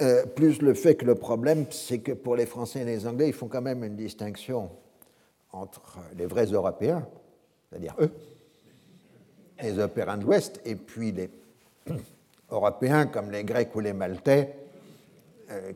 [0.00, 3.28] Euh, plus le fait que le problème, c'est que pour les Français et les Anglais,
[3.28, 4.70] ils font quand même une distinction
[5.50, 7.04] entre les vrais Européens,
[7.68, 8.12] c'est-à-dire eux,
[9.60, 11.30] les Européens de l'Ouest, et puis les
[12.50, 14.54] Européens comme les Grecs ou les Maltais,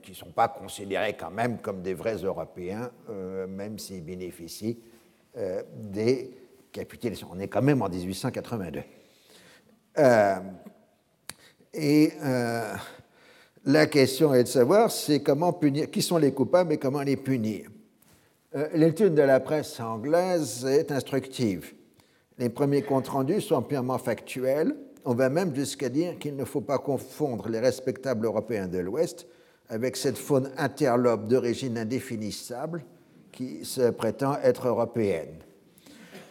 [0.02, 2.90] qui ne sont pas considérés quand même comme des vrais Européens,
[3.48, 4.78] même s'ils bénéficient
[5.38, 6.30] euh, des
[6.72, 7.28] capitulations.
[7.32, 8.82] On est quand même en 1882.
[9.98, 10.36] Euh,
[11.72, 12.74] et euh,
[13.64, 17.16] la question est de savoir c'est comment punir, qui sont les coupables et comment les
[17.16, 17.70] punir.
[18.74, 21.72] L'étude de la presse anglaise est instructive.
[22.36, 24.76] Les premiers comptes rendus sont purement factuels.
[25.06, 29.26] On va même jusqu'à dire qu'il ne faut pas confondre les respectables Européens de l'Ouest
[29.70, 32.84] avec cette faune interlope d'origine indéfinissable
[33.32, 35.34] qui se prétend être européenne.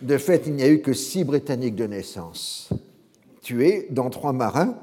[0.02, 2.70] De fait, il n'y a eu que six Britanniques de naissance
[3.42, 4.78] tués, dont trois marins,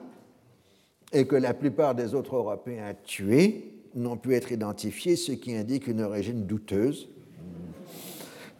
[1.12, 5.86] et que la plupart des autres Européens tués n'ont pu être identifiés, ce qui indique
[5.86, 7.08] une origine douteuse.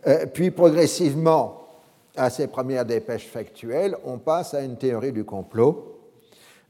[0.06, 1.68] Euh, puis progressivement,
[2.16, 6.00] à ces premières dépêches factuelles, on passe à une théorie du complot,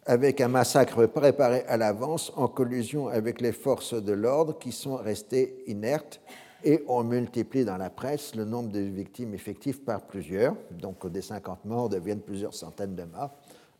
[0.04, 4.96] avec un massacre préparé à l'avance en collusion avec les forces de l'ordre qui sont
[4.96, 6.20] restées inertes
[6.64, 10.56] et on multiplie dans la presse le nombre de victimes effectives par plusieurs.
[10.70, 13.36] Donc des 50 morts deviennent plusieurs centaines de morts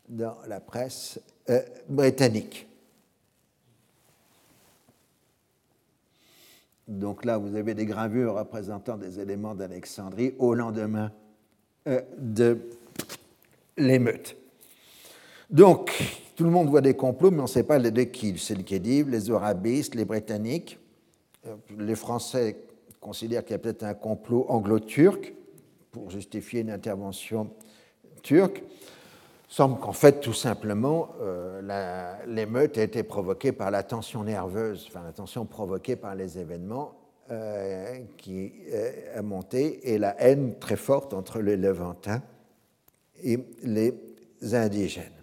[0.08, 2.66] dans la presse euh, britannique.
[6.86, 11.12] Donc là, vous avez des gravures représentant des éléments d'Alexandrie au lendemain
[11.86, 12.58] euh, de
[13.76, 14.36] l'émeute.
[15.50, 15.92] Donc,
[16.34, 18.38] tout le monde voit des complots, mais on ne sait pas de qui.
[18.38, 20.78] C'est le Khedive, les Orabistes, les Britanniques.
[21.46, 22.56] Euh, les Français
[23.00, 25.34] considère qu'il y a peut-être un complot anglo-turc
[25.90, 27.50] pour justifier une intervention
[28.22, 28.62] turque.
[29.50, 34.86] Il semble qu'en fait, tout simplement, euh, l'émeute a été provoquée par la tension nerveuse,
[34.88, 36.94] enfin la tension provoquée par les événements
[37.30, 42.22] euh, qui euh, a monté et la haine très forte entre les Levantins
[43.22, 43.94] et les
[44.52, 45.17] indigènes.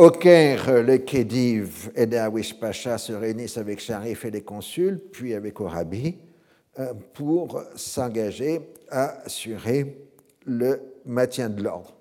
[0.00, 5.34] Au Caire, le Khedive et Dawish Pacha se réunissent avec Sharif et les consuls, puis
[5.34, 6.16] avec Orabi,
[6.78, 9.98] euh, pour s'engager à assurer
[10.46, 11.94] le maintien de l'ordre.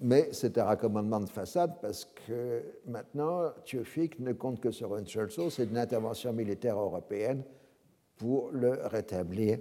[0.00, 5.06] Mais c'est un recommandement de façade parce que maintenant, Théophile ne compte que sur une
[5.06, 7.42] seule chose, c'est une intervention militaire européenne
[8.16, 9.58] pour le rétablir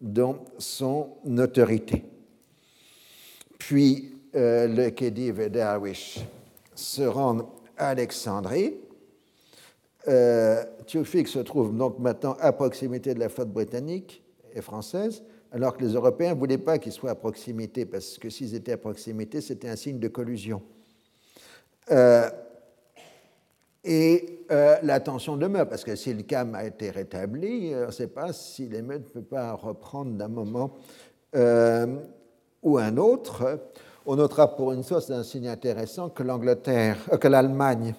[0.00, 2.04] dans son autorité.
[3.58, 6.20] Puis euh, le Khedive et Darwish
[6.82, 7.46] se rendent
[7.76, 8.74] à Alexandrie.
[10.08, 14.22] Euh, se trouve donc maintenant à proximité de la flotte britannique
[14.52, 15.22] et française,
[15.52, 18.72] alors que les Européens ne voulaient pas qu'ils soient à proximité, parce que s'ils étaient
[18.72, 20.62] à proximité, c'était un signe de collusion.
[21.90, 22.28] Euh,
[23.84, 27.90] et euh, la tension demeure, parce que si le calme a été rétabli, on ne
[27.90, 30.74] sait pas si l'émeute ne peut pas reprendre d'un moment
[31.34, 31.96] euh,
[32.62, 33.60] ou un autre.
[34.04, 37.94] On notera pour une chose, c'est un signe intéressant, que l'Angleterre, euh, que l'Allemagne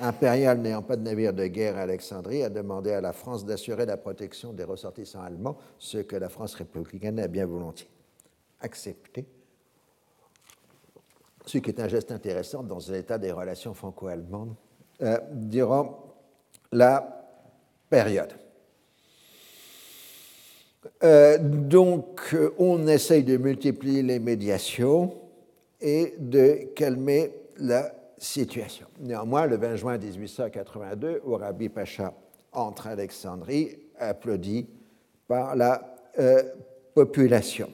[0.00, 3.84] impériale n'ayant pas de navire de guerre à Alexandrie a demandé à la France d'assurer
[3.84, 7.88] la protection des ressortissants allemands, ce que la France républicaine a bien volontiers
[8.60, 9.26] accepté,
[11.44, 14.54] ce qui est un geste intéressant dans l'état des relations franco-allemandes
[15.02, 16.14] euh, durant
[16.72, 17.26] la
[17.90, 18.32] période.
[21.04, 25.25] Euh, donc, on essaye de multiplier les médiations
[25.80, 28.86] et de calmer la situation.
[29.00, 32.14] Néanmoins, le 20 juin 1882, Orabi Pacha
[32.52, 34.66] entre Alexandrie, applaudi
[35.28, 36.42] par la euh,
[36.94, 37.70] population.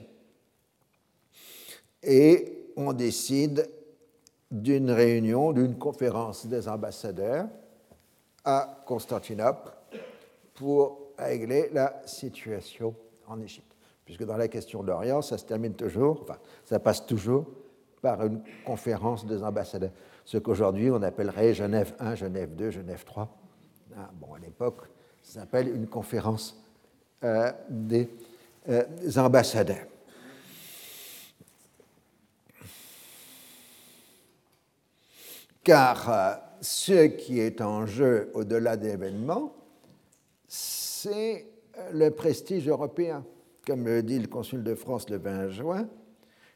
[2.02, 3.68] Et on décide
[4.50, 7.46] d'une réunion, d'une conférence des ambassadeurs
[8.44, 9.70] à Constantinople
[10.54, 12.94] pour régler la situation
[13.28, 13.76] en Égypte.
[14.04, 17.46] Puisque dans la question d'Orient, ça se termine toujours, enfin, ça passe toujours
[18.02, 19.92] par une conférence des ambassadeurs.
[20.24, 23.28] Ce qu'aujourd'hui on appellerait Genève 1, Genève 2, Genève 3.
[23.96, 24.88] Ah, bon, à l'époque,
[25.22, 26.60] ça s'appelle une conférence
[27.24, 28.10] euh, des
[28.68, 28.84] euh,
[29.16, 29.86] ambassadeurs.
[35.62, 39.54] Car euh, ce qui est en jeu au-delà des événements,
[40.48, 41.46] c'est
[41.92, 43.24] le prestige européen.
[43.64, 45.88] Comme le dit le consul de France le 20 juin,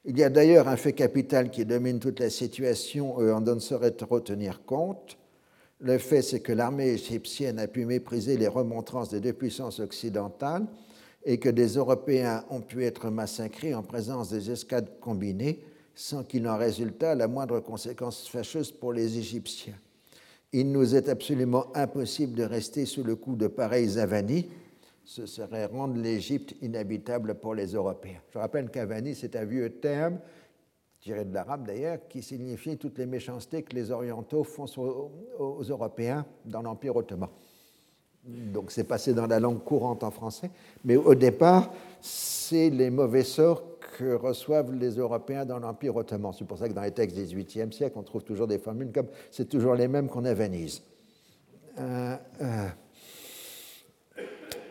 [0.07, 3.59] il y a d'ailleurs un fait capital qui domine toute la situation et on ne
[3.59, 5.19] saurait trop tenir compte.
[5.81, 10.67] Le fait, c'est que l'armée égyptienne a pu mépriser les remontrances des deux puissances occidentales
[11.25, 15.61] et que des Européens ont pu être massacrés en présence des escadres combinées
[15.97, 19.75] sans qu'il en résultât la moindre conséquence fâcheuse pour les Égyptiens.
[20.53, 24.47] Il nous est absolument impossible de rester sous le coup de pareilles avanies.
[25.07, 28.21] Ce serait rendre l'Égypte inhabitable pour les Européens.
[28.33, 30.19] Je rappelle qu'avanie, c'est un vieux terme,
[31.01, 34.67] tiré de l'arabe d'ailleurs, qui signifie toutes les méchancetés que les Orientaux font
[35.39, 37.29] aux Européens dans l'Empire ottoman.
[38.25, 40.51] Donc c'est passé dans la langue courante en français,
[40.85, 43.63] mais au départ, c'est les mauvais sorts
[43.97, 46.33] que reçoivent les Européens dans l'Empire ottoman.
[46.37, 48.91] C'est pour ça que dans les textes du XVIIIe siècle, on trouve toujours des formules
[48.93, 50.83] comme c'est toujours les mêmes qu'on avanise.
[51.79, 52.69] Euh, euh,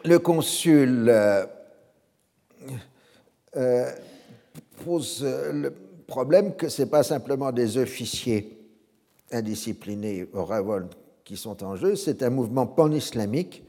[0.05, 1.45] le consul euh,
[4.83, 5.73] pose le
[6.07, 8.57] problème que ce n'est pas simplement des officiers
[9.31, 13.63] indisciplinés aux révoltes qui sont en jeu, c'est un mouvement pan-islamique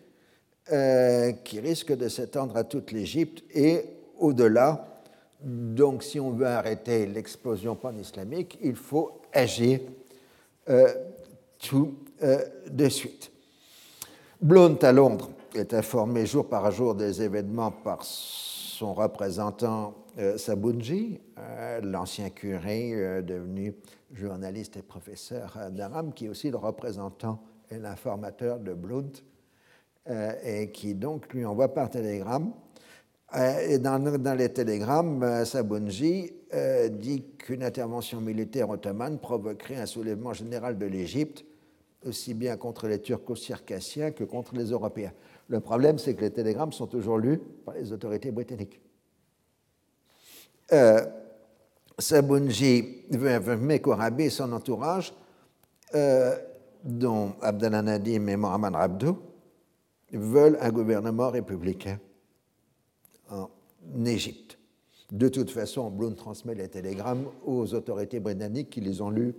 [1.45, 3.85] qui risque de s'étendre à toute l'Égypte et
[4.19, 4.97] au-delà
[5.43, 9.81] donc, si on veut arrêter l'explosion pan-islamique, il faut agir
[10.69, 10.93] euh,
[11.59, 12.39] tout euh,
[12.69, 13.31] de suite.
[14.41, 21.21] Blount à Londres est informé jour par jour des événements par son représentant euh, Sabunji,
[21.83, 23.75] l'ancien curé devenu
[24.13, 29.13] journaliste et professeur d'Aram, qui est aussi le représentant et l'informateur de Blount,
[30.45, 32.53] et qui donc lui envoie par télégramme
[33.35, 33.99] euh, et dans,
[34.37, 40.87] les télégrammes, euh, Sabunji euh, dit qu'une intervention militaire ottomane provoquerait un soulèvement général de
[40.87, 41.45] l'Égypte,
[42.05, 45.13] aussi bien contre les turco-circassiens que contre les Européens.
[45.49, 48.81] Le problème, c'est que les télégrammes sont toujours lus par les autorités britanniques.
[50.73, 51.05] Euh,
[51.99, 53.05] Sabunji
[53.83, 55.15] qu'Orabi et son entourage,
[56.85, 59.19] dont Abdallah Nadim et Mohamed Rabdou,
[60.13, 61.99] veulent un gouvernement républicain
[63.31, 63.49] en
[64.05, 64.59] Égypte.
[65.11, 69.35] De toute façon, Bloom transmet les télégrammes aux autorités britanniques qui les ont lus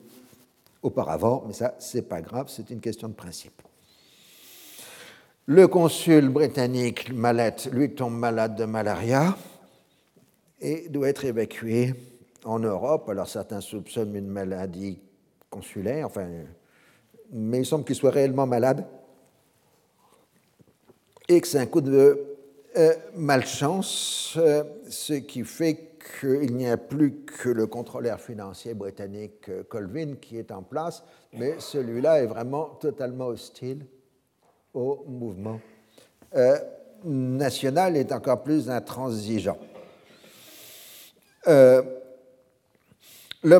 [0.81, 3.61] auparavant, mais ça, c'est pas grave, c'est une question de principe.
[5.49, 9.38] Le consul britannique Mallet, lui, tombe malade de malaria
[10.60, 11.94] et doit être évacué
[12.44, 13.07] en Europe.
[13.07, 14.99] Alors certains soupçonnent une maladie
[15.49, 16.28] consulaire, enfin,
[17.32, 18.86] mais il semble qu'il soit réellement malade
[21.30, 22.19] et que c'est un coup de
[22.76, 29.48] euh, malchance, euh, ce qui fait qu'il n'y a plus que le contrôleur financier britannique
[29.48, 33.86] euh, Colvin qui est en place, mais celui-là est vraiment totalement hostile
[34.77, 35.59] au mouvement
[37.03, 39.57] national et est encore plus intransigeant.
[41.45, 41.83] le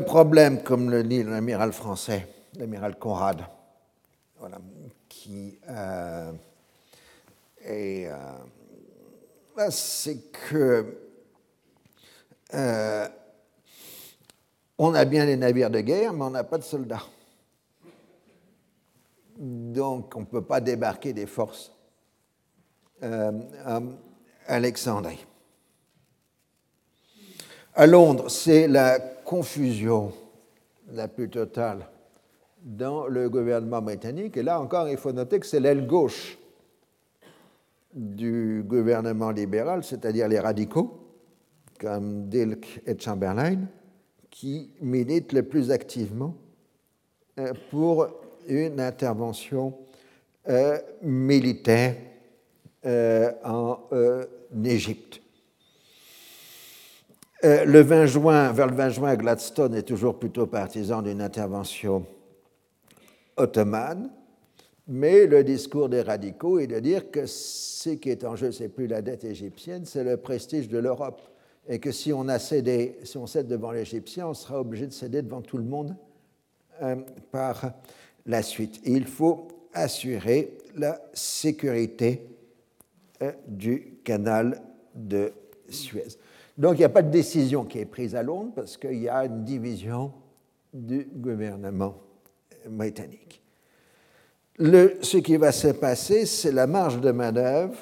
[0.06, 2.28] problème, comme le dit l'amiral français,
[2.58, 3.46] l'amiral Conrad,
[5.10, 5.58] qui
[7.66, 8.10] est
[9.58, 10.86] ben, c'est que
[12.54, 13.08] euh,
[14.78, 17.02] on a bien les navires de guerre, mais on n'a pas de soldats.
[19.38, 21.72] Donc, on ne peut pas débarquer des forces
[23.04, 23.32] euh,
[23.66, 23.82] à
[24.48, 25.26] Alexandrie.
[27.76, 30.12] À Londres, c'est la confusion
[30.92, 31.88] la plus totale
[32.64, 34.36] dans le gouvernement britannique.
[34.38, 36.40] Et là encore, il faut noter que c'est l'aile gauche
[37.94, 41.00] du gouvernement libéral, c'est-à-dire les radicaux,
[41.80, 43.60] comme Dilk et Chamberlain
[44.30, 46.36] qui militent le plus activement
[47.40, 48.08] euh, pour
[48.48, 49.78] une intervention
[50.50, 51.96] euh, militaire
[52.86, 53.80] euh, en
[54.64, 55.22] Égypte.
[57.44, 62.06] le 20 juin, vers le 20 juin, Gladstone est toujours plutôt partisan d'une intervention
[63.36, 64.10] ottomane,
[64.88, 68.70] mais le discours des radicaux est de dire que ce qui est en jeu, c'est
[68.70, 71.22] plus la dette égyptienne, c'est le prestige de l'Europe,
[71.68, 74.94] et que si on a cédé, si on cède devant l'Égyptien, on sera obligé de
[74.94, 75.96] céder devant tout le monde
[76.82, 76.96] euh,
[77.32, 77.74] par
[78.28, 78.82] la suite.
[78.86, 82.28] il faut assurer la sécurité
[83.22, 84.62] euh, du canal
[84.94, 85.34] de
[85.70, 86.08] Suez.
[86.58, 89.10] Donc il n'y a pas de décision qui est prise à Londres parce qu'il y
[89.10, 90.12] a une division
[90.74, 91.96] du gouvernement
[92.68, 93.42] britannique.
[94.60, 97.78] Ce qui va se passer, c'est la marge de manœuvre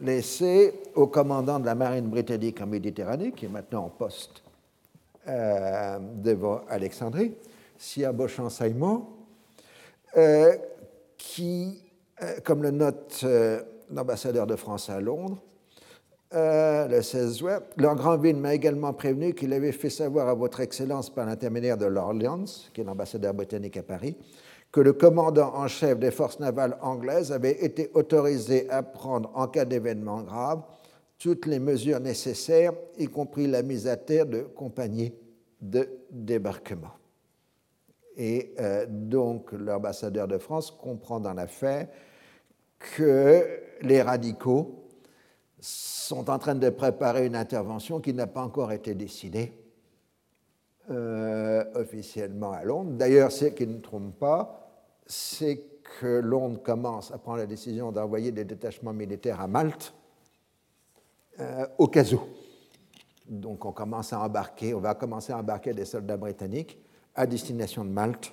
[0.00, 4.42] laissée au commandant de la marine britannique en Méditerranée, qui est maintenant en poste
[5.28, 7.34] euh, devant Alexandrie,
[7.76, 9.06] Sia Beauchamp-Simon,
[10.16, 10.56] euh,
[11.16, 11.82] qui,
[12.22, 13.24] euh, comme le note
[13.90, 15.38] l'ambassadeur de France à Londres,
[16.32, 20.60] le 16 juin, leur grand ville m'a également prévenu qu'il avait fait savoir à Votre
[20.60, 24.16] Excellence par l'intermédiaire de l'Orléans, qui est l'ambassadeur britannique à Paris,
[24.72, 29.46] que le commandant en chef des forces navales anglaises avait été autorisé à prendre, en
[29.46, 30.62] cas d'événement grave,
[31.18, 35.14] toutes les mesures nécessaires, y compris la mise à terre de compagnies
[35.60, 36.90] de débarquement.
[38.16, 41.88] Et euh, donc l'ambassadeur de France comprend dans l'affaire
[42.78, 44.84] que les radicaux
[45.60, 49.52] sont en train de préparer une intervention qui n'a pas encore été décidée
[50.90, 52.92] euh, officiellement à Londres.
[52.92, 54.70] D'ailleurs, ce qui ne trompe pas,
[55.06, 55.64] c'est
[56.00, 59.94] que Londres commence à prendre la décision d'envoyer des détachements militaires à Malte
[61.40, 62.20] euh, au cas où.
[63.26, 66.78] Donc on commence à embarquer, on va commencer à embarquer des soldats britanniques
[67.14, 68.32] à destination de Malte,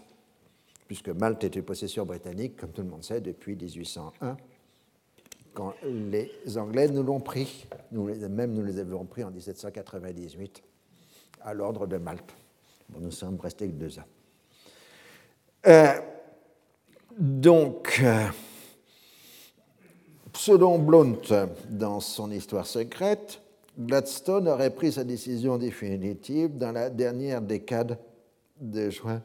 [0.87, 4.37] puisque Malte était possession britannique, comme tout le monde sait, depuis 1801,
[5.53, 10.63] quand les Anglais nous l'ont pris, nous même nous les avions pris en 1798
[11.41, 12.33] à l'ordre de Malte.
[12.99, 14.05] nous sommes restés que deux ans.
[15.67, 15.99] Euh,
[17.17, 18.27] donc, euh,
[20.33, 21.21] selon Blount,
[21.69, 23.41] dans son histoire secrète,
[23.77, 27.97] Gladstone aurait pris sa décision définitive dans la dernière décade
[28.61, 29.21] de juin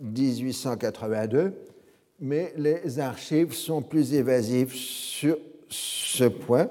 [0.00, 1.54] 1882,
[2.20, 5.38] mais les archives sont plus évasives sur
[5.68, 6.68] ce point.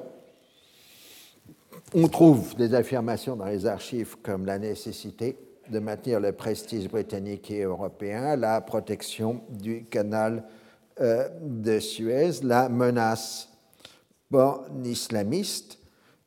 [1.93, 5.37] On trouve des affirmations dans les archives comme la nécessité
[5.69, 10.43] de maintenir le prestige britannique et européen, la protection du canal
[11.01, 13.49] euh, de Suez, la menace
[14.31, 15.79] pan-islamiste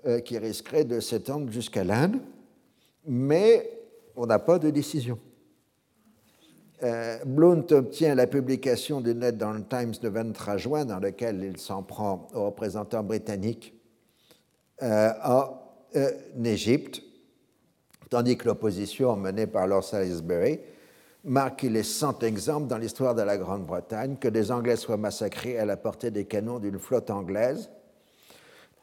[0.06, 2.18] euh, qui risquerait de s'étendre jusqu'à l'Inde,
[3.06, 3.70] mais
[4.16, 5.18] on n'a pas de décision.
[6.82, 11.42] Euh, Blount obtient la publication d'une lettre dans le Times de 23 juin dans laquelle
[11.42, 13.74] il s'en prend aux représentants britanniques
[14.82, 15.58] en
[16.42, 17.02] Égypte
[18.10, 20.60] tandis que l'opposition menée par Lord Salisbury
[21.24, 25.64] marque les 100 exemples dans l'histoire de la Grande-Bretagne que des Anglais soient massacrés à
[25.64, 27.70] la portée des canons d'une flotte anglaise.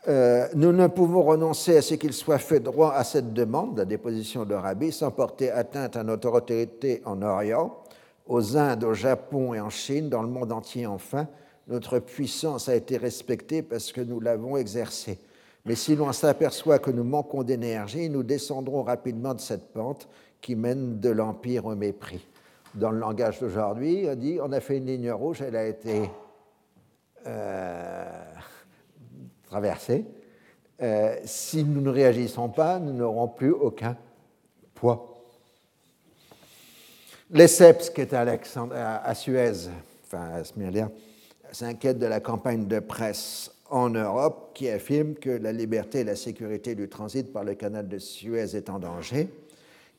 [0.07, 3.85] Euh, nous ne pouvons renoncer à ce qu'il soit fait droit à cette demande, la
[3.85, 7.75] déposition de Rabi, sans porter atteinte à notre autorité en Orient,
[8.27, 11.27] aux Indes, au Japon et en Chine, dans le monde entier enfin.
[11.67, 15.19] Notre puissance a été respectée parce que nous l'avons exercée.
[15.65, 20.07] Mais si l'on s'aperçoit que nous manquons d'énergie, nous descendrons rapidement de cette pente
[20.39, 22.25] qui mène de l'empire au mépris.
[22.73, 26.09] Dans le langage d'aujourd'hui, on dit on a fait une ligne rouge, elle a été
[27.25, 28.05] euh,
[29.43, 30.05] traversée.
[30.81, 33.97] Euh, si nous ne réagissons pas, nous n'aurons plus aucun
[34.73, 35.16] poids.
[37.29, 39.69] Lesseps, qui est à, Suez,
[40.05, 40.89] enfin à Smyrna,
[41.51, 46.15] s'inquiète de la campagne de presse en Europe qui affirme que la liberté et la
[46.15, 49.29] sécurité du transit par le canal de Suez est en danger.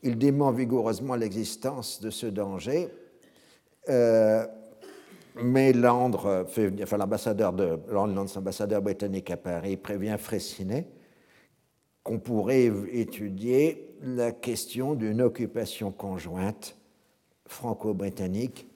[0.03, 2.89] Il dément vigoureusement l'existence de ce danger,
[3.91, 4.47] euh,
[5.43, 10.87] mais Landre, enfin, l'ambassadeur de l'ambassadeur britannique à Paris, prévient Freycinet
[12.03, 16.78] qu'on pourrait étudier la question d'une occupation conjointe
[17.49, 18.69] franco-britannique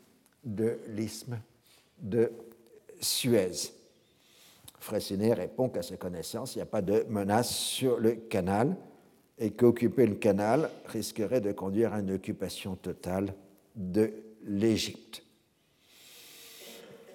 [0.45, 1.39] de l'isthme
[2.01, 2.33] de
[3.01, 3.73] Suez.
[4.81, 8.77] Freycinet répond qu'à sa connaissance, il n'y a pas de menace sur le canal
[9.39, 13.33] et qu'occuper le canal risquerait de conduire à une occupation totale
[13.77, 14.13] de
[14.45, 15.23] l'Égypte.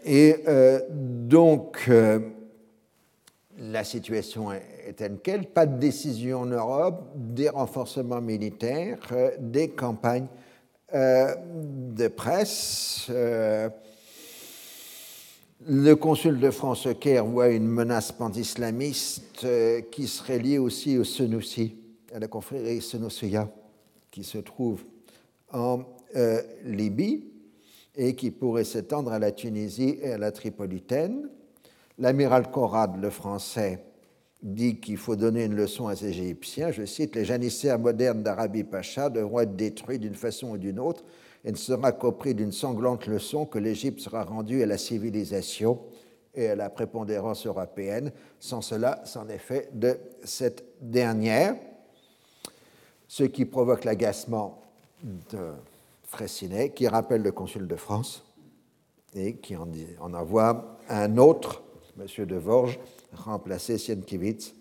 [0.05, 2.19] Et euh, donc, euh,
[3.57, 9.69] la situation est telle qu'elle, pas de décision en Europe, des renforcements militaires, euh, des
[9.69, 10.27] campagnes
[10.93, 13.07] de presse.
[13.09, 13.69] Euh,
[15.65, 19.45] le consul de France Caire voit une menace pan-islamiste
[19.91, 21.75] qui serait liée aussi au Senoussi,
[22.13, 23.49] à la confrérie Senoussia,
[24.11, 24.83] qui se trouve
[25.51, 25.83] en
[26.63, 27.25] Libye
[27.95, 31.29] et qui pourrait s'étendre à la Tunisie et à la Tripolitaine.
[31.97, 33.86] L'amiral Conrad, le français,
[34.43, 36.71] dit qu'il faut donner une leçon à ces Égyptiens.
[36.71, 41.03] Je cite Les janissaires modernes d'Arabie Pacha devront être détruits d'une façon ou d'une autre
[41.43, 45.79] et ne sera qu'au prix d'une sanglante leçon que l'Égypte sera rendue à la civilisation
[46.35, 48.11] et à la prépondérance européenne.
[48.39, 51.55] Sans cela, c'en est fait de cette dernière,
[53.07, 54.61] ce qui provoque l'agacement
[55.03, 55.53] de
[56.03, 58.23] Fraissinet, qui rappelle le consul de France
[59.15, 59.67] et qui en,
[60.13, 61.63] envoie un autre
[61.99, 62.25] M.
[62.25, 62.79] de Vorges,
[63.23, 64.53] remplacer Sienkiewicz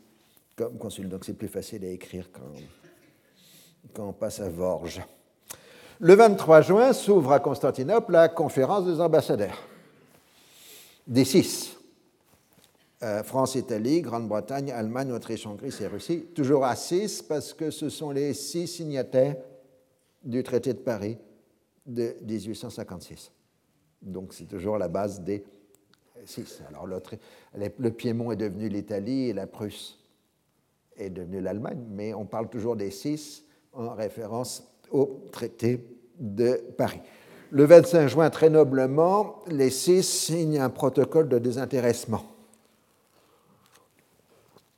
[0.56, 1.08] comme consul.
[1.08, 5.02] Donc c'est plus facile à écrire quand, on passe à Vorges.
[6.00, 9.58] Le 23 juin s'ouvre à Constantinople la conférence des ambassadeurs,
[11.06, 11.76] des six.
[13.02, 16.26] Euh, France, Italie, Grande-Bretagne, Allemagne, Autriche, Hongrie et Russie.
[16.34, 19.36] Toujours à six parce que ce sont les six signataires
[20.24, 21.18] du traité de Paris
[21.84, 23.30] de 1856.
[24.00, 25.44] Donc c'est toujours la base des
[26.68, 29.98] alors le Piémont est devenu l'Italie et la Prusse
[30.96, 35.86] est devenue l'Allemagne, mais on parle toujours des six en référence au traité
[36.18, 37.00] de Paris.
[37.50, 42.24] Le 25 juin, très noblement, les six signent un protocole de désintéressement.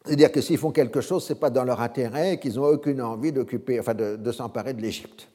[0.04, 3.00] C'est-à-dire que s'ils font quelque chose, ce n'est pas dans leur intérêt qu'ils n'ont aucune
[3.02, 5.28] envie d'occuper, enfin de, s'emparer de l'Égypte.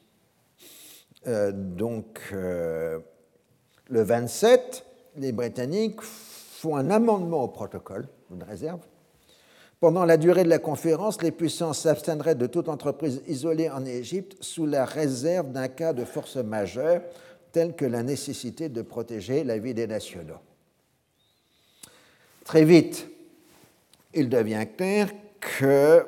[1.26, 2.98] Euh, donc, euh,
[3.88, 4.84] le 27,
[5.16, 8.80] les Britanniques font un amendement au protocole, une réserve.
[9.80, 14.36] Pendant la durée de la conférence, les puissances s'abstiendraient de toute entreprise isolée en Égypte
[14.40, 17.02] sous la réserve d'un cas de force majeure,
[17.52, 20.40] tel que la nécessité de protéger la vie des nationaux.
[22.44, 23.08] Très vite,
[24.12, 26.06] il devient clair que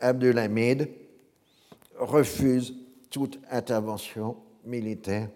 [0.00, 0.88] Abdulhamid
[1.98, 2.74] refuse
[3.10, 5.28] toute intervention militaire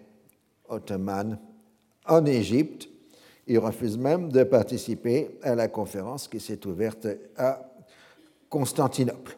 [0.67, 1.37] ottomane
[2.07, 2.89] en Égypte.
[3.47, 7.07] Il refuse même de participer à la conférence qui s'est ouverte
[7.37, 7.61] à
[8.49, 9.37] Constantinople.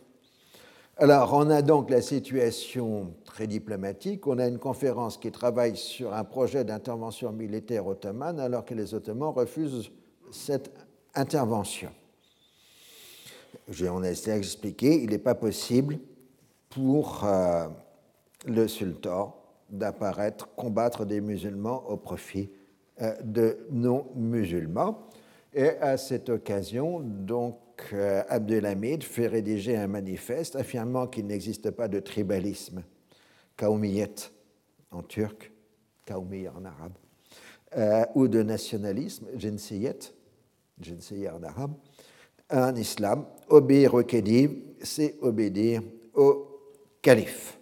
[1.00, 4.26] Alors, on a donc la situation très diplomatique.
[4.26, 8.96] On a une conférence qui travaille sur un projet d'intervention militaire ottomane alors que les
[8.96, 9.92] Ottomans refusent
[10.32, 10.72] cette
[11.14, 11.90] intervention.
[13.92, 16.00] On a essayé d'expliquer, il n'est pas possible
[16.70, 17.68] pour euh,
[18.48, 19.36] le sultan
[19.70, 22.50] d'apparaître combattre des musulmans au profit
[23.24, 25.08] de non-musulmans.
[25.54, 27.58] Et à cette occasion, donc,
[27.94, 32.84] euh, Abdelhamid fait rédiger un manifeste affirmant qu'il n'existe pas de tribalisme,
[33.56, 34.14] kaoumiyet
[34.92, 35.52] en turc,
[36.06, 36.94] kaoumiya en arabe,
[37.76, 40.00] euh, ou de nationalisme, jinsiyet,
[40.80, 41.74] jinsiyet en arabe,
[42.52, 43.26] en islam.
[43.50, 45.82] Obéir au khedive, c'est obéir
[46.14, 46.48] au
[47.02, 47.57] calife.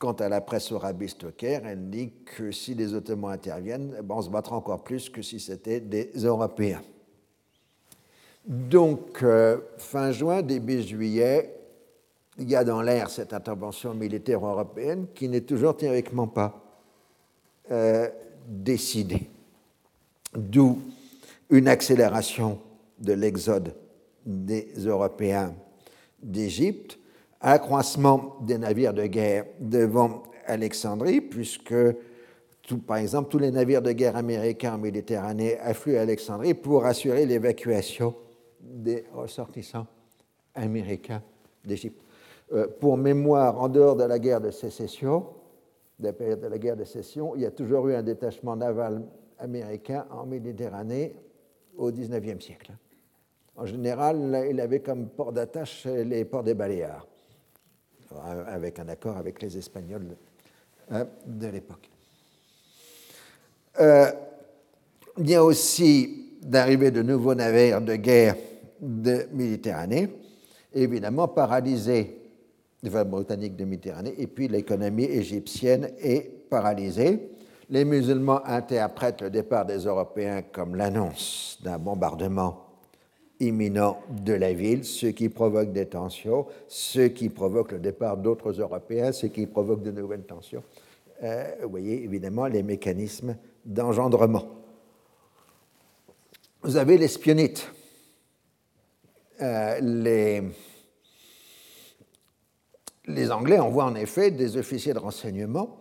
[0.00, 4.14] Quant à la presse arabiste Caire, elle dit que si les Ottomans interviennent, eh ben,
[4.14, 6.80] on se battra encore plus que si c'était des Européens.
[8.46, 11.54] Donc, euh, fin juin, début juillet,
[12.38, 16.64] il y a dans l'air cette intervention militaire européenne qui n'est toujours théoriquement pas
[17.70, 18.08] euh,
[18.48, 19.28] décidée.
[20.34, 20.80] D'où
[21.50, 22.58] une accélération
[22.98, 23.74] de l'exode
[24.24, 25.54] des Européens
[26.22, 26.99] d'Égypte
[27.40, 31.74] accroissement des navires de guerre devant Alexandrie, puisque,
[32.86, 37.26] par exemple, tous les navires de guerre américains en Méditerranée affluent à Alexandrie pour assurer
[37.26, 38.14] l'évacuation
[38.60, 39.86] des ressortissants
[40.54, 41.22] américains
[41.64, 42.02] d'Égypte.
[42.52, 45.26] Euh, pour mémoire, en dehors de la guerre de sécession,
[45.98, 48.56] de la période de la guerre de sécession, il y a toujours eu un détachement
[48.56, 49.02] naval
[49.38, 51.14] américain en Méditerranée
[51.76, 52.72] au XIXe siècle.
[53.56, 57.06] En général, il avait comme port d'attache les ports des Baléares.
[58.12, 60.16] Euh, avec un accord avec les Espagnols
[60.90, 61.88] euh, de l'époque.
[63.78, 64.10] Euh,
[65.18, 68.34] il y a aussi d'arriver de nouveaux navires de guerre
[68.80, 70.08] de Méditerranée,
[70.74, 72.18] évidemment paralysé
[72.82, 77.30] les vols britanniques de Méditerranée, et puis l'économie égyptienne est paralysée.
[77.68, 82.69] Les musulmans interprètent le départ des Européens comme l'annonce d'un bombardement
[83.40, 88.52] imminent de la ville, ce qui provoque des tensions, ce qui provoque le départ d'autres
[88.60, 90.62] Européens, ce qui provoque de nouvelles tensions.
[91.22, 94.46] Euh, vous voyez évidemment les mécanismes d'engendrement.
[96.62, 97.72] Vous avez l'espionnite,
[99.40, 100.42] les,
[103.06, 105.78] les Anglais envoient en effet des officiers de renseignement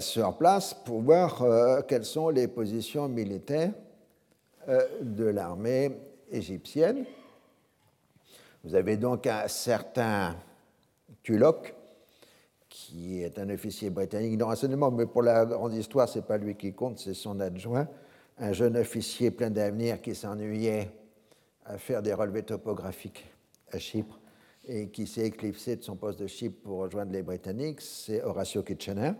[0.00, 1.44] sur place pour voir
[1.88, 3.72] quelles sont les positions militaires
[4.66, 5.92] de l'armée
[6.30, 7.04] égyptienne.
[8.64, 10.36] Vous avez donc un certain
[11.22, 11.74] Tulloch,
[12.68, 16.36] qui est un officier britannique de renseignement, mais pour la grande histoire, ce n'est pas
[16.36, 17.88] lui qui compte, c'est son adjoint,
[18.38, 20.90] un jeune officier plein d'avenir qui s'ennuyait
[21.64, 23.24] à faire des relevés topographiques
[23.72, 24.20] à Chypre
[24.64, 28.62] et qui s'est éclipsé de son poste de Chypre pour rejoindre les Britanniques, c'est Horatio
[28.62, 29.12] Kitchener.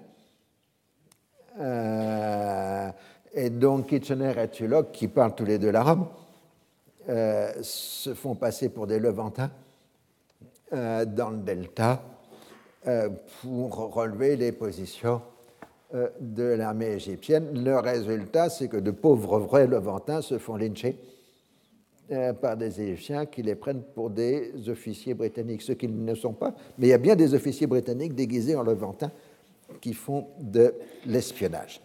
[1.59, 2.91] Euh,
[3.37, 6.07] et donc Kitchener et Tulloch, qui parlent tous les deux l'arabe,
[7.09, 9.51] euh, se font passer pour des Levantins
[10.73, 12.03] euh, dans le delta
[12.89, 13.11] euh,
[13.43, 15.21] pour relever les positions
[16.21, 17.63] de l'armée égyptienne.
[17.65, 20.99] Le résultat, c'est que de pauvres vrais Levantins se font lyncher
[22.41, 26.55] par des Égyptiens qui les prennent pour des officiers britanniques, ce qu'ils ne sont pas.
[26.77, 29.13] Mais il y a bien des officiers britanniques déguisés en Levantins
[29.81, 30.75] qui font de
[31.07, 31.81] l'espionnage.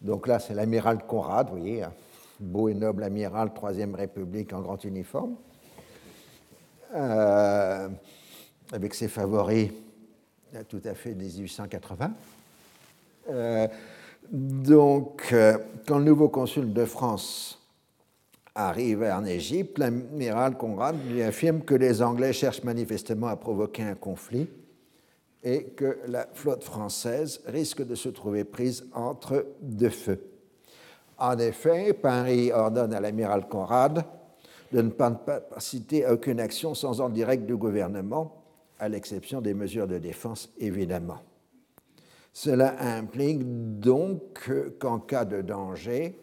[0.00, 1.92] Donc là, c'est l'amiral Conrad, vous voyez, hein.
[2.40, 5.34] Beau et noble amiral, Troisième République en grand uniforme,
[6.94, 7.88] euh,
[8.72, 9.70] avec ses favoris
[10.68, 12.12] tout à fait 1880.
[13.28, 13.68] Euh,
[14.32, 17.58] donc, euh, quand le nouveau consul de France
[18.54, 23.94] arrive en Égypte, l'amiral Conrad lui affirme que les Anglais cherchent manifestement à provoquer un
[23.94, 24.48] conflit
[25.42, 30.22] et que la flotte française risque de se trouver prise entre deux feux.
[31.18, 34.04] En effet, Paris ordonne à l'amiral Conrad
[34.72, 38.44] de ne pas à aucune action sans ordre direct du gouvernement,
[38.78, 41.18] à l'exception des mesures de défense, évidemment.
[42.32, 43.40] Cela implique
[43.80, 46.18] donc qu'en cas de danger,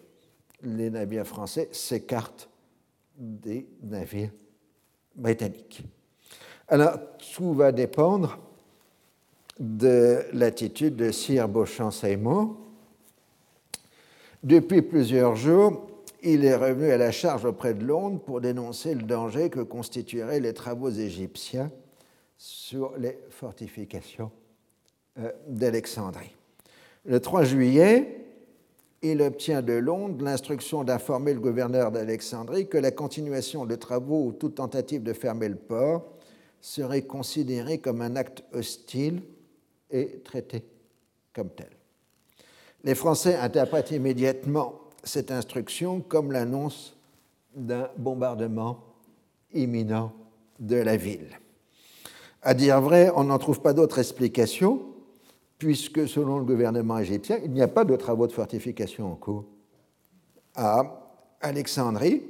[0.63, 2.49] les navires français s'écartent
[3.17, 4.31] des navires
[5.15, 5.83] britanniques.
[6.69, 6.97] Alors,
[7.35, 8.39] tout va dépendre
[9.59, 12.57] de l'attitude de Sir Beauchamp-Seymour,
[14.43, 15.87] depuis plusieurs jours,
[16.23, 20.39] il est revenu à la charge auprès de Londres pour dénoncer le danger que constitueraient
[20.39, 21.71] les travaux égyptiens
[22.37, 24.31] sur les fortifications
[25.19, 26.35] euh, d'Alexandrie.
[27.05, 28.25] Le 3 juillet,
[29.01, 34.31] il obtient de Londres l'instruction d'informer le gouverneur d'Alexandrie que la continuation de travaux ou
[34.33, 36.05] toute tentative de fermer le port
[36.61, 39.21] serait considérée comme un acte hostile
[39.91, 40.63] et traité
[41.33, 41.69] comme tel.
[42.83, 46.95] Les Français interprètent immédiatement cette instruction comme l'annonce
[47.55, 48.83] d'un bombardement
[49.53, 50.13] imminent
[50.59, 51.39] de la ville.
[52.41, 54.81] À dire vrai, on n'en trouve pas d'autre explication,
[55.57, 59.45] puisque selon le gouvernement égyptien, il n'y a pas de travaux de fortification en cours
[60.55, 61.11] à
[61.41, 62.23] Alexandrie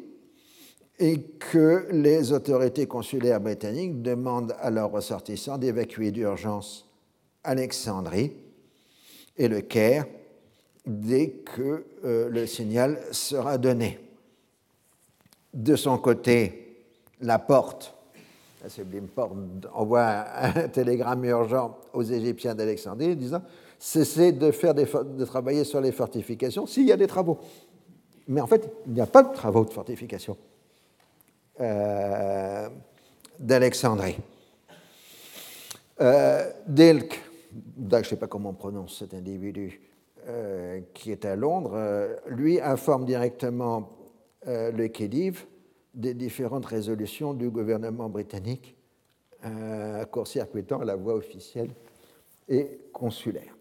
[0.99, 6.86] et que les autorités consulaires britanniques demandent à leurs ressortissants d'évacuer d'urgence
[7.47, 8.33] Alexandrie
[9.37, 10.05] et le Caire
[10.85, 13.99] dès que euh, le signal sera donné.
[15.53, 16.85] De son côté,
[17.21, 17.93] la porte,
[18.61, 19.33] la sublime porte,
[19.73, 23.41] envoie un, télégramme urgent aux Égyptiens d'Alexandrie disant
[23.79, 27.39] cessez de, faire de travailler sur les fortifications s'il y a des travaux.
[28.27, 30.37] Mais en fait, il n'y a pas de travaux de fortification
[31.61, 32.69] euh,
[33.39, 34.17] d'Alexandrie.
[35.99, 37.26] Euh, Dilk,
[37.91, 39.81] je ne sais pas comment on prononce cet individu,
[40.27, 43.89] euh, qui est à Londres, euh, lui informe directement
[44.47, 45.45] euh, le Khedive
[45.93, 48.75] des différentes résolutions du gouvernement britannique,
[50.11, 51.69] court-circuitant la voie officielle
[52.49, 53.55] et consulaire.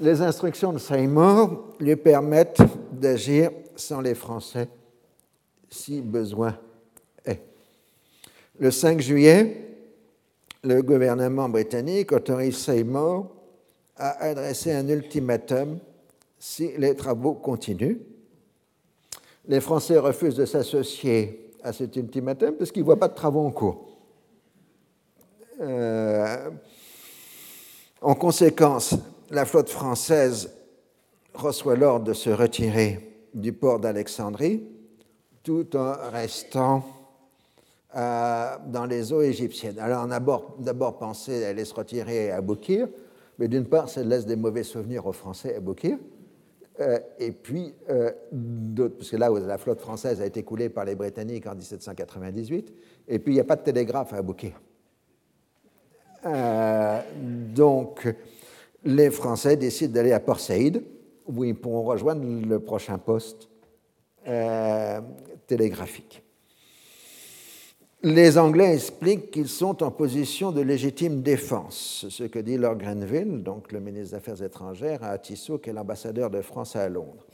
[0.00, 2.60] Les instructions de Seymour lui permettent
[2.92, 4.68] d'agir sans les Français
[5.70, 6.58] si besoin
[7.24, 7.40] est.
[8.58, 9.73] Le 5 juillet,
[10.64, 13.30] le gouvernement britannique autorise Seymour
[13.96, 15.78] a adressé un ultimatum
[16.38, 17.98] si les travaux continuent.
[19.46, 23.46] Les Français refusent de s'associer à cet ultimatum parce qu'ils ne voient pas de travaux
[23.46, 23.98] en cours.
[25.60, 26.50] Euh,
[28.00, 28.94] en conséquence,
[29.30, 30.50] la flotte française
[31.34, 34.62] reçoit l'ordre de se retirer du port d'Alexandrie
[35.42, 36.84] tout en restant
[37.96, 39.78] euh, dans les eaux égyptiennes.
[39.78, 40.20] Alors on a
[40.58, 42.88] d'abord pensé à se retirer à Boukir,
[43.38, 45.98] mais d'une part, ça laisse des mauvais souvenirs aux Français à Bokir,
[46.80, 48.10] euh, et puis, euh,
[48.98, 52.74] parce que là la flotte française a été coulée par les Britanniques en 1798,
[53.06, 54.60] et puis il n'y a pas de télégraphe à Bokir.
[56.26, 58.12] Euh, donc,
[58.84, 60.82] les Français décident d'aller à Port Saïd,
[61.26, 63.48] où ils pourront rejoindre le prochain poste
[65.46, 66.23] télégraphique.
[68.06, 73.42] Les Anglais expliquent qu'ils sont en position de légitime défense, ce que dit Lord Grenville,
[73.42, 77.24] donc le ministre des Affaires étrangères, à Tissot, qui est l'ambassadeur de France à Londres.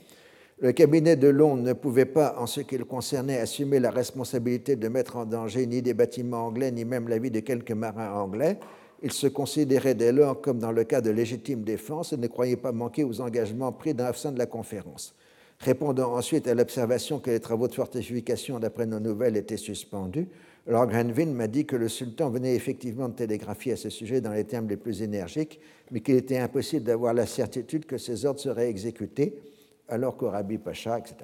[0.59, 4.77] Le cabinet de Londres ne pouvait pas, en ce qui le concernait, assumer la responsabilité
[4.77, 8.13] de mettre en danger ni des bâtiments anglais, ni même la vie de quelques marins
[8.13, 8.57] anglais.
[9.03, 12.55] Il se considérait dès lors comme dans le cas de légitime défense et ne croyait
[12.55, 15.15] pas manquer aux engagements pris dans la fin de la conférence.
[15.59, 20.27] Répondant ensuite à l'observation que les travaux de fortification, d'après nos nouvelles, étaient suspendus,
[20.67, 24.31] Lord Grenville m'a dit que le sultan venait effectivement de télégraphier à ce sujet dans
[24.31, 25.59] les termes les plus énergiques,
[25.89, 29.41] mais qu'il était impossible d'avoir la certitude que ces ordres seraient exécutés,
[29.87, 31.15] alors qu'Orabi Pacha, etc.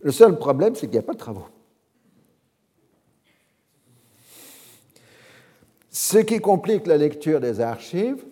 [0.00, 1.46] Le seul problème, c'est qu'il n'y a pas de travaux.
[5.90, 8.22] Ce qui complique la lecture des archives,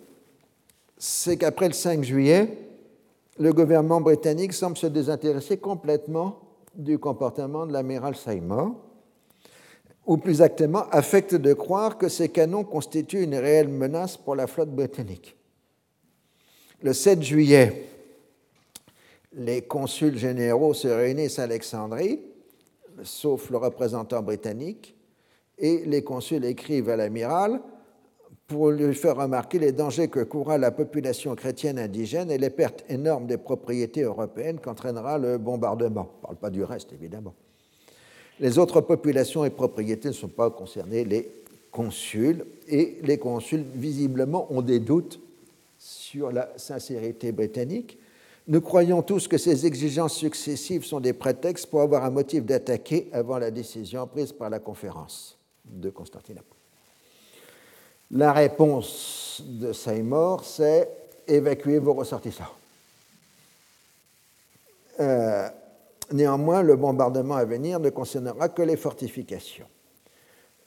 [0.97, 2.57] c'est qu'après le 5 juillet,
[3.39, 6.39] le gouvernement britannique semble se désintéresser complètement
[6.75, 8.82] du comportement de l'amiral Seymour
[10.05, 14.47] ou plus exactement affecte de croire que ces canons constituent une réelle menace pour la
[14.47, 15.37] flotte britannique.
[16.81, 17.85] Le 7 juillet,
[19.33, 22.19] les consuls généraux se réunissent à Alexandrie,
[23.03, 24.95] sauf le représentant britannique,
[25.57, 27.61] et les consuls écrivent à l'amiral
[28.47, 32.83] pour lui faire remarquer les dangers que courra la population chrétienne indigène et les pertes
[32.89, 36.09] énormes des propriétés européennes qu'entraînera le bombardement.
[36.11, 37.33] On ne parle pas du reste, évidemment.
[38.43, 41.31] Les autres populations et propriétés ne sont pas concernées, les
[41.71, 45.17] consuls, et les consuls, visiblement, ont des doutes
[45.79, 47.97] sur la sincérité britannique.
[48.49, 53.07] Nous croyons tous que ces exigences successives sont des prétextes pour avoir un motif d'attaquer
[53.13, 56.57] avant la décision prise par la conférence de Constantinople.
[58.11, 60.89] La réponse de Seymour, c'est
[61.29, 62.43] évacuer vos ressortissants.
[64.99, 65.47] Euh,
[66.13, 69.65] Néanmoins, le bombardement à venir ne concernera que les fortifications.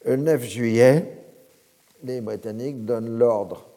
[0.04, 1.24] Le 9 juillet,
[2.02, 3.70] les Britanniques donnent l'ordre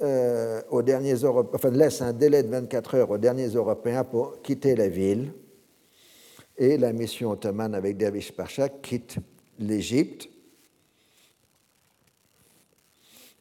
[0.00, 4.40] euh, aux derniers Européens, enfin laissent un délai de 24 heures aux derniers Européens pour
[4.40, 5.34] quitter la ville.
[6.56, 9.16] Et la mission ottomane avec Davish Pasha quitte
[9.58, 10.30] l'Égypte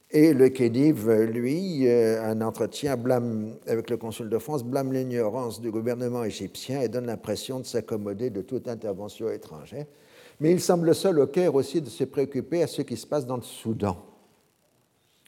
[0.10, 5.60] Et le Khedive, lui, euh, un entretien blâme, avec le consul de France, blâme l'ignorance
[5.60, 9.86] du gouvernement égyptien et donne l'impression de s'accommoder de toute intervention étrangère.
[10.40, 13.26] Mais il semble seul au Caire aussi de se préoccuper à ce qui se passe
[13.26, 13.98] dans le Soudan.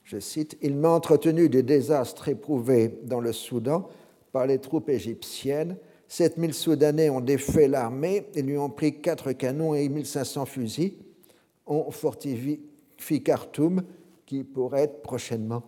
[0.04, 3.86] Je cite Il m'a entretenu des désastres éprouvés dans le Soudan
[4.32, 5.76] par les troupes égyptiennes.
[6.08, 10.94] 7000 Soudanais ont défait l'armée et lui ont pris quatre canons et 1500 fusils,
[11.66, 12.60] ont fortifié
[13.24, 13.82] Khartoum
[14.30, 15.64] qui pourrait être prochainement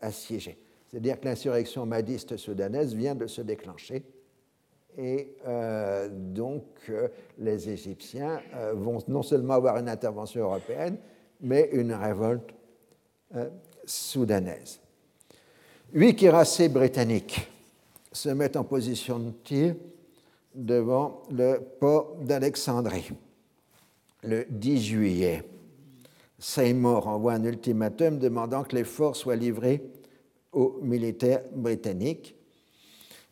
[0.00, 0.56] assiégé.
[0.86, 4.04] C'est-à-dire que l'insurrection madiste soudanaise vient de se déclencher
[4.96, 7.08] et euh, donc euh,
[7.38, 10.96] les Égyptiens euh, vont non seulement avoir une intervention européenne,
[11.40, 12.54] mais une révolte
[13.84, 14.78] soudanaise.
[15.92, 17.50] Huit cuirassés britanniques
[18.12, 19.74] se mettent en position de tir
[20.54, 23.10] devant le port d'Alexandrie
[24.22, 25.57] le 10 juillet.
[26.38, 29.82] Seymour envoie un ultimatum demandant que les forts soient livrés
[30.52, 32.36] aux militaires britanniques.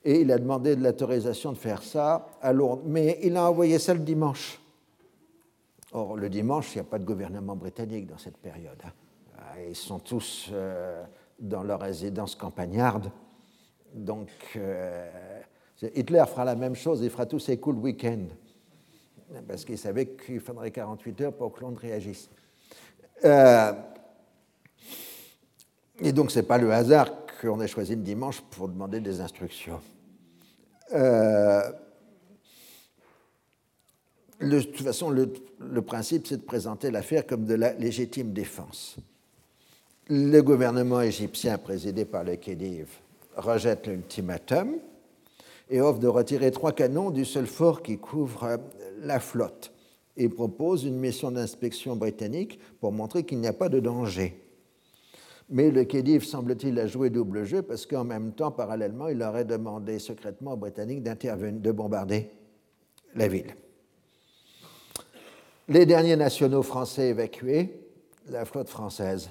[0.05, 2.83] Et il a demandé de l'autorisation de faire ça à Londres.
[2.85, 4.61] Mais il a envoyé ça le dimanche.
[5.93, 8.78] Or, le dimanche, il n'y a pas de gouvernement britannique dans cette période.
[8.85, 8.93] Hein.
[9.39, 11.03] Ah, ils sont tous euh,
[11.39, 13.11] dans leur résidence campagnarde.
[13.95, 15.09] Donc, euh,
[15.95, 18.27] Hitler fera la même chose, il fera tous ses coups le week-end.
[19.49, 22.31] Parce qu'il savait qu'il faudrait 48 heures pour que Londres réagisse.
[23.24, 23.72] Euh,
[26.01, 27.10] et donc, ce n'est pas le hasard
[27.40, 29.80] qu'on ait choisi le dimanche pour demander des instructions.
[30.93, 31.62] Euh,
[34.40, 38.97] de toute façon, le, principe, c'est de présenter l'affaire comme de la légitime défense.
[40.09, 42.90] Le gouvernement égyptien, présidé par le Khedive,
[43.36, 44.76] rejette l'ultimatum
[45.68, 48.60] et offre de retirer trois canons du seul fort qui couvre
[49.01, 49.72] la flotte
[50.16, 54.43] et propose une mission d'inspection britannique pour montrer qu'il n'y a pas de danger.
[55.48, 59.44] Mais le Khedive semble-t-il a joué double jeu parce qu'en même temps, parallèlement, il aurait
[59.44, 62.30] demandé secrètement aux Britanniques d'intervenir, de bombarder
[63.14, 63.55] la ville.
[65.68, 67.80] Les derniers nationaux français évacués,
[68.28, 69.30] la flotte française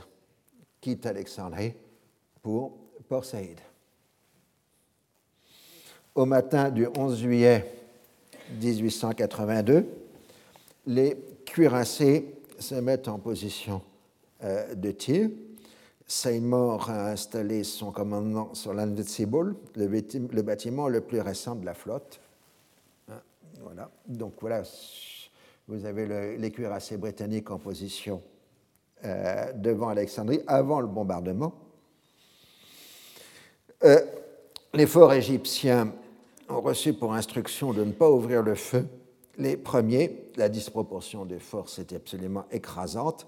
[0.80, 1.74] quitte Alexandrie
[2.42, 2.78] pour
[3.10, 3.60] Port Saïd.
[6.14, 7.74] Au matin du 11 juillet
[8.62, 9.86] 1882,
[10.86, 13.82] les cuirassés se mettent en position
[14.44, 15.30] euh, de tir
[16.08, 21.74] Seymour a installé son commandement sur l'Invincible, le, le bâtiment le plus récent de la
[21.74, 22.20] flotte.
[23.10, 23.20] Hein,
[23.64, 23.90] voilà.
[24.08, 24.62] Donc voilà,
[25.68, 28.22] vous avez les cuirassés britanniques en position
[29.04, 31.54] euh, devant Alexandrie avant le bombardement.
[33.84, 34.00] Euh,
[34.74, 35.92] les forts égyptiens
[36.50, 38.86] ont reçu pour instruction de ne pas ouvrir le feu.
[39.38, 43.28] Les premiers, la disproportion des forces était absolument écrasante.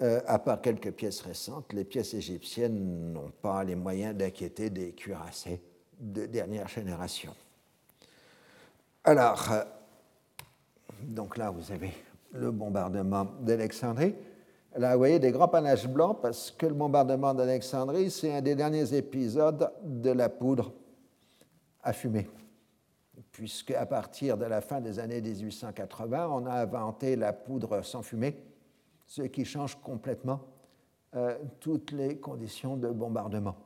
[0.00, 4.92] Euh, à part quelques pièces récentes, les pièces égyptiennes n'ont pas les moyens d'inquiéter des
[4.92, 5.60] cuirassés
[6.00, 7.34] de dernière génération.
[9.04, 9.62] Alors, euh,
[11.02, 11.92] donc là, vous avez
[12.32, 14.14] le bombardement d'Alexandrie.
[14.76, 18.54] Là, vous voyez des grands panaches blancs parce que le bombardement d'Alexandrie, c'est un des
[18.54, 20.72] derniers épisodes de la poudre
[21.82, 22.26] à fumer.
[23.32, 28.02] Puisque à partir de la fin des années 1880, on a inventé la poudre sans
[28.02, 28.36] fumée,
[29.06, 30.40] ce qui change complètement
[31.16, 33.56] euh, toutes les conditions de bombardement.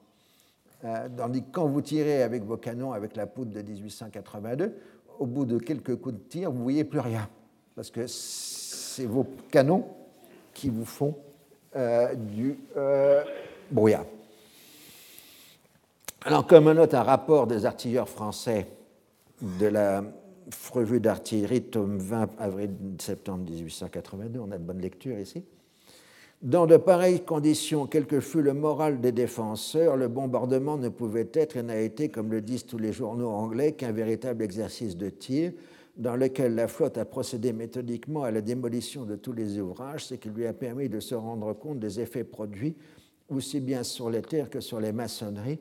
[0.85, 4.77] Euh, tandis que quand vous tirez avec vos canons avec la poudre de 1882,
[5.19, 7.29] au bout de quelques coups de tir, vous ne voyez plus rien,
[7.75, 9.85] parce que c'est vos canons
[10.53, 11.15] qui vous font
[11.75, 13.23] euh, du euh,
[13.71, 14.05] brouillard.
[16.25, 18.67] Alors, comme note un rapport des artilleurs français
[19.43, 20.05] de la
[20.73, 25.45] revue d'artillerie, tome 20, avril-septembre 1882, on a de bonnes lectures ici.
[26.43, 31.29] Dans de pareilles conditions, quel que fût le moral des défenseurs, le bombardement ne pouvait
[31.33, 35.09] être et n'a été, comme le disent tous les journaux anglais, qu'un véritable exercice de
[35.09, 35.53] tir,
[35.97, 40.15] dans lequel la flotte a procédé méthodiquement à la démolition de tous les ouvrages, ce
[40.15, 42.77] qui lui a permis de se rendre compte des effets produits,
[43.31, 45.59] aussi bien sur les terres que sur les maçonneries,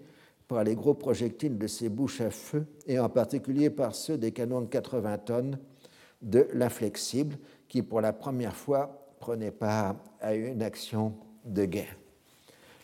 [0.48, 4.32] par les gros projectiles de ces bouches à feu, et en particulier par ceux des
[4.32, 5.60] canons de 80 tonnes
[6.22, 11.16] de l'inflexible, qui pour la première fois prenait part à une action
[11.46, 11.98] de guerre.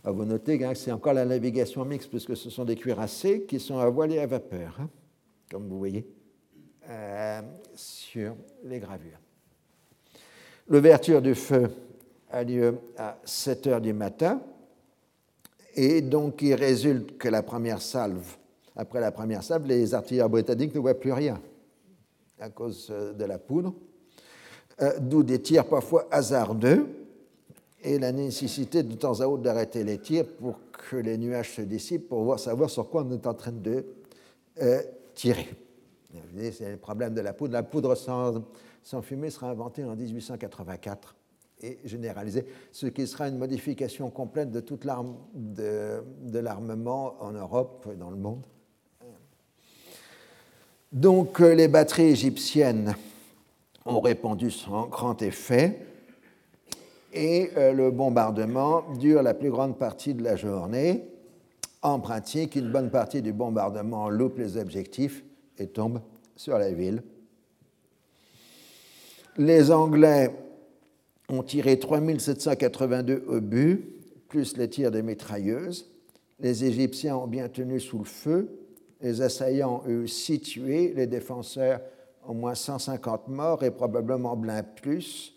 [0.04, 3.78] vous notez que c'est encore la navigation mixte, puisque ce sont des cuirassés qui sont
[3.78, 4.90] à voile et à vapeur, hein,
[5.50, 6.08] comme vous voyez.
[6.90, 7.42] Euh,
[7.76, 9.20] sur les gravures.
[10.68, 11.70] L'ouverture du feu
[12.30, 14.42] a lieu à 7 heures du matin
[15.76, 18.38] et donc il résulte que la première salve,
[18.76, 21.40] après la première salve, les artilleurs britanniques ne voient plus rien
[22.40, 23.74] à cause euh, de la poudre,
[24.82, 26.88] euh, d'où des tirs parfois hasardeux
[27.84, 31.62] et la nécessité de temps à autre d'arrêter les tirs pour que les nuages se
[31.62, 33.86] dissipent pour savoir sur quoi on est en train de
[35.16, 35.50] tirer.
[36.52, 37.54] C'est le problème de la poudre.
[37.54, 38.42] La poudre sans,
[39.02, 41.16] fumée sera inventée en 1884
[41.62, 46.02] et généralisée, ce qui sera une modification complète de toute l'arme de,
[46.34, 48.46] l'armement en Europe et dans le monde.
[50.92, 52.96] Donc euh, les batteries égyptiennes
[53.86, 55.86] ont répandu sans grand effet
[57.14, 61.06] et euh, le bombardement dure la plus grande partie de la journée.
[61.82, 65.24] En pratique, une bonne partie du bombardement loupe les objectifs
[65.58, 66.02] et tombe
[66.36, 67.02] sur la ville.
[69.38, 70.32] Les Anglais
[71.32, 73.86] ont tiré 3782 obus,
[74.28, 75.90] plus les tirs des mitrailleuses.
[76.40, 78.50] Les Égyptiens ont bien tenu sous le feu.
[79.02, 80.94] Les assaillants, eux, situés.
[80.96, 81.82] Les défenseurs,
[82.28, 85.34] au moins 150 morts et probablement bien plus.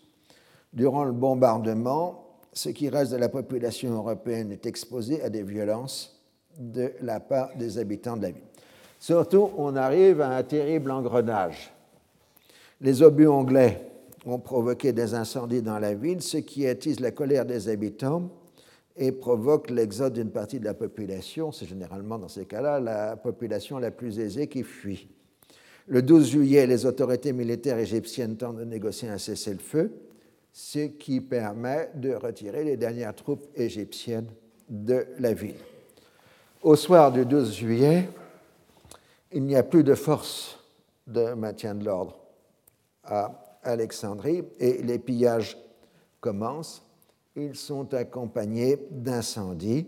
[0.72, 6.22] Durant le bombardement, ce qui reste de la population européenne est exposé à des violences
[6.58, 8.42] de la part des habitants de la ville.
[8.98, 11.72] Surtout, on arrive à un terrible engrenage.
[12.80, 13.93] Les obus anglais
[14.24, 18.30] ont provoqué des incendies dans la ville, ce qui attise la colère des habitants
[18.96, 21.52] et provoque l'exode d'une partie de la population.
[21.52, 25.08] C'est généralement dans ces cas-là la population la plus aisée qui fuit.
[25.86, 29.92] Le 12 juillet, les autorités militaires égyptiennes tentent de négocier un cessez-le-feu,
[30.52, 34.28] ce qui permet de retirer les dernières troupes égyptiennes
[34.68, 35.58] de la ville.
[36.62, 38.08] Au soir du 12 juillet,
[39.32, 40.58] il n'y a plus de force
[41.06, 42.18] de maintien de l'ordre
[43.02, 45.56] à Alexandrie et les pillages
[46.20, 46.82] commencent.
[47.36, 49.86] Ils sont accompagnés d'incendies.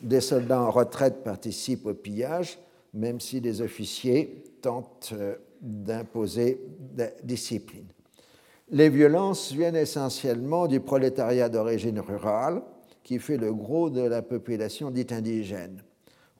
[0.00, 2.58] Des soldats en retraite participent au pillage,
[2.92, 6.60] même si les officiers tentent euh, d'imposer
[6.96, 7.86] la discipline.
[8.70, 12.62] Les violences viennent essentiellement du prolétariat d'origine rurale,
[13.02, 15.82] qui fait le gros de la population dite indigène.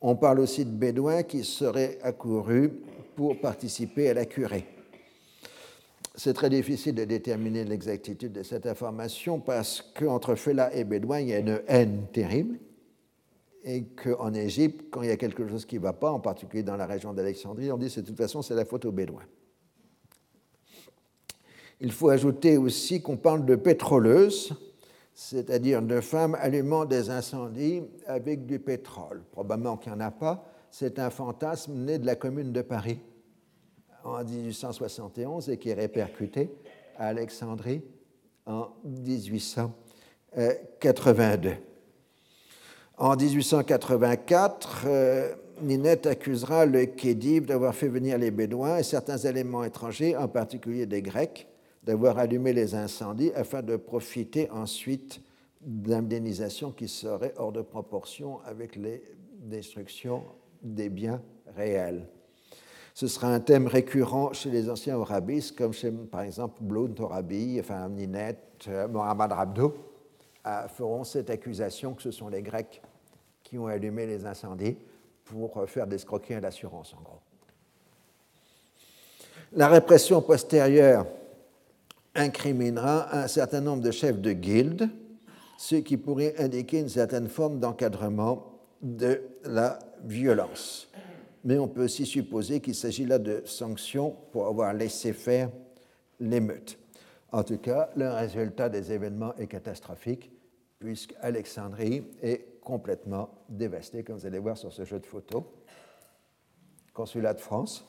[0.01, 2.73] On parle aussi de Bédouins qui seraient accourus
[3.15, 4.67] pour participer à la curée.
[6.19, 11.29] C'est très difficile de déterminer l'exactitude de cette information parce qu'entre Fela et Bédouins, il
[11.29, 12.59] y a une haine terrible
[13.63, 16.63] et qu'en Égypte, quand il y a quelque chose qui ne va pas, en particulier
[16.63, 19.27] dans la région d'Alexandrie, on dit que de toute façon c'est la faute aux Bédouins.
[21.81, 24.55] Il faut ajouter aussi qu'on parle de pétroleuses,
[25.15, 29.23] c'est-à-dire de femmes allumant des incendies avec du pétrole.
[29.33, 30.51] Probablement qu'il n'y en a pas.
[30.71, 33.01] C'est un fantasme né de la Commune de Paris
[34.07, 35.99] en 1871 et qui est
[36.99, 37.83] à Alexandrie
[38.47, 41.55] en 1882.
[42.99, 49.65] En 1884, euh, Ninette accusera le Khedive d'avoir fait venir les Bédouins et certains éléments
[49.65, 51.47] étrangers, en particulier des Grecs,
[51.83, 55.21] d'avoir allumé les incendies afin de profiter ensuite
[55.61, 59.03] d'indemnisations qui seraient hors de proportion avec les
[59.41, 60.25] destructions
[60.63, 61.21] des biens
[61.57, 62.07] réels.
[62.97, 67.59] Ce sera un thème récurrent chez les anciens orabistes, comme chez, par exemple, Blount Orabi,
[67.61, 69.77] enfin Ninette, euh, Mohamed Rabdo,
[70.47, 72.81] euh, feront cette accusation que ce sont les Grecs
[73.43, 74.79] qui ont allumé les incendies
[75.27, 77.21] pour euh, faire des escroquer à l'assurance, en gros.
[79.53, 81.05] La répression postérieure
[82.15, 84.89] incriminera un certain nombre de chefs de guildes,
[85.59, 90.89] ce qui pourrait indiquer une certaine forme d'encadrement de la violence
[91.47, 95.49] mais on peut aussi supposer qu'il s'agit là de sanctions pour avoir laissé faire
[96.19, 96.77] l'émeute.
[97.31, 100.33] En tout cas, le résultat des événements est catastrophique,
[100.81, 105.45] puisque Alexandrie est complètement dévastée, comme vous allez voir sur ce jeu de photos.
[106.93, 107.87] Consulat de France,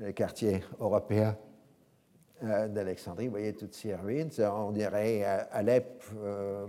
[0.00, 1.38] le quartier européen
[2.42, 6.02] euh, d'Alexandrie, vous voyez toutes ces ruines, on dirait euh, Alep.
[6.16, 6.66] Euh,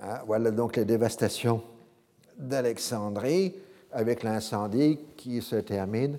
[0.00, 1.62] Hein, voilà donc les dévastations
[2.36, 3.54] d'Alexandrie
[3.92, 6.18] avec l'incendie qui se termine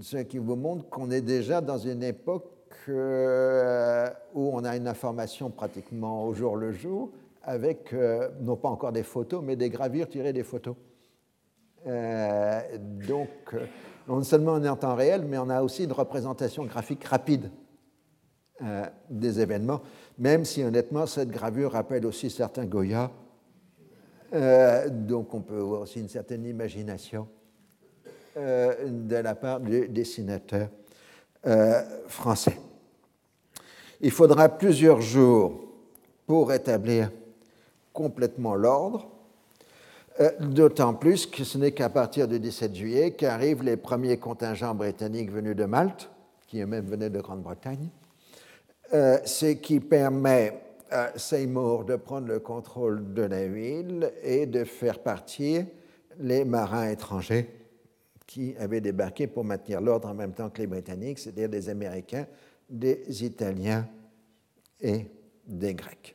[0.00, 2.57] ce qui vous montre qu'on est déjà dans une époque
[2.88, 7.10] euh, où on a une information pratiquement au jour le jour,
[7.42, 10.74] avec euh, non pas encore des photos, mais des gravures tirées des photos.
[11.86, 13.28] Euh, donc,
[14.06, 17.50] non seulement on est en temps réel, mais on a aussi une représentation graphique rapide
[19.08, 19.80] des événements,
[20.18, 23.08] même si honnêtement cette gravure rappelle aussi certains Goya.
[24.90, 27.28] donc on peut avoir aussi une certaine imagination
[28.34, 30.70] de la part du dessinateur
[32.08, 32.58] français.
[34.00, 35.60] Il faudra plusieurs jours
[36.26, 37.10] pour établir
[37.92, 39.08] complètement l'ordre,
[40.20, 44.74] euh, d'autant plus que ce n'est qu'à partir du 17 juillet qu'arrivent les premiers contingents
[44.74, 46.08] britanniques venus de Malte,
[46.46, 47.88] qui eux-mêmes venaient de Grande-Bretagne,
[48.94, 50.60] euh, ce qui permet
[50.90, 55.66] à Seymour de prendre le contrôle de la ville et de faire partir
[56.20, 57.57] les marins étrangers
[58.28, 62.26] qui avaient débarqué pour maintenir l'ordre en même temps que les Britanniques, c'est-à-dire des Américains
[62.68, 63.88] des Italiens
[64.80, 65.06] et
[65.46, 66.14] des Grecs.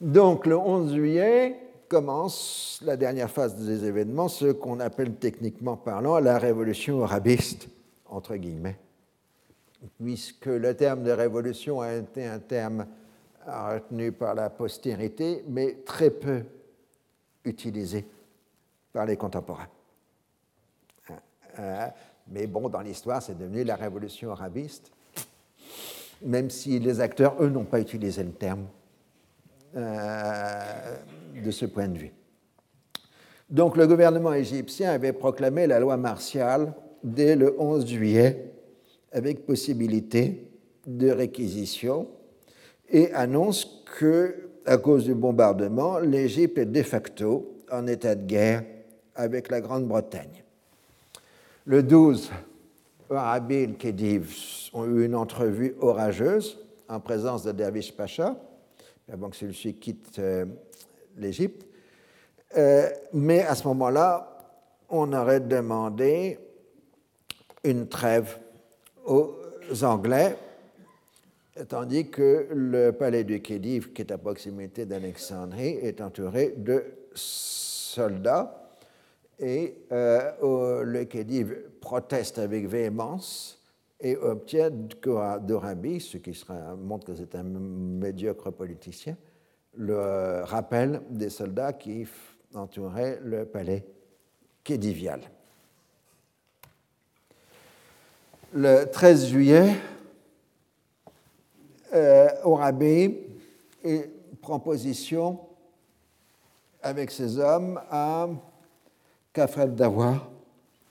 [0.00, 1.56] Donc le 11 juillet
[1.88, 7.68] commence la dernière phase des événements, ce qu'on appelle techniquement parlant la révolution arabiste,
[8.06, 8.78] entre guillemets,
[9.98, 12.86] puisque le terme de révolution a été un terme
[13.46, 16.42] retenu par la postérité, mais très peu
[17.44, 18.04] utilisé
[18.92, 19.68] par les contemporains.
[21.58, 21.86] Euh,
[22.28, 24.92] mais bon, dans l'histoire, c'est devenu la révolution arabiste
[26.24, 28.66] même si les acteurs, eux, n'ont pas utilisé le terme
[29.76, 30.96] euh,
[31.42, 32.12] de ce point de vue.
[33.50, 36.72] Donc le gouvernement égyptien avait proclamé la loi martiale
[37.02, 38.52] dès le 11 juillet,
[39.12, 40.48] avec possibilité
[40.86, 42.08] de réquisition,
[42.88, 48.64] et annonce que, à cause du bombardement, l'Égypte est de facto en état de guerre
[49.14, 50.42] avec la Grande-Bretagne.
[51.64, 52.32] Le 12,
[53.08, 54.34] Arabi et Khedive
[54.72, 56.58] ont eu une entrevue orageuse
[56.88, 58.34] en présence de Dervish Pacha,
[59.12, 60.44] avant que celui-ci quitte euh,
[61.16, 61.64] l'Égypte.
[62.56, 64.38] Euh, mais à ce moment-là,
[64.88, 66.40] on aurait demandé
[67.62, 68.38] une trêve
[69.06, 69.36] aux
[69.84, 70.36] Anglais,
[71.68, 76.82] tandis que le palais du Khedive, qui est à proximité d'Alexandrie, est entouré de
[77.14, 78.61] soldats.
[79.42, 83.58] Et euh, le Khedive proteste avec véhémence
[84.00, 86.40] et obtient d'Orabi, ce qui
[86.78, 89.16] montre que c'est un médiocre politicien,
[89.76, 92.06] le rappel des soldats qui
[92.54, 93.84] entouraient le palais
[94.62, 95.20] khedivial.
[98.54, 99.74] Le 13 juillet,
[101.94, 102.28] euh,
[104.40, 105.40] prend position
[106.80, 108.28] avec ses hommes à
[109.32, 110.30] Kafred Dawa,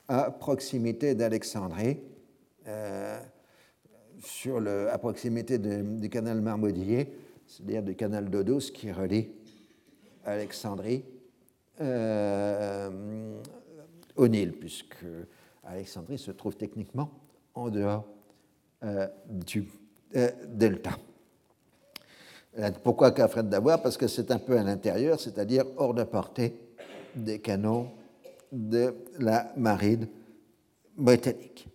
[0.07, 1.99] à proximité d'Alexandrie,
[2.67, 3.19] euh,
[4.91, 7.13] à proximité du canal Marmodier,
[7.45, 9.29] c'est-à-dire du canal d'Odos qui relie
[10.25, 11.03] Alexandrie
[11.81, 13.39] euh,
[14.15, 15.05] au Nil, puisque
[15.63, 17.11] Alexandrie se trouve techniquement
[17.53, 18.07] en dehors
[18.83, 19.67] euh, du
[20.47, 20.97] delta.
[22.83, 26.55] Pourquoi Kafred d'avoir Parce que c'est un peu à l'intérieur, c'est-à-dire hors de portée
[27.15, 27.91] des canons
[28.51, 30.07] de la marine
[30.97, 31.67] britannique.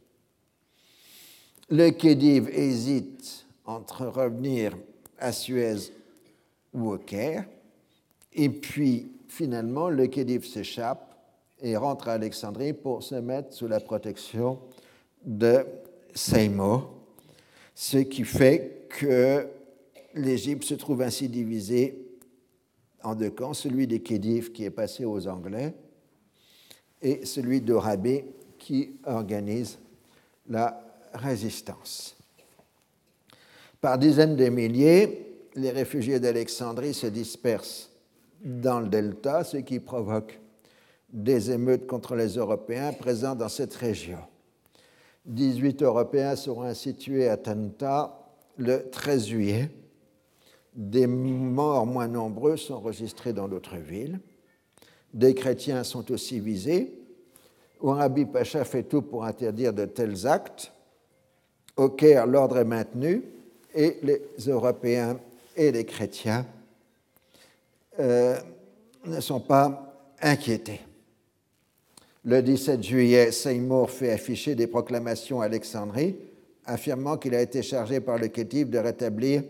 [1.69, 4.77] Le Khedive hésite entre revenir
[5.19, 5.93] à Suez
[6.73, 7.47] ou au Caire,
[8.33, 11.15] et puis finalement le Khedive s'échappe
[11.61, 14.61] et rentre à Alexandrie pour se mettre sous la protection
[15.25, 15.65] de
[16.15, 16.93] Seymour,
[17.75, 19.49] ce qui fait que
[20.15, 22.07] l'Égypte se trouve ainsi divisée
[23.03, 25.75] en deux camps, celui des Khedives qui est passé aux Anglais
[27.07, 28.25] et celui d'Orabé
[28.59, 29.79] qui organise
[30.49, 30.83] la
[31.15, 32.17] résistance.
[33.81, 37.93] Par dizaines de milliers, les réfugiés d'Alexandrie se dispersent
[38.43, 40.41] dans le delta, ce qui provoque
[41.09, 44.19] des émeutes contre les Européens présents dans cette région.
[45.27, 48.19] 18 Européens seront ainsi tués à Tanta
[48.57, 49.71] le 13 juillet.
[50.75, 54.19] Des morts moins nombreux sont enregistrés dans d'autres villes.
[55.17, 56.93] Des chrétiens sont aussi visés.
[57.81, 60.73] Ouarabi Pacha fait tout pour interdire de tels actes.
[61.75, 63.23] Au Caire, l'ordre est maintenu
[63.75, 65.19] et les Européens
[65.57, 66.45] et les chrétiens
[67.99, 68.39] euh,
[69.07, 70.81] ne sont pas inquiétés.
[72.23, 76.15] Le 17 juillet, Seymour fait afficher des proclamations à Alexandrie
[76.67, 79.45] affirmant qu'il a été chargé par le Khedive de rétablir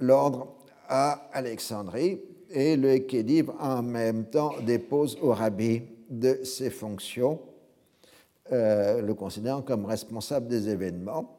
[0.00, 0.54] l'ordre
[0.88, 2.20] à Alexandrie
[2.50, 7.40] et le Khedive en même temps dépose au rabbi de ses fonctions,
[8.52, 11.38] euh, le considérant comme responsable des événements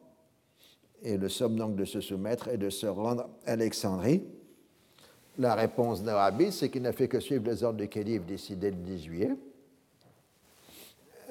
[1.02, 4.22] et le somme donc de se soumettre et de se rendre à Alexandrie.
[5.38, 8.76] La réponse d'Arabi, c'est qu'il n'a fait que suivre les ordres du Khedive décidés le
[8.76, 9.30] 10 juillet